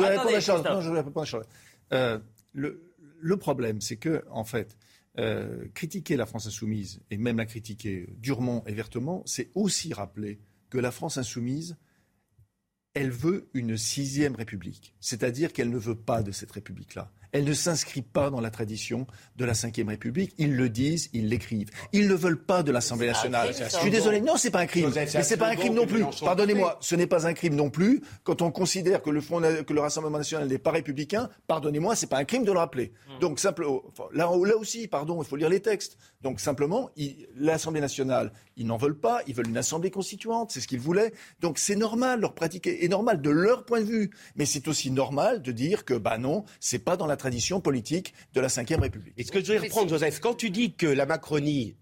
[0.00, 0.62] vais répondre à Charles.
[0.64, 1.46] Non, je vais répondre à Charles.
[1.92, 2.18] Euh,
[2.52, 4.76] le, le problème, c'est que, en fait,
[5.18, 10.40] euh, critiquer la France insoumise, et même la critiquer durement et vertement, c'est aussi rappeler
[10.70, 11.76] que la France insoumise,
[12.94, 14.94] elle veut une sixième république.
[15.00, 17.10] C'est-à-dire qu'elle ne veut pas de cette république-là.
[17.32, 20.32] Elle ne s'inscrit pas dans la tradition de la cinquième république.
[20.38, 21.70] Ils le disent, ils l'écrivent.
[21.92, 23.52] Ils ne veulent pas de l'Assemblée nationale.
[23.52, 24.20] crime, Je suis désolé.
[24.20, 24.90] Non, c'est pas un crime.
[24.94, 26.04] Mais c'est pas un crime non plus.
[26.20, 28.02] Pardonnez-moi, ce n'est pas un crime non plus.
[28.24, 32.06] Quand on considère que le, Front, que le Rassemblement national n'est pas républicain, pardonnez-moi, c'est
[32.06, 32.92] pas un crime de le rappeler.
[33.20, 35.98] Donc simplement, enfin, là, là aussi, pardon, il faut lire les textes.
[36.22, 36.90] Donc simplement,
[37.36, 39.20] l'Assemblée nationale, ils n'en veulent pas.
[39.26, 40.50] Ils veulent une assemblée constituante.
[40.50, 41.12] C'est ce qu'ils voulaient.
[41.40, 44.10] Donc c'est normal, leur pratique est est normal de leur point de vue.
[44.36, 48.14] Mais c'est aussi normal de dire que bah non, c'est pas dans la tradition politique
[48.34, 49.14] de la Cinquième République.
[49.16, 51.76] Et ce que je voudrais reprendre, Joseph, quand tu dis que la Macronie,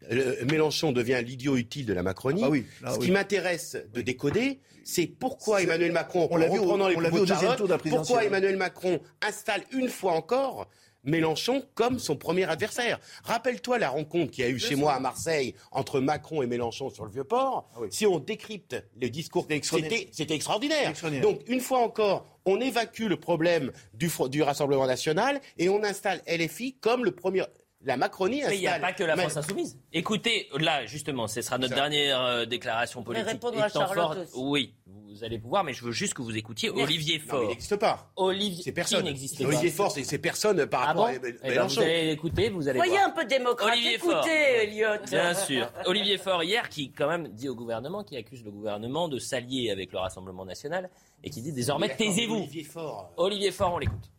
[0.50, 3.06] Mélenchon devient l'idiot utile de la Macronie, Ah oui, là, ce oui.
[3.06, 7.00] qui m'intéresse de décoder, c'est pourquoi Emmanuel Macron, on l'a vu au- reprenant les on
[7.00, 8.06] vu au deuxième Charlotte, tour de la présidentielle.
[8.16, 10.68] pourquoi Emmanuel Macron installe une fois encore
[11.04, 12.98] Mélenchon comme son premier adversaire.
[13.24, 16.90] Rappelle-toi la rencontre qu'il y a eu chez moi à Marseille entre Macron et Mélenchon
[16.90, 17.68] sur le Vieux-Port.
[17.90, 20.90] Si on décrypte le discours, c'était extraordinaire.
[20.90, 21.28] Extraordinaire.
[21.28, 26.22] Donc, une fois encore, on évacue le problème du, du Rassemblement national et on installe
[26.28, 27.44] LFI comme le premier.
[27.84, 28.50] La Macronie installe.
[28.52, 29.78] Mais il n'y a pas que la Mais- France insoumise.
[29.92, 33.28] Écoutez, là, justement, ce sera notre dernière euh, déclaration politique.
[33.28, 34.32] répondre à Charlotte fort- aussi.
[34.36, 36.82] Oui, vous allez pouvoir, mais je veux juste que vous écoutiez Merci.
[36.82, 37.42] Olivier Non, mais Faure.
[37.44, 38.10] il n'existe pas.
[38.16, 39.04] Olivier, C'est personne.
[39.14, 41.80] Qui Olivier Faure, c'est personne par Ah rapport bon à Eh ben, Mélenchon.
[41.82, 43.06] Vous allez écouter, vous allez Soyez voir.
[43.06, 43.72] un peu démocrate.
[43.72, 44.12] Olivier Faure.
[44.18, 44.88] Écoutez, Elliot.
[45.10, 45.68] Bien sûr.
[45.86, 49.70] Olivier Faure, hier, qui quand même dit au gouvernement, qui accuse le gouvernement de s'allier
[49.70, 50.88] avec le Rassemblement national
[51.22, 52.36] et qui dit désormais taisez-vous.
[52.36, 53.12] Olivier Faure.
[53.18, 54.10] Olivier Faure, on l'écoute.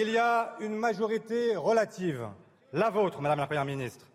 [0.00, 2.28] Il y a une majorité relative,
[2.72, 4.06] la vôtre, Madame la Première ministre.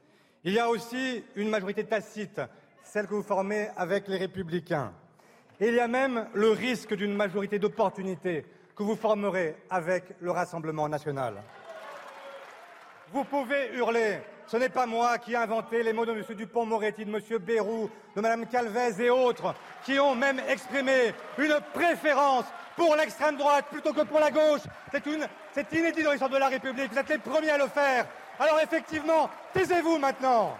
[0.45, 2.39] Il y a aussi une majorité tacite,
[2.83, 4.93] celle que vous formez avec les Républicains.
[5.59, 10.31] Et il y a même le risque d'une majorité d'opportunité que vous formerez avec le
[10.31, 11.43] Rassemblement national.
[13.11, 14.19] Vous pouvez hurler.
[14.47, 16.23] Ce n'est pas moi qui ai inventé les mots de M.
[16.29, 17.37] Dupont-Moretti, de M.
[17.39, 19.53] Bayrou, de Mme Calvez et autres,
[19.83, 22.45] qui ont même exprimé une préférence
[22.75, 24.61] pour l'extrême droite plutôt que pour la gauche.
[24.91, 26.91] C'est une, c'est inédit dans l'histoire de la République.
[26.91, 28.07] Vous êtes les premiers à le faire.
[28.39, 30.57] Alors effectivement, taisez-vous maintenant.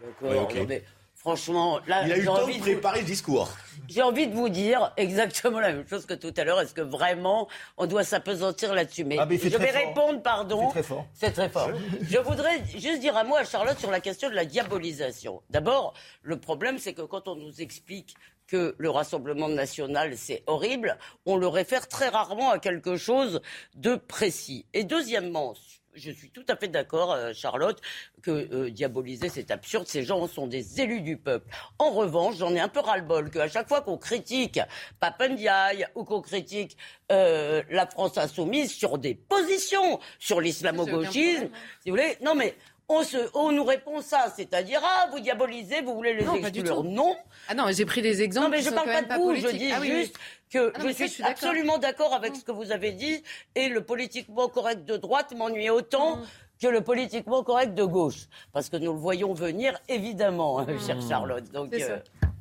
[0.00, 0.84] D'accord, mais
[1.18, 3.50] Franchement, là, il a eu le temps de préparer le discours.
[3.88, 6.60] J'ai envie de vous dire exactement la même chose que tout à l'heure.
[6.60, 9.04] Est-ce que vraiment on doit s'apesantir là-dessus?
[9.04, 10.68] Mais, ah, mais je vais répondre, pardon.
[10.68, 11.06] C'est très fort.
[11.12, 11.70] C'est très fort.
[12.02, 15.42] je voudrais juste dire un mot à Charlotte sur la question de la diabolisation.
[15.50, 15.92] D'abord,
[16.22, 18.14] le problème, c'est que quand on nous explique
[18.48, 23.40] que le Rassemblement national, c'est horrible, on le réfère très rarement à quelque chose
[23.76, 24.66] de précis.
[24.72, 25.54] Et deuxièmement,
[25.94, 27.80] je suis tout à fait d'accord, euh, Charlotte,
[28.22, 29.86] que euh, diaboliser, c'est absurde.
[29.86, 31.48] Ces gens sont des élus du peuple.
[31.78, 34.60] En revanche, j'en ai un peu ras-le-bol qu'à chaque fois qu'on critique
[35.00, 36.76] Papendiaï ou qu'on critique
[37.12, 41.50] euh, la France insoumise sur des positions, sur l'islamo-gauchisme,
[41.80, 42.54] si vous voulez, non mais
[42.88, 46.84] on, se, on, nous répond ça, c'est-à-dire ah vous diabolisez, vous voulez les non, exclure.
[46.84, 47.16] Non.
[47.48, 48.46] Ah non, j'ai pris des exemples.
[48.46, 50.16] Non mais je parle pas de vous, je dis ah juste
[50.50, 53.22] que ah je suis, absolument d'accord avec ce que vous avez dit
[53.54, 56.16] et le politiquement correct de droite m'ennuie autant.
[56.16, 56.22] Mm.
[56.60, 58.26] que le politiquement correct de gauche.
[58.52, 61.08] Parce que nous le voyons venir, évidemment, hein, chère mm.
[61.08, 61.52] Charlotte.
[61.52, 62.00] Donc, euh,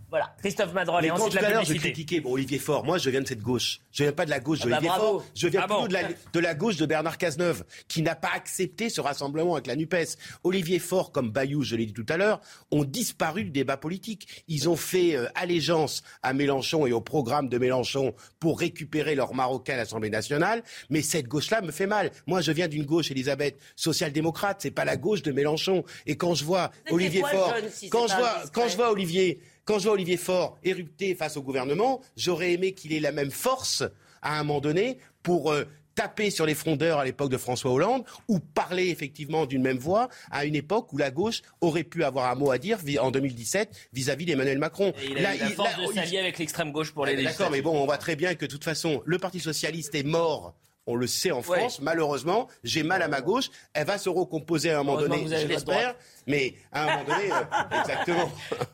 [0.10, 0.34] voilà.
[0.40, 2.86] Christophe Madrol et ensuite tout à l'heure je critiquais bon, Olivier Faure.
[2.86, 3.82] Moi, je viens de cette gauche.
[3.92, 5.26] Je viens pas de la gauche ah bah d'Olivier Faure.
[5.36, 6.04] Je viens ah plutôt de, la,
[6.34, 9.96] de, la, gauche de Bernard Cazeneuve, qui n'a pas accepté ce rassemblement avec la Nupes.
[10.44, 12.40] Olivier Faure, comme Bayou, je l'ai dit tout à l'heure,
[12.72, 14.44] ont disparu du débat politique.
[14.48, 19.34] Ils ont fait euh, allégeance à Mélenchon et au programme de Mélenchon pour récupérer leur
[19.34, 20.64] Marocain à l'Assemblée nationale.
[20.90, 22.12] Mais cette gauche-là me fait mal.
[22.28, 24.58] Moi, je viens d'une gauche, Elisabeth, social-démocrate.
[24.62, 25.84] C'est pas la gauche de Mélenchon.
[26.06, 27.54] Et quand je vois Olivier Faure,
[27.92, 31.44] quand je vois, quand je vois Olivier quand je vois Olivier Faure érupter face au
[31.44, 33.84] gouvernement, j'aurais aimé qu'il ait la même force
[34.22, 38.06] à un moment donné pour euh, taper sur les frondeurs à l'époque de François Hollande
[38.30, 42.31] ou parler effectivement d'une même voix à une époque où la gauche aurait pu avoir
[42.31, 44.94] un mot à dire en 2017 vis-à-vis d'Emmanuel Macron.
[45.03, 47.61] Et il a eu la force de s'allier avec l'extrême gauche pour les D'accord, mais
[47.61, 50.56] bon, on voit très bien que de toute façon, le Parti socialiste est mort
[50.88, 53.50] on le sait en France, malheureusement, j'ai mal à ma gauche.
[53.74, 55.96] Elle va se recomposer à un moment donné, je l'espère.
[56.26, 58.32] Mais à un moment donné, euh, exactement.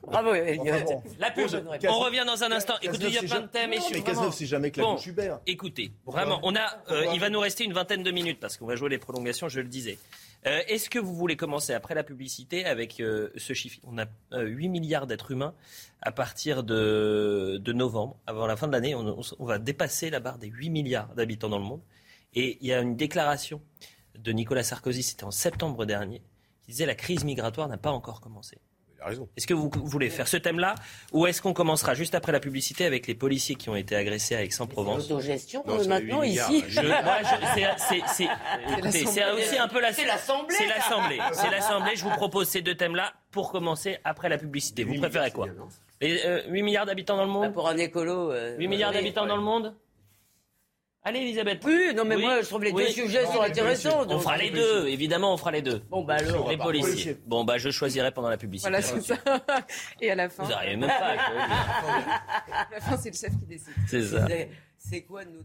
[0.07, 0.34] Bravo,
[1.19, 1.48] La pub.
[1.88, 2.73] On revient dans un instant.
[2.81, 3.72] Écoutez, il y a plein de thèmes.
[3.72, 5.40] Mais Cazeneuve, c'est jamais que la bon, Hubert.
[5.45, 8.65] Écoutez, vraiment, on a, euh, il va nous rester une vingtaine de minutes parce qu'on
[8.65, 9.98] va jouer les prolongations, je le disais.
[10.45, 13.80] Euh, est-ce que vous voulez commencer après la publicité avec ce chiffre?
[13.84, 15.53] On a 8 milliards d'êtres humains
[16.02, 18.18] à partir de, novembre.
[18.27, 21.49] Avant la fin de l'année, on, on, va dépasser la barre des 8 milliards d'habitants
[21.49, 21.81] dans le monde.
[22.35, 23.61] Et il y a une déclaration
[24.18, 26.22] de Nicolas Sarkozy, c'était en septembre dernier,
[26.64, 28.57] qui disait la crise migratoire n'a pas encore commencé.
[29.35, 30.76] Est-ce que vous voulez faire ce thème-là
[31.11, 34.35] ou est-ce qu'on commencera juste après la publicité avec les policiers qui ont été agressés
[34.35, 35.05] à Aix-en-Provence?
[35.05, 36.64] Autogestion maintenant ici.
[36.69, 36.85] C'est
[39.34, 39.93] aussi un peu la.
[39.93, 40.55] C'est l'Assemblée.
[40.57, 41.19] C'est l'Assemblée.
[41.34, 41.95] C'est l'Assemblée.
[41.95, 44.84] Je vous propose ces deux thèmes-là pour commencer après la publicité.
[44.84, 45.47] Vous préférez quoi
[46.01, 47.47] 8 euh, milliards d'habitants dans le monde?
[47.47, 48.31] Bah, Pour un écolo.
[48.31, 49.73] 8 euh, milliards d'habitants dans le monde?
[51.05, 51.61] Allez, Elisabeth.
[51.65, 54.05] Oui, non, mais moi, je trouve les deux sujets sont intéressants.
[54.07, 55.81] On fera les deux, évidemment, on fera les deux.
[55.89, 56.49] Bon, bah alors.
[56.49, 57.17] Les policiers.
[57.25, 58.69] Bon, bah, je choisirai pendant la publicité.
[58.69, 59.15] Voilà, c'est ça.
[60.01, 60.43] Et à la fin.
[60.43, 61.15] Vous n'arrivez même pas à
[62.71, 63.73] la fin, c'est le chef qui décide.
[63.88, 64.25] C'est ça.
[64.77, 65.43] C'est quoi nous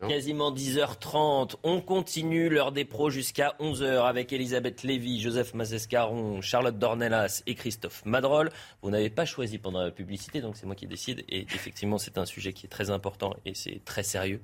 [0.00, 1.54] Quasiment 10h30.
[1.62, 7.54] On continue l'heure des pros jusqu'à 11h avec Elisabeth Lévy, Joseph Mazescaron, Charlotte Dornelas et
[7.54, 8.50] Christophe Madrol.
[8.82, 11.24] Vous n'avez pas choisi pendant la publicité, donc c'est moi qui décide.
[11.30, 14.42] Et effectivement, c'est un sujet qui est très important et c'est très sérieux.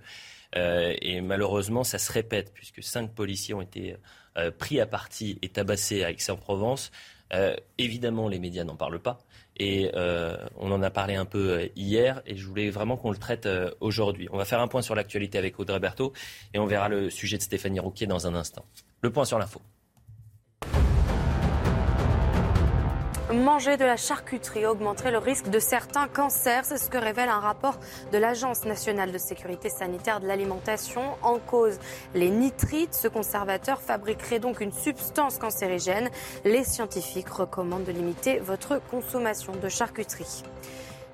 [0.56, 3.96] Euh, et malheureusement, ça se répète puisque cinq policiers ont été
[4.38, 6.90] euh, pris à partie et tabassés à Aix-en-Provence.
[7.34, 9.18] Euh, évidemment, les médias n'en parlent pas.
[9.56, 13.10] Et euh, on en a parlé un peu euh, hier et je voulais vraiment qu'on
[13.10, 13.48] le traite
[13.80, 14.28] aujourd'hui.
[14.32, 16.12] On va faire un point sur l'actualité avec Audrey Berthaud
[16.54, 18.64] et on verra le sujet de Stéphanie Rouquier dans un instant.
[19.02, 19.60] Le point sur l'info.
[23.32, 26.66] Manger de la charcuterie augmenterait le risque de certains cancers.
[26.66, 27.78] C'est ce que révèle un rapport
[28.12, 31.02] de l'Agence nationale de sécurité sanitaire de l'alimentation.
[31.22, 31.78] En cause,
[32.14, 32.94] les nitrites.
[32.94, 36.10] Ce conservateur fabriquerait donc une substance cancérigène.
[36.44, 40.42] Les scientifiques recommandent de limiter votre consommation de charcuterie.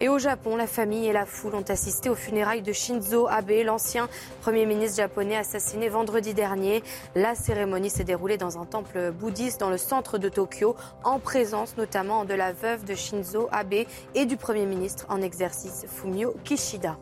[0.00, 3.50] Et au Japon, la famille et la foule ont assisté aux funérailles de Shinzo Abe,
[3.64, 4.08] l'ancien
[4.42, 6.84] Premier ministre japonais assassiné vendredi dernier.
[7.16, 11.76] La cérémonie s'est déroulée dans un temple bouddhiste dans le centre de Tokyo, en présence
[11.76, 16.96] notamment de la veuve de Shinzo Abe et du Premier ministre en exercice Fumio Kishida.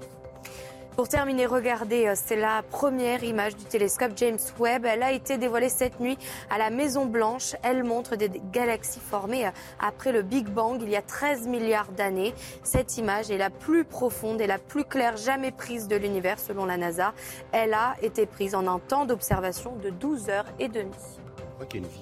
[0.96, 4.86] Pour terminer, regardez, euh, c'est la première image du télescope James Webb.
[4.86, 6.16] Elle a été dévoilée cette nuit
[6.48, 7.54] à la Maison Blanche.
[7.62, 11.92] Elle montre des galaxies formées euh, après le Big Bang il y a 13 milliards
[11.92, 12.32] d'années.
[12.62, 16.64] Cette image est la plus profonde et la plus claire jamais prise de l'univers selon
[16.64, 17.12] la NASA.
[17.52, 20.94] Elle a été prise en un temps d'observation de 12 heures et demie.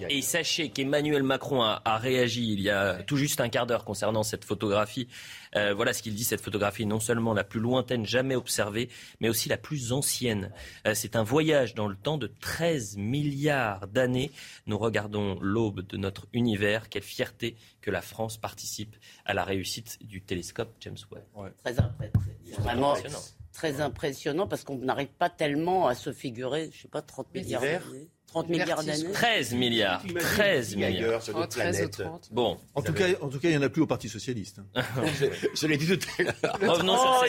[0.08, 4.22] Et sachez qu'Emmanuel Macron a, réagi il y a tout juste un quart d'heure concernant
[4.22, 5.08] cette photographie.
[5.56, 6.24] Euh, voilà ce qu'il dit.
[6.24, 8.88] Cette photographie est non seulement la plus lointaine jamais observée,
[9.20, 10.50] mais aussi la plus ancienne.
[10.86, 14.30] Euh, c'est un voyage dans le temps de 13 milliards d'années.
[14.66, 16.88] Nous regardons l'aube de notre univers.
[16.88, 21.24] Quelle fierté que la France participe à la réussite du télescope James Webb.
[21.62, 23.20] Très impressionnant.
[23.52, 27.62] très impressionnant parce qu'on n'arrive pas tellement à se figurer, je sais pas, 30 milliards
[27.62, 28.08] d'années.
[28.34, 30.02] 30 milliards d'années 13 milliards.
[30.18, 31.22] 13 milliards.
[31.22, 31.90] Sur oh, 13
[32.32, 32.58] Bon.
[32.74, 34.60] En tout, cas, en tout cas, il n'y en a plus au Parti Socialiste.
[34.74, 34.82] Hein.
[35.54, 36.34] je, l'ai dit tout à l'heure.
[36.68, 37.22] Revenons sur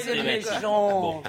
[0.63, 1.23] oh, bon.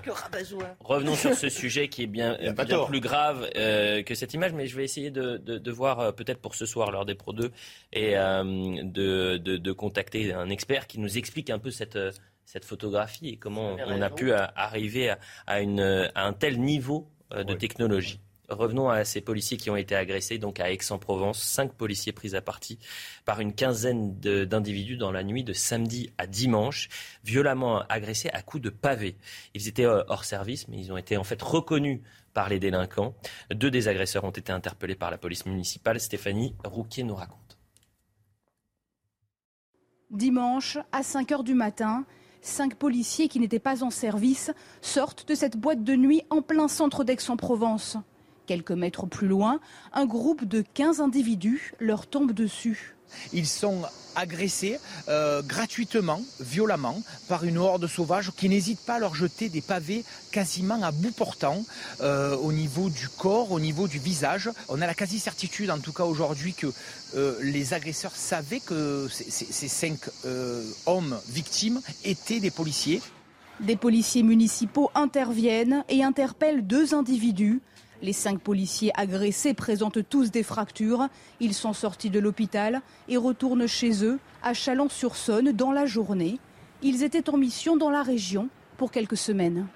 [0.81, 4.67] Revenons sur ce sujet qui est bien, bien plus grave euh, que cette image, mais
[4.67, 7.35] je vais essayer de, de, de voir euh, peut-être pour ce soir lors des Pro
[7.35, 7.53] 2
[7.93, 8.43] et euh,
[8.83, 11.99] de, de, contacter un expert qui nous explique un peu cette
[12.47, 15.81] cette photographie et comment on a pu arriver à, à, une,
[16.15, 18.21] à un tel niveau de technologie.
[18.49, 21.43] Revenons à ces policiers qui ont été agressés donc à Aix-en-Provence.
[21.43, 22.79] Cinq policiers pris à partie
[23.25, 26.89] par une quinzaine d'individus dans la nuit de samedi à dimanche,
[27.25, 29.17] violemment agressés à coups de pavé.
[29.55, 32.01] Ils étaient euh, hors service, mais ils ont été en fait reconnus
[32.35, 33.15] par les délinquants.
[33.51, 35.99] Deux des agresseurs ont été interpellés par la police municipale.
[35.99, 37.59] Stéphanie Rouquier nous raconte.
[40.11, 42.07] Dimanche, à 5 heures du matin,
[42.47, 46.69] cinq policiers qui n'étaient pas en service sortent de cette boîte de nuit en plein
[46.69, 47.99] centre d'Aix-en-Provence.
[48.47, 49.61] Quelques mètres plus loin,
[49.93, 52.97] un groupe de 15 individus leur tombe dessus.
[53.33, 53.83] Ils sont
[54.15, 54.79] agressés
[55.09, 60.05] euh, gratuitement, violemment, par une horde sauvage qui n'hésite pas à leur jeter des pavés
[60.33, 61.65] quasiment à bout portant
[62.01, 64.51] euh, au niveau du corps, au niveau du visage.
[64.69, 66.69] On a la quasi-certitude, en tout cas aujourd'hui, que
[67.15, 69.99] euh, les agresseurs savaient que ces cinq
[70.87, 73.03] hommes victimes étaient des policiers.
[73.61, 77.63] Des policiers municipaux interviennent et interpellent deux individus.
[78.03, 81.09] Les cinq policiers agressés présentent tous des fractures.
[81.41, 86.39] Ils sont sortis de l'hôpital et retournent chez eux, à Chalon-sur-Saône, dans la journée.
[86.83, 89.67] Ils étaient en mission dans la région pour quelques semaines.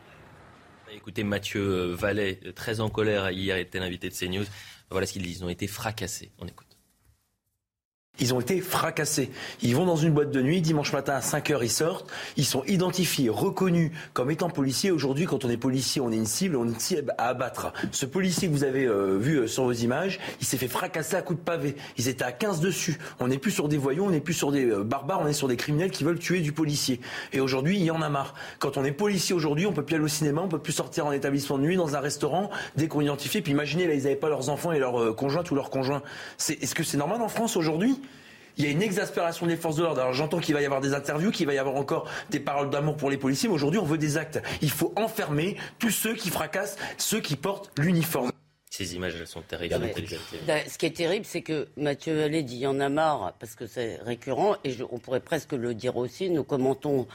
[0.93, 4.45] Écoutez, Mathieu Vallet, très en colère hier, était l'invité de CNews.
[4.91, 5.39] Voilà ce qu'ils disent.
[5.39, 6.31] Ils ont été fracassés.
[6.41, 6.47] On.
[8.21, 9.31] Ils ont été fracassés.
[9.63, 12.11] Ils vont dans une boîte de nuit, dimanche matin à 5 heures, ils sortent.
[12.37, 14.91] Ils sont identifiés, reconnus comme étant policiers.
[14.91, 17.73] Aujourd'hui, quand on est policier, on est une cible, on est une cible à abattre.
[17.93, 21.17] Ce policier que vous avez euh, vu euh, sur vos images, il s'est fait fracasser
[21.17, 21.77] à coups de pavé.
[21.97, 22.99] Ils étaient à 15 dessus.
[23.21, 25.33] On n'est plus sur des voyous, on n'est plus sur des euh, barbares, on est
[25.33, 27.01] sur des criminels qui veulent tuer du policier.
[27.33, 28.35] Et aujourd'hui, il y en a marre.
[28.59, 31.07] Quand on est policier aujourd'hui, on peut plus aller au cinéma, on peut plus sortir
[31.07, 33.41] en établissement de nuit, dans un restaurant, dès qu'on identifie.
[33.41, 36.03] Puis imaginez, là, ils n'avaient pas leurs enfants et leurs conjointes ou leurs conjoints.
[36.39, 37.99] Est-ce que c'est normal en France aujourd'hui?
[38.61, 40.03] Il y a une exaspération des forces de l'ordre.
[40.03, 42.69] Alors j'entends qu'il va y avoir des interviews, qu'il va y avoir encore des paroles
[42.69, 44.43] d'amour pour les policiers, mais aujourd'hui on veut des actes.
[44.61, 48.31] Il faut enfermer tous ceux qui fracassent, ceux qui portent l'uniforme.
[48.71, 49.91] Ces images, elles sont terribles.
[50.69, 53.57] ce qui est terrible, c'est que Mathieu Allais dit il y en a marre, parce
[53.57, 57.09] que c'est récurrent, et on pourrait presque le dire aussi, nous commentons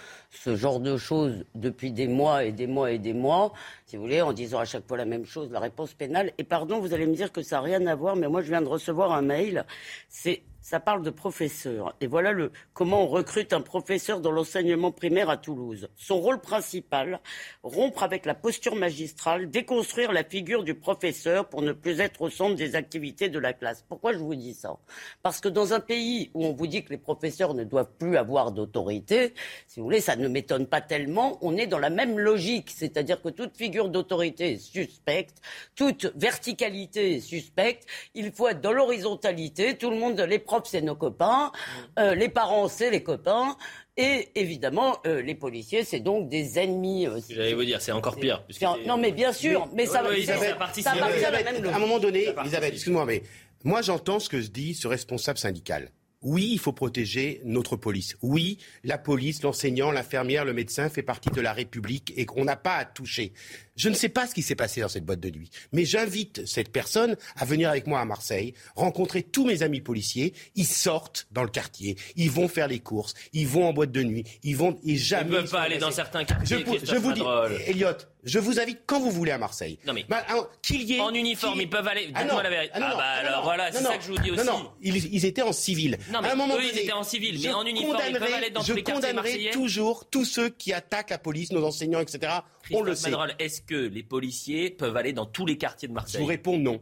[0.43, 3.53] ce genre de choses depuis des mois et des mois et des mois,
[3.85, 6.31] si vous voulez, en disant à chaque fois la même chose, la réponse pénale.
[6.37, 8.49] Et pardon, vous allez me dire que ça n'a rien à voir, mais moi je
[8.49, 9.65] viens de recevoir un mail,
[10.09, 11.95] c'est ça parle de professeur.
[12.01, 15.89] Et voilà le, comment on recrute un professeur dans l'enseignement primaire à Toulouse.
[15.95, 17.19] Son rôle principal,
[17.61, 22.31] rompre avec la posture magistrale, déconstruire la figure du professeur pour ne plus être au
[22.31, 23.85] centre des activités de la classe.
[23.87, 24.75] Pourquoi je vous dis ça?
[25.21, 28.17] Parce que dans un pays où on vous dit que les professeurs ne doivent plus
[28.17, 29.35] avoir d'autorité,
[29.67, 32.71] si vous voulez, ça ne m'étonne pas tellement, on est dans la même logique.
[32.75, 35.37] C'est-à-dire que toute figure d'autorité est suspecte,
[35.75, 40.95] toute verticalité est suspecte, il faut être dans l'horizontalité, tout le monde, les c'est nos
[40.95, 41.51] copains,
[41.99, 43.57] euh, les parents, c'est les copains.
[43.97, 47.07] Et évidemment, euh, les policiers, c'est donc des ennemis.
[47.07, 48.43] Euh, J'allais vous dire, c'est encore pire.
[48.85, 51.99] Non, mais bien sûr, mais, ça, oui, ça, ça, à la même À un moment
[51.99, 53.23] donné, Elisabeth, excuse-moi, mais
[53.63, 55.91] moi j'entends ce que dit ce responsable syndical.
[56.25, 58.17] Oui, il faut protéger notre police.
[58.23, 62.55] Oui, la police, l'enseignant, l'infirmière, le médecin fait partie de la République et qu'on n'a
[62.55, 63.31] pas à toucher.
[63.75, 66.45] Je ne sais pas ce qui s'est passé dans cette boîte de nuit, mais j'invite
[66.45, 70.33] cette personne à venir avec moi à Marseille, rencontrer tous mes amis policiers.
[70.55, 74.03] Ils sortent dans le quartier, ils vont faire les courses, ils vont en boîte de
[74.03, 75.29] nuit, ils vont et jamais.
[75.29, 76.63] Ils ne peuvent pas aller dans certains quartiers.
[76.65, 77.21] Je, je vous dis,
[77.67, 79.77] Elliot, je vous invite quand vous voulez à Marseille.
[79.85, 80.25] Non mais bah,
[80.61, 82.09] qu'il y ait en uniforme, ils peuvent aller.
[82.15, 82.71] Ah Dites-moi la vérité.
[82.73, 84.45] Ah, ah bah alors voilà, c'est ça que je vous dis aussi.
[84.45, 85.97] Non non, ils, étaient en civil.
[86.11, 88.33] Non mais à un moment eux, ils étaient en civil, mais en uniforme, ils peuvent
[88.33, 89.37] aller dans tous les quartiers marseillais.
[89.37, 92.31] Je condamnerai toujours tous ceux qui attaquent la police, nos enseignants, etc.
[92.71, 93.11] On le sait.
[93.39, 96.19] Est-ce que les policiers peuvent aller dans tous les quartiers de Marseille?
[96.19, 96.81] Je vous réponds non.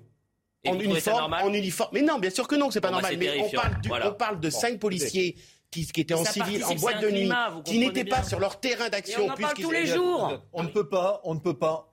[0.65, 1.89] en uniforme, en uniforme.
[1.93, 3.18] Mais non, bien sûr que non, c'est pas bah, normal.
[3.18, 5.35] Mais on parle, on parle de cinq policiers
[5.73, 7.30] qui, étaient en civil, en boîte de nuit,
[7.65, 9.26] qui n'étaient pas sur leur terrain d'action.
[9.26, 10.39] On en parle tous les jours.
[10.53, 11.89] On ne peut pas, on ne peut pas,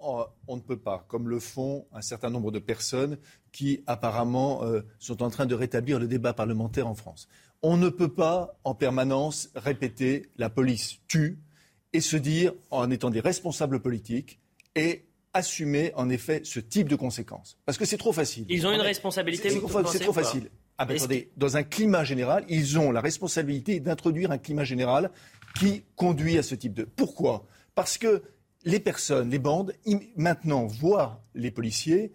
[0.46, 3.18] on ne peut pas, comme le font un certain nombre de personnes
[3.52, 7.28] qui apparemment euh, sont en train de rétablir le débat parlementaire en France.
[7.62, 11.38] On ne peut pas en permanence répéter la police tue
[11.92, 14.38] et se dire, en étant des responsables politiques,
[14.74, 17.58] et assumer en effet ce type de conséquences.
[17.64, 18.46] Parce que c'est trop facile.
[18.48, 19.50] Ils ont une responsabilité.
[19.50, 20.50] C'est trop, facile.
[20.78, 25.10] Ah ben attendez, dans un climat général, ils ont la responsabilité d'introduire un climat général
[25.58, 26.84] qui conduit à ce type de.
[26.84, 27.46] Pourquoi?
[27.74, 28.22] Parce que
[28.64, 29.72] les personnes, les bandes,
[30.16, 32.12] maintenant voient les policiers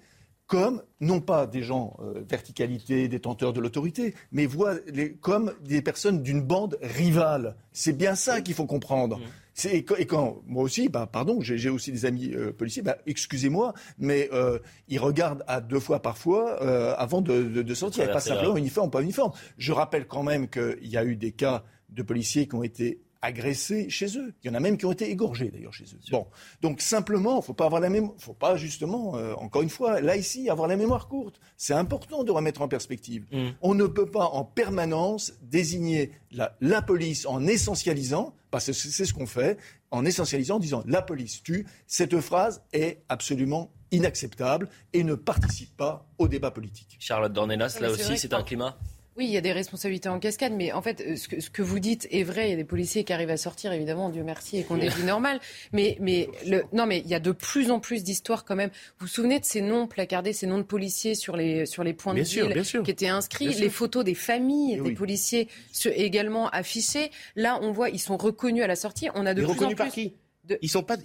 [0.48, 5.82] comme, non pas des gens euh, verticalité, détenteurs de l'autorité, mais voient les, comme des
[5.82, 7.56] personnes d'une bande rivale.
[7.72, 9.18] C'est bien ça qu'il faut comprendre.
[9.18, 9.24] Mmh.
[9.64, 14.30] Et quand, moi aussi, bah, pardon, j'ai aussi des amis euh, policiers, bah, excusez-moi, mais
[14.34, 14.60] euh,
[14.90, 18.92] ils regardent à deux fois parfois euh, avant de, de, de sortir, pas simplement uniforme,
[18.92, 19.32] pas uniforme.
[19.58, 23.00] Je rappelle quand même qu'il y a eu des cas de policiers qui ont été
[23.26, 24.34] agressés chez eux.
[24.44, 26.00] Il y en a même qui ont été égorgés d'ailleurs chez eux.
[26.12, 26.28] Bon,
[26.62, 30.16] donc simplement, faut pas avoir la même, faut pas justement, euh, encore une fois, là
[30.16, 31.40] ici, avoir la mémoire courte.
[31.58, 33.26] C'est important de remettre en perspective.
[33.32, 33.50] Mm.
[33.62, 39.04] On ne peut pas en permanence désigner la, la police en essentialisant, parce que c'est
[39.04, 39.58] ce qu'on fait,
[39.92, 41.68] en essentialisant, en disant la police tue.
[41.88, 46.96] Cette phrase est absolument inacceptable et ne participe pas au débat politique.
[47.02, 48.78] Charlotte Dornelas, là aussi, c'est un climat
[49.18, 51.50] oui, il y a des responsabilités en cascade, mais en fait, euh, ce que, ce
[51.50, 52.48] que, vous dites est vrai.
[52.48, 54.90] Il y a des policiers qui arrivent à sortir, évidemment, Dieu merci, et qu'on des
[54.98, 55.40] vies normales.
[55.72, 58.72] Mais, mais le, non, mais il y a de plus en plus d'histoires quand même.
[59.00, 61.94] Vous vous souvenez de ces noms placardés, ces noms de policiers sur les sur les
[61.94, 65.48] points de ville qui étaient inscrits, les photos des familles des policiers
[65.86, 67.10] également affichées.
[67.38, 69.08] Là, on voit, ils sont reconnus à la sortie.
[69.16, 69.76] On a de plus en plus.
[69.76, 70.14] Par qui?
[70.62, 70.98] Ils sont pas.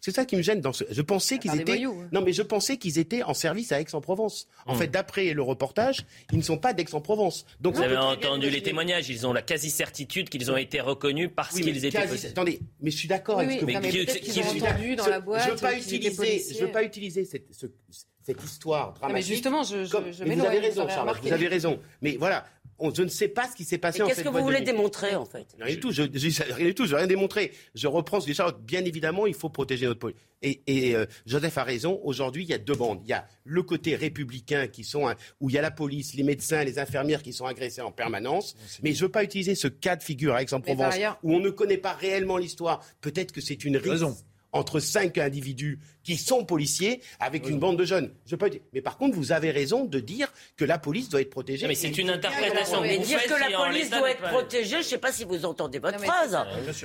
[0.00, 0.84] C'est ça qui me gêne dans ce.
[0.90, 1.84] Je pensais qu'ils étaient.
[1.84, 2.08] Hein.
[2.12, 4.48] Non, mais je pensais qu'ils étaient en service à Aix-en-Provence.
[4.66, 4.78] En hmm.
[4.78, 7.46] fait, d'après le reportage, ils ne sont pas d'Aix-en-Provence.
[7.60, 9.08] Donc vous avez entendu les témoignages.
[9.08, 11.98] Ils ont la quasi certitude qu'ils ont été reconnus parce qu'ils étaient.
[11.98, 14.62] Attendez, mais je suis d'accord avec ce que vous dites.
[14.62, 15.44] entendu dans la boîte.
[15.46, 16.42] Je veux pas utiliser.
[16.54, 17.48] Je veux pas utiliser cette,
[18.24, 19.14] cette histoire dramatique.
[19.14, 21.18] mais justement, je, je, je vous avez raison, Charles.
[21.22, 21.78] Vous avez raison.
[22.00, 22.46] Mais voilà,
[22.94, 25.24] je ne sais pas ce qui s'est passé en Qu'est-ce que vous voulez démontrer en
[25.24, 25.46] fait?
[25.60, 25.92] Rien du tout.
[25.92, 26.86] Je, rien du tout.
[26.86, 27.52] Je rien démontrer.
[27.74, 28.60] Je reprends ce que Charlotte.
[28.62, 30.16] Bien évidemment, il faut protéger notre police.
[30.42, 32.00] Et, euh, Joseph a raison.
[32.02, 33.00] Aujourd'hui, il y a deux bandes.
[33.04, 36.22] Il y a le côté républicain qui sont où il y a la police, les
[36.22, 38.54] médecins, les infirmières qui sont agressés en permanence.
[38.82, 41.50] Mais je ne veux pas utiliser ce cas de figure à Aix-en-Provence où on ne
[41.50, 42.84] connaît pas réellement l'histoire.
[43.00, 44.16] Peut-être que c'est une raison
[44.54, 48.12] entre cinq individus qui sont policiers avec une bande de jeunes.
[48.26, 48.60] Je peux dire.
[48.72, 51.66] Mais par contre, vous avez raison de dire que la police doit être protégée.
[51.66, 52.80] Mais c'est une interprétation.
[52.80, 55.78] Mais dire que la police doit être protégée, je ne sais pas si vous entendez
[55.80, 56.38] votre phrase.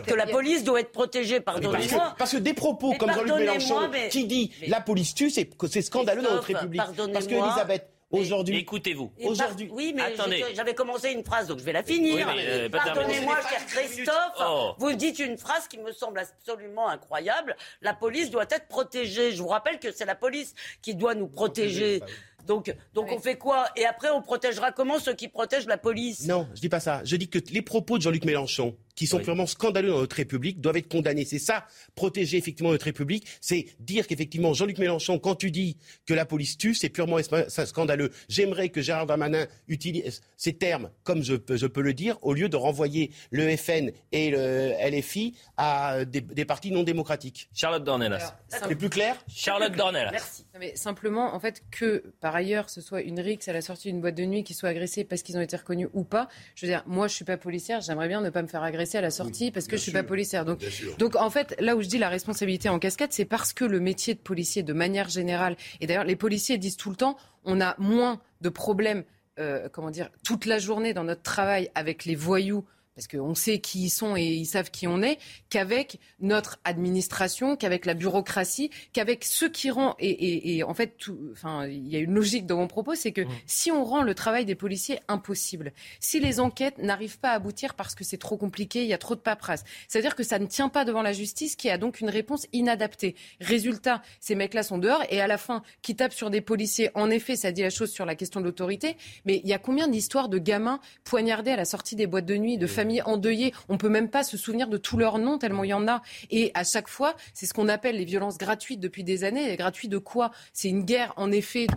[0.05, 2.15] Que la police doit être protégée, pardonnez-moi.
[2.17, 6.33] Parce que des propos comme Jean-Luc Mélenchon qui dit la police tue, c'est scandaleux dans
[6.33, 6.81] notre République.
[7.13, 8.57] Parce que Elisabeth Aujourd'hui.
[8.57, 9.11] Écoutez-vous.
[9.23, 9.69] Aujourd'hui.
[9.71, 10.15] Oui, mais
[10.55, 12.27] j'avais commencé une phrase, donc je vais la finir.
[12.35, 14.41] Euh, Pardonnez-moi, cher Christophe.
[14.41, 14.73] Oh.
[14.79, 17.55] Vous dites une phrase qui me semble absolument incroyable.
[17.81, 19.31] La police doit être protégée.
[19.31, 22.01] Je vous rappelle que c'est la police qui doit nous protéger.
[22.45, 26.27] Donc, donc on fait quoi Et après, on protégera comment ceux qui protègent la police
[26.27, 27.01] Non, je dis pas ça.
[27.03, 30.59] Je dis que les propos de Jean-Luc Mélenchon, qui sont purement scandaleux dans notre République,
[30.59, 31.23] doivent être condamnés.
[31.23, 36.13] C'est ça, protéger effectivement notre République, c'est dire qu'effectivement, Jean-Luc Mélenchon, quand tu dis que
[36.13, 37.17] la police tue, c'est purement
[37.47, 38.11] scandaleux.
[38.27, 42.33] J'aimerais que Gérard Darmanin utilise ces termes comme je peux, je peux le dire, au
[42.33, 47.49] lieu de renvoyer le FN et le LFI à des, des partis non démocratiques.
[47.53, 48.35] Charlotte Dornelas.
[48.49, 50.11] C'est plus clair Charlotte Dornelas.
[50.11, 50.45] Merci.
[50.59, 54.01] Mais simplement, en fait, que par ailleurs, ce soit une rixe à la sortie d'une
[54.01, 56.27] boîte de nuit qui soit agressée parce qu'ils ont été reconnus ou pas.
[56.55, 58.97] Je veux dire, moi, je suis pas policière, j'aimerais bien ne pas me faire agresser
[58.97, 60.45] à la sortie parce que je suis pas policière.
[60.45, 60.59] Donc,
[60.97, 63.79] donc en fait, là où je dis la responsabilité en cascade, c'est parce que le
[63.79, 67.61] métier de policier, de manière générale, et d'ailleurs les policiers disent tout le temps, on
[67.61, 69.03] a moins de problèmes,
[69.39, 72.65] euh, comment dire, toute la journée dans notre travail avec les voyous
[72.99, 75.19] parce qu'on sait qui ils sont et ils savent qui on est,
[75.49, 79.95] qu'avec notre administration, qu'avec la bureaucratie, qu'avec ceux qui rendent.
[79.99, 80.97] Et, en fait,
[81.31, 83.29] enfin, il y a une logique dans mon propos, c'est que mmh.
[83.45, 85.71] si on rend le travail des policiers impossible,
[86.01, 88.97] si les enquêtes n'arrivent pas à aboutir parce que c'est trop compliqué, il y a
[88.97, 92.01] trop de paperasse, c'est-à-dire que ça ne tient pas devant la justice, qui a donc
[92.01, 93.15] une réponse inadaptée.
[93.39, 97.09] Résultat, ces mecs-là sont dehors et à la fin, qui tapent sur des policiers, en
[97.09, 99.87] effet, ça dit la chose sur la question de l'autorité, mais il y a combien
[99.87, 103.53] d'histoires de gamins poignardés à la sortie des boîtes de nuit, de familles endeuillées.
[103.69, 106.01] On peut même pas se souvenir de tous leurs noms tellement il y en a.
[106.29, 109.55] Et à chaque fois, c'est ce qu'on appelle les violences gratuites depuis des années.
[109.55, 110.31] Gratuites de quoi?
[110.53, 111.73] C'est une guerre, en effet, de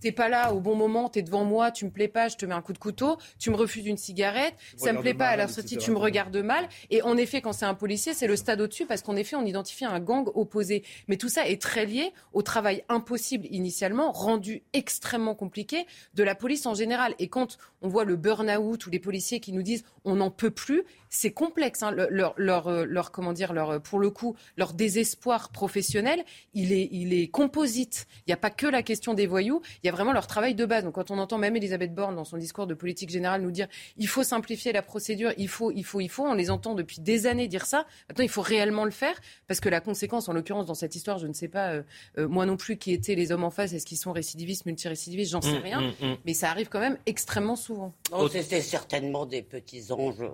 [0.00, 2.46] t'es pas là au bon moment, t'es devant moi, tu me plais pas, je te
[2.46, 5.36] mets un coup de couteau, tu me refuses une cigarette, ça me plaît pas à
[5.36, 6.68] la sortie, tu me regardes mal.
[6.90, 9.44] Et en effet, quand c'est un policier, c'est le stade au-dessus parce qu'en effet, on
[9.44, 10.84] identifie un gang opposé.
[11.08, 16.34] Mais tout ça est très lié au travail impossible initialement, rendu extrêmement compliqué de la
[16.34, 17.14] police en général.
[17.18, 20.46] Et quand on voit le burn-out ou les policiers qui nous disent on n'en peut
[20.46, 20.82] peut plus
[21.16, 21.82] c'est complexe.
[21.82, 21.92] Hein.
[21.92, 26.24] Leur, leur, euh, leur, comment dire, leur, euh, pour le coup, leur désespoir professionnel,
[26.54, 28.06] il est, il est composite.
[28.20, 30.54] Il n'y a pas que la question des voyous, il y a vraiment leur travail
[30.54, 30.84] de base.
[30.84, 33.68] Donc quand on entend même Elisabeth Borne dans son discours de politique générale nous dire
[33.96, 37.00] il faut simplifier la procédure, il faut, il faut, il faut, on les entend depuis
[37.00, 37.86] des années dire ça.
[38.08, 41.18] Maintenant, il faut réellement le faire parce que la conséquence, en l'occurrence, dans cette histoire,
[41.18, 41.82] je ne sais pas,
[42.18, 45.32] euh, moi non plus, qui étaient les hommes en face, est-ce qu'ils sont récidivistes, multirécidivistes,
[45.32, 45.80] j'en sais mmh, rien.
[45.80, 46.16] Mmh, mmh.
[46.24, 47.94] Mais ça arrive quand même extrêmement souvent.
[48.30, 50.24] C'était certainement des petits anges.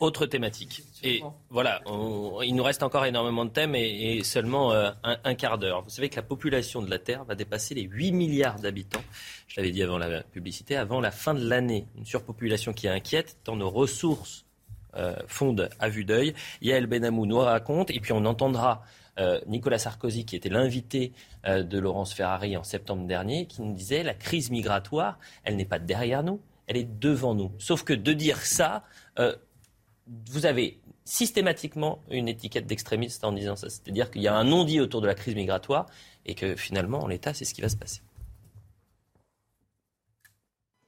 [0.00, 0.84] Autre thématique.
[1.02, 1.80] Et voilà,
[2.44, 5.82] il nous reste encore énormément de thèmes et, seulement euh, un, quart d'heure.
[5.82, 9.02] Vous savez que la population de la Terre va dépasser les 8 milliards d'habitants.
[9.48, 11.88] Je l'avais dit avant la publicité, avant la fin de l'année.
[11.96, 14.44] Une surpopulation qui inquiète tant nos ressources
[14.94, 16.32] euh, fondent à vue d'œil.
[16.62, 18.84] Yael Benamou nous raconte et puis on entendra
[19.18, 21.12] euh, Nicolas Sarkozy, qui était l'invité
[21.44, 25.80] de Laurence Ferrari en septembre dernier, qui nous disait la crise migratoire, elle n'est pas
[25.80, 27.50] derrière nous, elle est devant nous.
[27.58, 28.84] Sauf que de dire ça,
[30.30, 33.70] vous avez systématiquement une étiquette d'extrémiste en disant ça.
[33.70, 35.86] C'est-à-dire qu'il y a un non-dit autour de la crise migratoire
[36.26, 38.02] et que finalement, en l'état, c'est ce qui va se passer.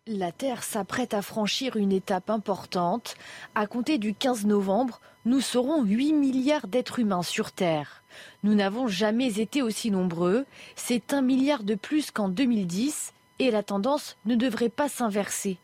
[0.07, 3.15] La Terre s'apprête à franchir une étape importante.
[3.55, 8.03] À compter du 15 novembre, nous serons 8 milliards d'êtres humains sur Terre.
[8.43, 10.47] Nous n'avons jamais été aussi nombreux.
[10.75, 15.59] C'est un milliard de plus qu'en 2010 et la tendance ne devrait pas s'inverser.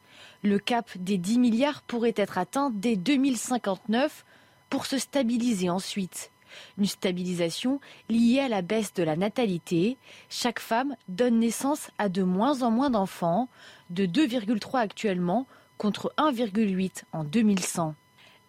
[0.47, 4.25] Le cap des 10 milliards pourrait être atteint dès 2059
[4.71, 6.31] pour se stabiliser ensuite.
[6.79, 9.97] Une stabilisation liée à la baisse de la natalité.
[10.29, 13.49] Chaque femme donne naissance à de moins en moins d'enfants,
[13.91, 15.49] de 2,3 actuellement
[15.79, 17.97] contre 1,8 en 2100.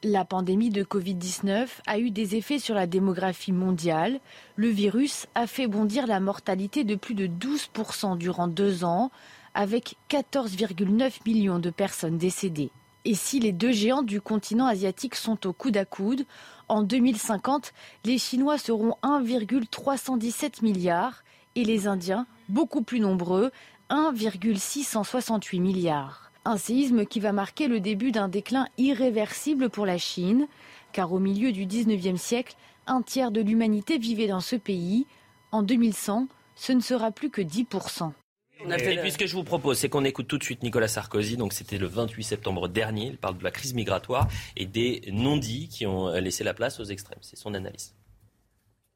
[0.03, 4.19] La pandémie de Covid-19 a eu des effets sur la démographie mondiale.
[4.55, 9.09] Le virus a fait bondir la mortalité de plus de 12% durant deux ans,
[9.57, 12.69] avec 14,9 millions de personnes décédées.
[13.05, 16.27] Et si les deux géants du continent asiatique sont au coude à coude,
[16.67, 17.73] en 2050,
[18.05, 21.23] les Chinois seront 1,317 milliards
[21.55, 23.49] et les Indiens, beaucoup plus nombreux,
[23.89, 26.31] 1,668 milliards.
[26.45, 30.47] Un séisme qui va marquer le début d'un déclin irréversible pour la Chine,
[30.91, 32.55] car au milieu du 19e siècle,
[32.85, 35.07] un tiers de l'humanité vivait dans ce pays.
[35.51, 38.11] En 2100, ce ne sera plus que 10%.
[38.59, 41.37] Et puis ce que je vous propose, c'est qu'on écoute tout de suite Nicolas Sarkozy.
[41.37, 43.07] Donc c'était le 28 septembre dernier.
[43.07, 46.85] Il parle de la crise migratoire et des non-dits qui ont laissé la place aux
[46.85, 47.19] extrêmes.
[47.21, 47.93] C'est son analyse.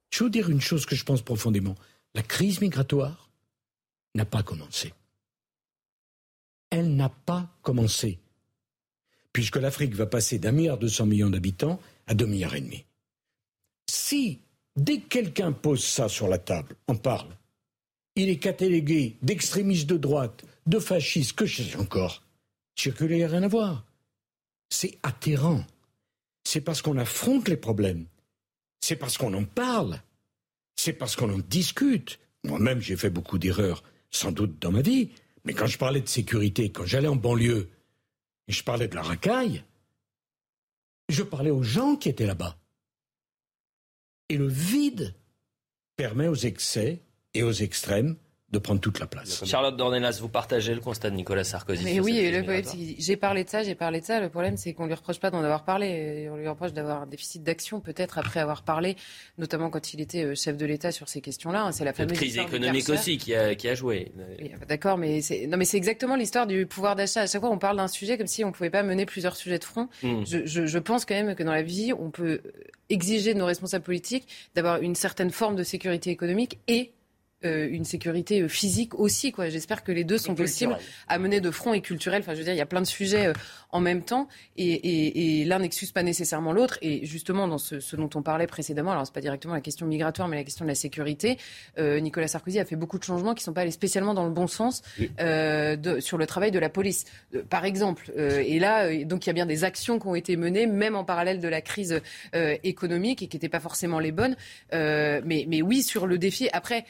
[0.09, 1.75] Je veux vous dire une chose que je pense profondément.
[2.15, 3.29] La crise migratoire
[4.15, 4.93] n'a pas commencé.
[6.69, 8.19] Elle n'a pas commencé.
[9.33, 12.85] Puisque l'Afrique va passer d'un milliard deux cents millions d'habitants à deux milliards et demi.
[13.89, 14.39] Si,
[14.75, 17.29] dès que quelqu'un pose ça sur la table, on parle,
[18.15, 22.23] il est catalogué d'extrémistes de droite, de fascistes, que je sais encore.
[22.75, 23.85] Circuler, il a rien à voir.
[24.69, 25.65] C'est atterrant.
[26.43, 28.05] C'est parce qu'on affronte les problèmes.
[28.81, 30.01] C'est parce qu'on en parle.
[30.75, 32.19] C'est parce qu'on en discute.
[32.43, 35.09] Moi-même, j'ai fait beaucoup d'erreurs, sans doute dans ma vie.
[35.45, 37.69] Mais quand je parlais de sécurité, quand j'allais en banlieue,
[38.47, 39.63] et je parlais de la racaille,
[41.09, 42.57] je parlais aux gens qui étaient là-bas.
[44.29, 45.13] Et le vide
[45.95, 47.01] permet aux excès
[47.33, 48.15] et aux extrêmes
[48.51, 49.45] de prendre toute la place.
[49.45, 52.31] Charlotte Dornelas, vous partagez le constat de Nicolas Sarkozy Mais oui,
[52.99, 54.19] j'ai parlé de ça, j'ai parlé de ça.
[54.19, 56.27] Le problème, c'est qu'on lui reproche pas d'en avoir parlé.
[56.29, 58.97] On lui reproche d'avoir un déficit d'action, peut-être après avoir parlé,
[59.37, 61.71] notamment quand il était euh, chef de l'État sur ces questions-là.
[61.71, 64.11] C'est la fameuse crise économique aussi qui a, qui a joué.
[64.67, 67.21] D'accord, mais c'est non, mais c'est exactement l'histoire du pouvoir d'achat.
[67.21, 69.59] À chaque fois, on parle d'un sujet comme si on pouvait pas mener plusieurs sujets
[69.59, 69.87] de front.
[70.03, 70.23] Hmm.
[70.25, 72.41] Je, je, je pense quand même que dans la vie, on peut
[72.89, 76.91] exiger de nos responsables politiques d'avoir une certaine forme de sécurité économique et
[77.43, 79.31] euh, une sécurité euh, physique aussi.
[79.31, 79.49] Quoi.
[79.49, 80.77] J'espère que les deux sont possibles
[81.07, 82.21] à mener de front et culturel.
[82.21, 83.33] Enfin, je veux dire, il y a plein de sujets euh,
[83.71, 84.27] en même temps
[84.57, 86.77] et, et, et l'un n'excuse pas nécessairement l'autre.
[86.81, 89.87] Et justement, dans ce, ce, dont on parlait précédemment, alors c'est pas directement la question
[89.87, 91.37] migratoire, mais la question de la sécurité,
[91.79, 94.31] euh, Nicolas Sarkozy a fait beaucoup de changements qui sont pas allés spécialement dans le
[94.31, 94.83] bon sens
[95.19, 97.05] euh, de, sur le travail de la police,
[97.49, 98.11] par exemple.
[98.17, 101.03] et là, donc il y a bien des actions qui ont été menées, même en
[101.03, 102.01] parallèle de la crise
[102.63, 104.35] économique et qui n'étaient pas forcément les bonnes.
[104.71, 106.49] mais, mais oui, sur le défi.
[106.53, 106.85] Après,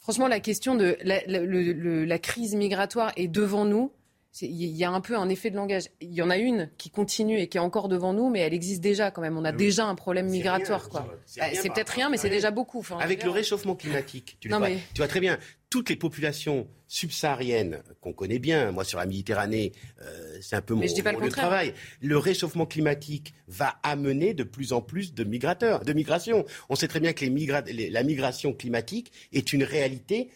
[0.00, 3.92] Franchement, la question de la, crise migratoire est devant nous.
[4.40, 5.88] Il y a un peu un effet de langage.
[6.00, 8.54] Il y en a une qui continue et qui est encore devant nous, mais elle
[8.54, 9.36] existe déjà quand même.
[9.36, 10.88] On a déjà un problème migratoire.
[11.26, 12.84] C'est bah, peut-être rien, mais c'est déjà beaucoup.
[13.00, 18.40] Avec le réchauffement climatique, tu, tu vois très bien, toutes les populations subsahariennes qu'on connaît
[18.40, 19.70] bien, moi sur la Méditerranée,
[20.02, 21.72] euh, c'est un peu mon, le travail.
[22.02, 26.44] Le réchauffement climatique va amener de plus en plus de migrateurs, de migration.
[26.68, 30.30] On sait très bien que les la migration climatique est une réalité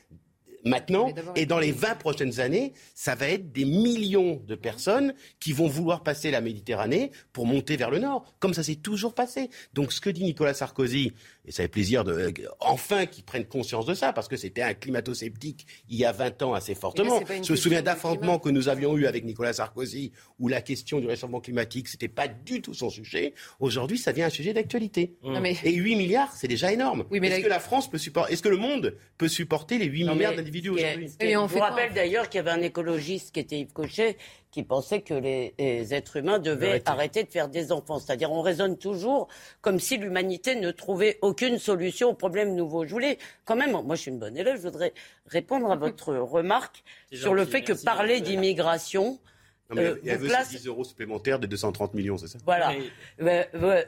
[0.65, 1.13] maintenant.
[1.37, 5.69] Et dans les 20 prochaines années, ça va être des millions de personnes qui vont
[5.69, 9.51] vouloir passer la Méditerranée pour monter vers le nord, comme ça s'est toujours passé.
[9.75, 11.13] Donc ce que dit Nicolas Sarkozy,
[11.47, 14.63] et ça fait plaisir de, euh, enfin qu'ils prennent conscience de ça, parce que c'était
[14.63, 17.21] un climato-sceptique il y a 20 ans assez fortement.
[17.43, 21.07] Je me souviens d'affrontements que nous avions eu avec Nicolas Sarkozy, où la question du
[21.07, 23.35] réchauffement climatique, c'était pas du tout son sujet.
[23.61, 25.17] Aujourd'hui, ça devient un sujet d'actualité.
[25.65, 27.05] Et 8 milliards, c'est déjà énorme.
[27.13, 30.35] est-ce que la France peut supporter, est-ce que le monde peut supporter les 8 milliards
[30.35, 31.11] d'individus aujourd'hui?
[31.21, 34.17] Je vous rappelle d'ailleurs qu'il y avait un écologiste qui était Yves Cochet,
[34.55, 37.99] qui pensait que les, êtres humains devaient arrêter de faire des enfants.
[37.99, 39.27] C'est-à-dire, on raisonne toujours
[39.61, 42.87] comme si l'humanité ne trouvait aucune solution aux problèmes nouveaux.
[42.87, 44.95] Je voulais, quand même, moi je suis une bonne élève, je voudrais
[45.27, 49.19] répondre à votre remarque sur le fait que parler d'immigration.
[49.71, 52.39] Non, mais il y a euh, 10 euros supplémentaires de 230 millions, c'est ça?
[52.45, 52.75] Voilà.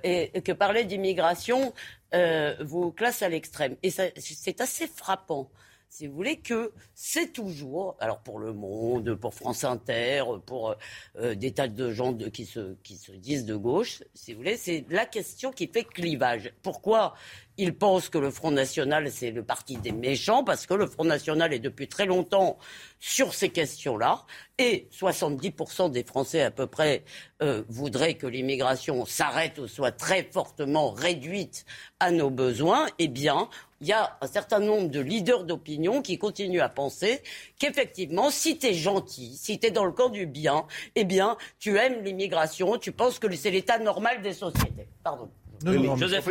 [0.02, 1.72] Et, que parler d'immigration
[2.12, 3.76] euh, vous classe à l'extrême.
[3.84, 5.48] Et c'est assez frappant
[5.88, 10.74] si vous voulez, que c'est toujours, alors pour Le Monde, pour France Inter, pour
[11.16, 15.06] euh, des tas de gens qui se disent de gauche, si vous voulez, c'est la
[15.06, 16.52] question qui fait clivage.
[16.62, 17.14] Pourquoi
[17.58, 21.04] ils pensent que le Front National, c'est le parti des méchants, parce que le Front
[21.04, 22.58] National est depuis très longtemps
[23.00, 24.24] sur ces questions-là,
[24.58, 27.04] et 70% des Français à peu près
[27.42, 31.64] euh, voudraient que l'immigration s'arrête ou soit très fortement réduite
[32.00, 33.48] à nos besoins, eh bien,
[33.80, 37.22] il y a un certain nombre de leaders d'opinion qui continuent à penser
[37.58, 41.36] qu'effectivement, si tu es gentil, si tu es dans le camp du bien, eh bien,
[41.58, 44.88] tu aimes l'immigration, tu penses que c'est l'état normal des sociétés.
[45.02, 45.30] Pardon.
[45.64, 46.28] Joseph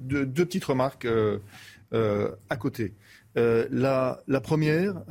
[0.00, 1.38] deux, petites remarques euh,
[1.92, 2.94] euh, à côté.
[3.36, 5.02] Euh, la, première,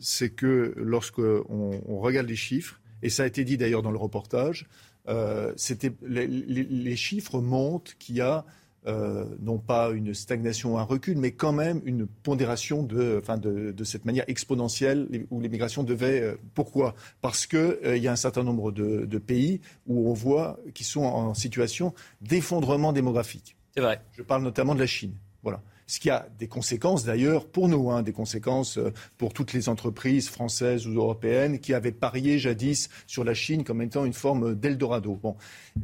[0.00, 3.98] c'est que lorsque on, regarde les chiffres, et ça a été dit d'ailleurs dans le
[3.98, 4.66] reportage,
[5.08, 8.44] les, les, chiffres montrent qu'il y a
[8.86, 13.36] euh, non pas une stagnation ou un recul, mais quand même une pondération de, enfin
[13.36, 16.20] de, cette manière exponentielle où l'immigration devait.
[16.20, 16.94] Euh, pourquoi?
[17.20, 21.02] Parce qu'il euh, y a un certain nombre de, pays où on voit qui sont
[21.02, 23.56] en situation d'effondrement démographique.
[23.74, 24.00] C'est vrai.
[24.12, 25.14] Je parle notamment de la Chine.
[25.42, 29.52] Voilà ce qui a des conséquences d'ailleurs pour nous, hein, des conséquences euh, pour toutes
[29.52, 34.12] les entreprises françaises ou européennes qui avaient parié jadis sur la Chine comme étant une
[34.12, 35.18] forme d'Eldorado.
[35.22, 35.36] Bon.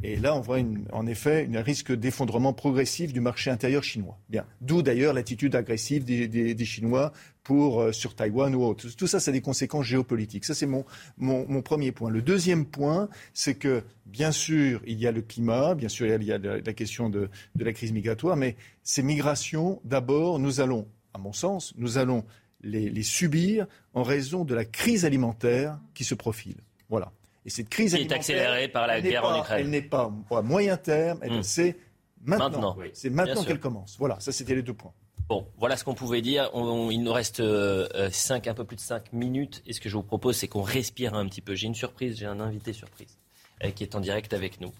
[0.03, 0.59] Et là, on voit
[0.91, 4.17] en effet un risque d'effondrement progressif du marché intérieur chinois.
[4.29, 4.45] Bien.
[4.61, 7.13] D'où d'ailleurs l'attitude agressive des Chinois
[7.43, 8.87] pour, euh, sur Taïwan ou autre.
[8.95, 10.45] Tout ça, ça a des conséquences géopolitiques.
[10.45, 10.85] Ça, c'est mon,
[11.17, 12.09] mon, premier point.
[12.09, 16.23] Le deuxième point, c'est que, bien sûr, il y a le climat, bien sûr, il
[16.23, 20.87] y a, la, question de, de, la crise migratoire, mais ces migrations, d'abord, nous allons,
[21.13, 22.23] à mon sens, nous allons
[22.61, 26.57] les, les, subir en raison de la crise alimentaire qui se profile.
[26.89, 27.11] Voilà.
[27.45, 28.17] Et cette crise alimentaire.
[28.17, 29.59] est accélérée par la guerre en Ukraine.
[29.59, 31.43] Elle n'est pas à moyen terme, hmm.
[31.43, 31.75] c'est
[32.23, 32.77] maintenant.
[32.93, 33.97] c'est maintenant qu'elle commence.
[33.99, 34.93] Voilà, ça, c'était les deux points.
[35.29, 36.49] Bon, voilà ce qu'on pouvait dire.
[36.53, 39.63] il nous reste euh, cinq, un peu plus de 5 minutes.
[39.65, 41.55] Et ce que je vous propose, c'est qu'on respire un petit peu.
[41.55, 43.17] J'ai une surprise, j'ai un invité surprise
[43.63, 44.71] euh, qui est en direct avec nous,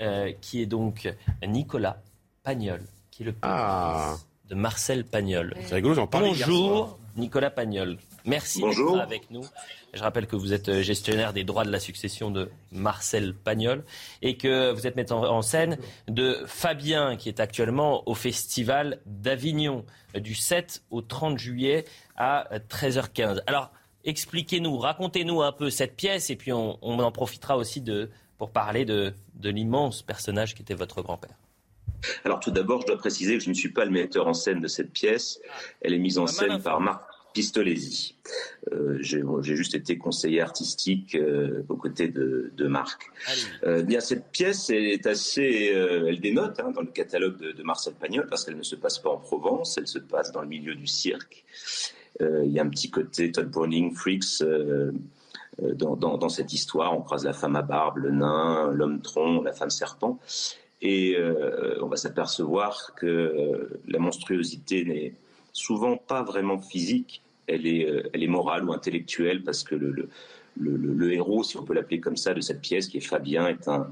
[0.00, 1.12] euh, qui est donc
[1.46, 2.02] Nicolas
[2.42, 4.16] Pagnol, qui est le ah.
[4.48, 5.54] de Marcel Pagnol.
[5.66, 6.24] C'est rigolo, j'en parle.
[6.24, 7.98] Bonjour, Nicolas Pagnol.
[8.24, 9.44] Merci d'être avec nous.
[9.92, 13.84] Je rappelle que vous êtes euh, gestionnaire des droits de la succession de Marcel Pagnol
[14.22, 15.78] et que vous êtes metteur en scène
[16.08, 19.84] de Fabien qui est actuellement au Festival d'Avignon
[20.14, 21.84] euh, du 7 au 30 juillet
[22.16, 23.38] à 13h15.
[23.38, 23.70] Euh, Alors,
[24.04, 28.84] expliquez-nous, racontez-nous un peu cette pièce et puis on, en profitera aussi de, pour parler
[28.84, 31.34] de, de l'immense personnage qui était votre grand-père.
[32.24, 34.60] Alors tout d'abord, je dois préciser que je ne suis pas le metteur en scène
[34.60, 35.40] de cette pièce.
[35.80, 37.02] Elle est mise en scène par Marc
[37.32, 38.16] Pistolésie.
[38.72, 43.10] Euh, j'ai juste été conseiller artistique euh, aux côtés de, de Marc.
[43.64, 47.94] Euh, bien, cette pièce est assez, elle dénote hein, dans le catalogue de, de Marcel
[47.94, 50.74] Pagnol parce qu'elle ne se passe pas en Provence, elle se passe dans le milieu
[50.74, 51.44] du cirque.
[52.20, 54.42] Il y a un petit côté Todd Browning, Freaks.
[55.60, 59.42] Dans, dans, dans, cette histoire, on croise la femme à barbe, le nain, l'homme tronc,
[59.42, 60.18] la femme serpent,
[60.82, 61.16] et
[61.82, 65.14] on va s'apercevoir que la monstruosité n'est
[65.52, 70.08] souvent pas vraiment physique, elle est, euh, elle est morale ou intellectuelle parce que le,
[70.56, 73.48] le, le, héros, si on peut l'appeler comme ça, de cette pièce, qui est Fabien,
[73.48, 73.90] est un,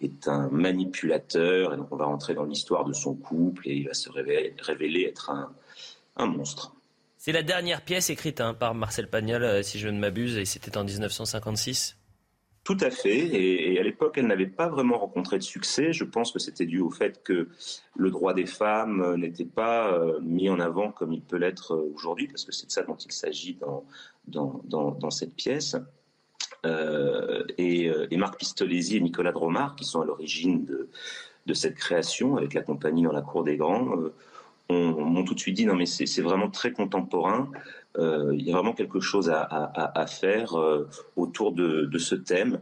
[0.00, 1.74] est un manipulateur.
[1.74, 5.02] Et donc on va rentrer dans l'histoire de son couple et il va se révéler,
[5.02, 5.52] être un,
[6.16, 6.74] un monstre.
[7.16, 10.44] C'est la dernière pièce écrite hein, par Marcel Pagnol, euh, si je ne m'abuse, et
[10.44, 11.96] c'était en 1956
[12.64, 13.18] tout à fait.
[13.18, 15.92] Et, à l'époque, elle n'avait pas vraiment rencontré de succès.
[15.92, 17.48] Je pense que c'était dû au fait que
[17.94, 21.74] le droit des femmes euh, n'était pas euh, mis en avant comme il peut l'être
[21.74, 23.84] euh, aujourd'hui, parce que c'est de ça dont il s'agit dans,
[24.26, 24.62] dans,
[24.98, 25.76] dans, cette pièce.
[26.64, 30.88] et, Marc Pistolesi et Nicolas Dromard, qui sont à l'origine de,
[31.44, 33.94] de cette création avec la compagnie dans la cour des grands,
[34.70, 37.50] m'ont tout de suite dit non mais c'est vraiment très contemporain.
[37.98, 42.60] Euh, il y a vraiment quelque chose à, faire euh, autour de, ce thème.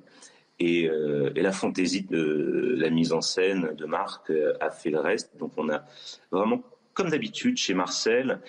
[0.58, 4.30] Et, et, la fantaisie de la mise en scène de Marc
[4.60, 5.32] a fait le reste.
[5.38, 5.84] Donc on a
[6.30, 6.62] vraiment,
[6.94, 8.40] comme d'habitude chez Marcel,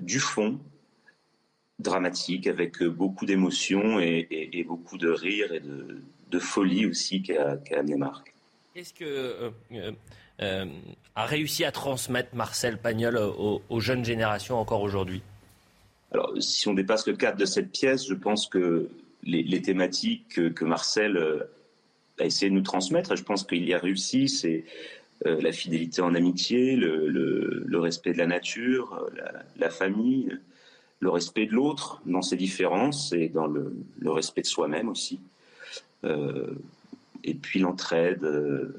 [0.00, 0.58] du fond,
[1.78, 8.34] dramatique, avec beaucoup d'émotions et, beaucoup de rire et de, folie aussi qu'a amené Marc.
[8.76, 9.92] Est-ce que euh, euh,
[10.42, 10.66] euh,
[11.14, 15.22] a réussi à transmettre Marcel Pagnol aux, jeunes générations encore aujourd'hui?
[16.12, 18.88] Alors, si on dépasse le cadre de cette pièce, je pense que
[19.22, 21.44] les, thématiques que, Marcel
[22.20, 24.64] a essayé de nous transmettre, je pense qu'il y a réussi, c'est
[25.24, 29.04] la fidélité en amitié, le, respect de la nature,
[29.58, 30.38] la famille,
[31.00, 33.72] le respect de l'autre dans ses différences et dans le,
[34.04, 35.20] respect de soi-même aussi.
[36.04, 36.54] Euh,
[37.24, 38.74] et puis l'entraide euh,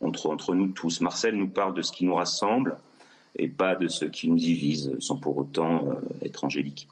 [0.00, 1.00] entre, entre nous tous.
[1.00, 2.76] Marcel nous parle de ce qui nous rassemble
[3.36, 6.88] et pas de ce qui nous divise, sans pour autant euh, être angélique.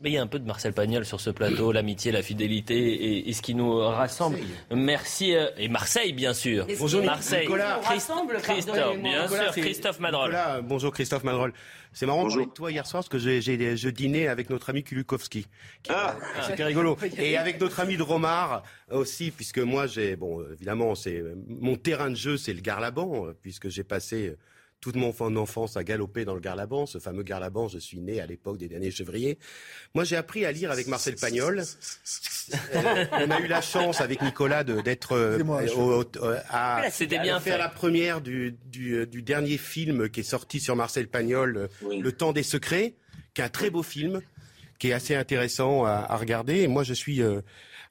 [0.00, 3.26] Mais il y a un peu de Marcel Pagnol sur ce plateau, l'amitié, la fidélité
[3.26, 4.36] et, ce qui nous rassemble.
[4.70, 5.32] Merci.
[5.56, 6.66] et Marseille, bien sûr.
[6.78, 7.46] Bonjour Marseille.
[7.46, 7.80] Nicolas.
[7.82, 10.36] Christophe, bien sûr, Christophe Madrol.
[10.64, 11.54] bonjour Christophe Madrol.
[11.94, 15.46] C'est marrant de toi hier soir parce que j'ai, je dînais avec notre ami Kulukowski.
[15.88, 16.14] Ah,
[16.46, 16.98] c'était rigolo.
[17.18, 22.10] Et avec notre ami de Romar aussi, puisque moi j'ai, bon, évidemment, c'est mon terrain
[22.10, 24.36] de jeu, c'est le Garlaban, puisque j'ai passé
[24.80, 28.26] toute mon enfance à galoper dans le Garlaban, ce fameux Garlaban, je suis né à
[28.26, 29.38] l'époque des derniers chevriers.
[29.94, 31.60] Moi, j'ai appris à lire avec Marcel Pagnol.
[31.60, 37.68] Euh, on a eu la chance avec Nicolas d'être euh, euh, à, bien faire la
[37.68, 42.94] première du, dernier film qui est sorti sur Marcel Pagnol, Le Temps des Secrets,
[43.34, 44.20] qui est un très beau film,
[44.78, 46.60] qui est assez intéressant à, regarder.
[46.60, 47.20] Et moi, je suis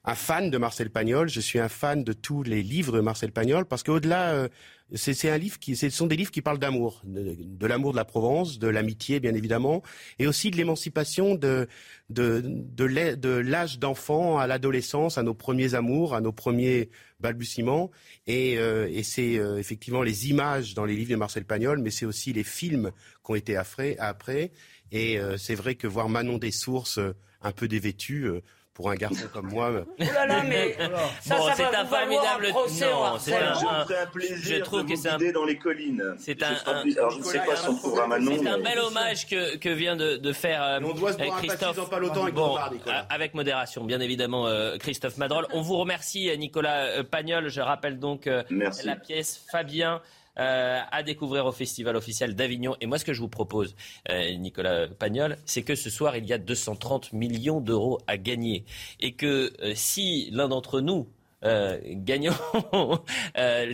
[0.06, 1.28] un fan de Marcel Pagnol.
[1.28, 4.48] Je suis un fan de tous les livres de Marcel Pagnol parce qu'au-delà
[4.94, 8.04] c'est un livre qui, ce sont des livres qui parlent d'amour, de, l'amour de la
[8.04, 9.82] Provence, de l'amitié bien évidemment,
[10.20, 11.66] et aussi de l'émancipation de
[12.08, 16.88] de, de l'âge d'enfant à l'adolescence, à nos premiers amours, à nos premiers
[17.18, 17.90] balbutiements.
[18.28, 21.90] Et, euh, et c'est euh, effectivement les images dans les livres de Marcel Pagnol, mais
[21.90, 22.92] c'est aussi les films
[23.24, 23.96] qui ont été après.
[23.98, 24.52] après.
[24.92, 27.00] Et euh, c'est vrai que voir Manon des Sources
[27.42, 28.28] un peu dévêtue
[28.76, 29.72] pour un garçon comme moi.
[29.72, 30.76] Oh là là, mais
[31.22, 32.48] ça, bon, c'est un formidable.
[32.52, 35.32] Non, c'est un, un, plaisir je trouve de que c'est un...
[35.32, 36.14] dans les collines.
[36.18, 38.32] C'est un, alors je ne sais pas si on trouvera Manon.
[38.38, 41.78] C'est un bel hommage que, que vient de, de faire euh, on doit se Christophe.
[41.78, 42.58] Un pas longtemps avec, bon,
[43.08, 45.46] avec modération, bien évidemment, euh, Christophe Madrol.
[45.54, 47.48] On vous remercie, Nicolas Pagnol.
[47.48, 48.42] Je rappelle donc euh,
[48.84, 50.02] la pièce Fabien.
[50.38, 52.76] Euh, à découvrir au Festival officiel d'Avignon.
[52.82, 53.74] Et moi, ce que je vous propose,
[54.10, 58.66] euh, Nicolas Pagnol, c'est que ce soir, il y a 230 millions d'euros à gagner.
[59.00, 61.08] Et que euh, si l'un d'entre nous
[61.88, 62.34] gagnons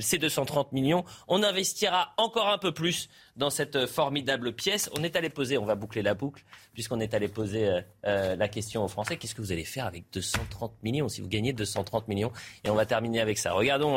[0.00, 3.08] ces 230 millions, on investira encore un peu plus
[3.38, 4.90] dans cette formidable pièce.
[4.94, 6.44] On est allé poser, on va boucler la boucle,
[6.74, 9.16] puisqu'on est allé poser la question aux Français.
[9.16, 12.32] Qu'est-ce que vous allez faire avec 230 millions si vous gagnez 230 millions?
[12.62, 13.54] Et on va terminer avec ça.
[13.54, 13.96] Regardons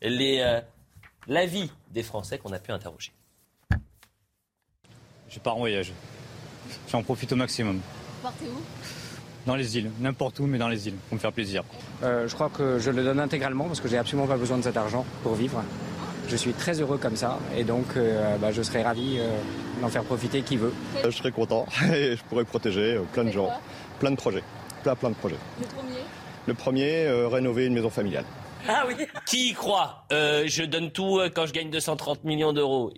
[0.00, 0.60] les
[1.28, 3.12] l'avis des Français qu'on a pu interroger.
[5.28, 5.92] Je pars en voyage.
[6.90, 7.76] J'en profite au maximum.
[7.76, 8.60] Vous partez où?
[9.46, 11.64] Dans les îles, n'importe où, mais dans les îles, pour me faire plaisir.
[12.02, 14.62] Euh, je crois que je le donne intégralement parce que j'ai absolument pas besoin de
[14.62, 15.64] cet argent pour vivre.
[16.28, 19.28] Je suis très heureux comme ça et donc euh, bah, je serais ravi euh,
[19.80, 20.72] d'en faire profiter qui veut.
[21.04, 23.48] Je serais content et je pourrais protéger plein de gens,
[23.98, 24.44] plein de projets,
[24.84, 25.38] plein plein de projets.
[25.58, 25.98] Le premier?
[26.46, 28.24] Le premier, rénover une maison familiale.
[28.68, 28.94] Ah oui
[29.26, 30.06] Qui y croit?
[30.12, 32.92] Euh, Je donne tout euh, quand je gagne 230 millions d'euros.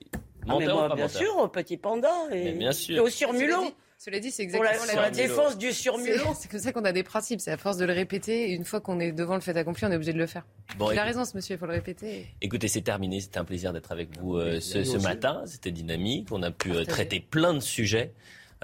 [0.48, 3.02] Ah, bien sûr, au petit panda et, bien sûr.
[3.02, 3.72] au surmulot.
[3.96, 6.34] Cela dit, c'est exactement la, la, défense du surmulot.
[6.38, 7.40] C'est comme ça qu'on a des principes.
[7.40, 8.50] C'est à force de le répéter.
[8.50, 10.44] une fois qu'on est devant le fait accompli, on est obligé de le faire.
[10.76, 12.26] Bon, il a raison, ce monsieur, il faut le répéter.
[12.42, 13.20] Écoutez, c'est terminé.
[13.20, 15.44] C'était un plaisir d'être avec vous euh, ce, matin.
[15.46, 16.28] C'était dynamique.
[16.32, 18.12] On a pu traiter plein de sujets.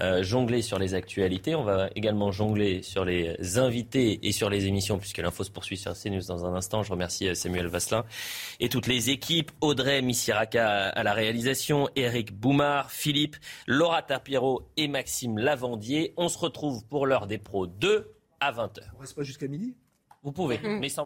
[0.01, 1.53] Euh, jongler sur les actualités.
[1.53, 5.77] On va également jongler sur les invités et sur les émissions, puisque l'info se poursuit
[5.77, 6.81] sur CNews dans un instant.
[6.81, 8.03] Je remercie euh, Samuel Vasselin
[8.59, 9.51] et toutes les équipes.
[9.61, 13.35] Audrey Missiraka à la réalisation, Eric Boumard, Philippe,
[13.67, 16.13] Laura Tapiero et Maxime Lavandier.
[16.17, 18.79] On se retrouve pour l'heure des pros 2 à 20h.
[18.97, 19.75] On reste pas jusqu'à midi?
[20.23, 20.79] Vous pouvez, mm.
[20.79, 21.05] mais sans...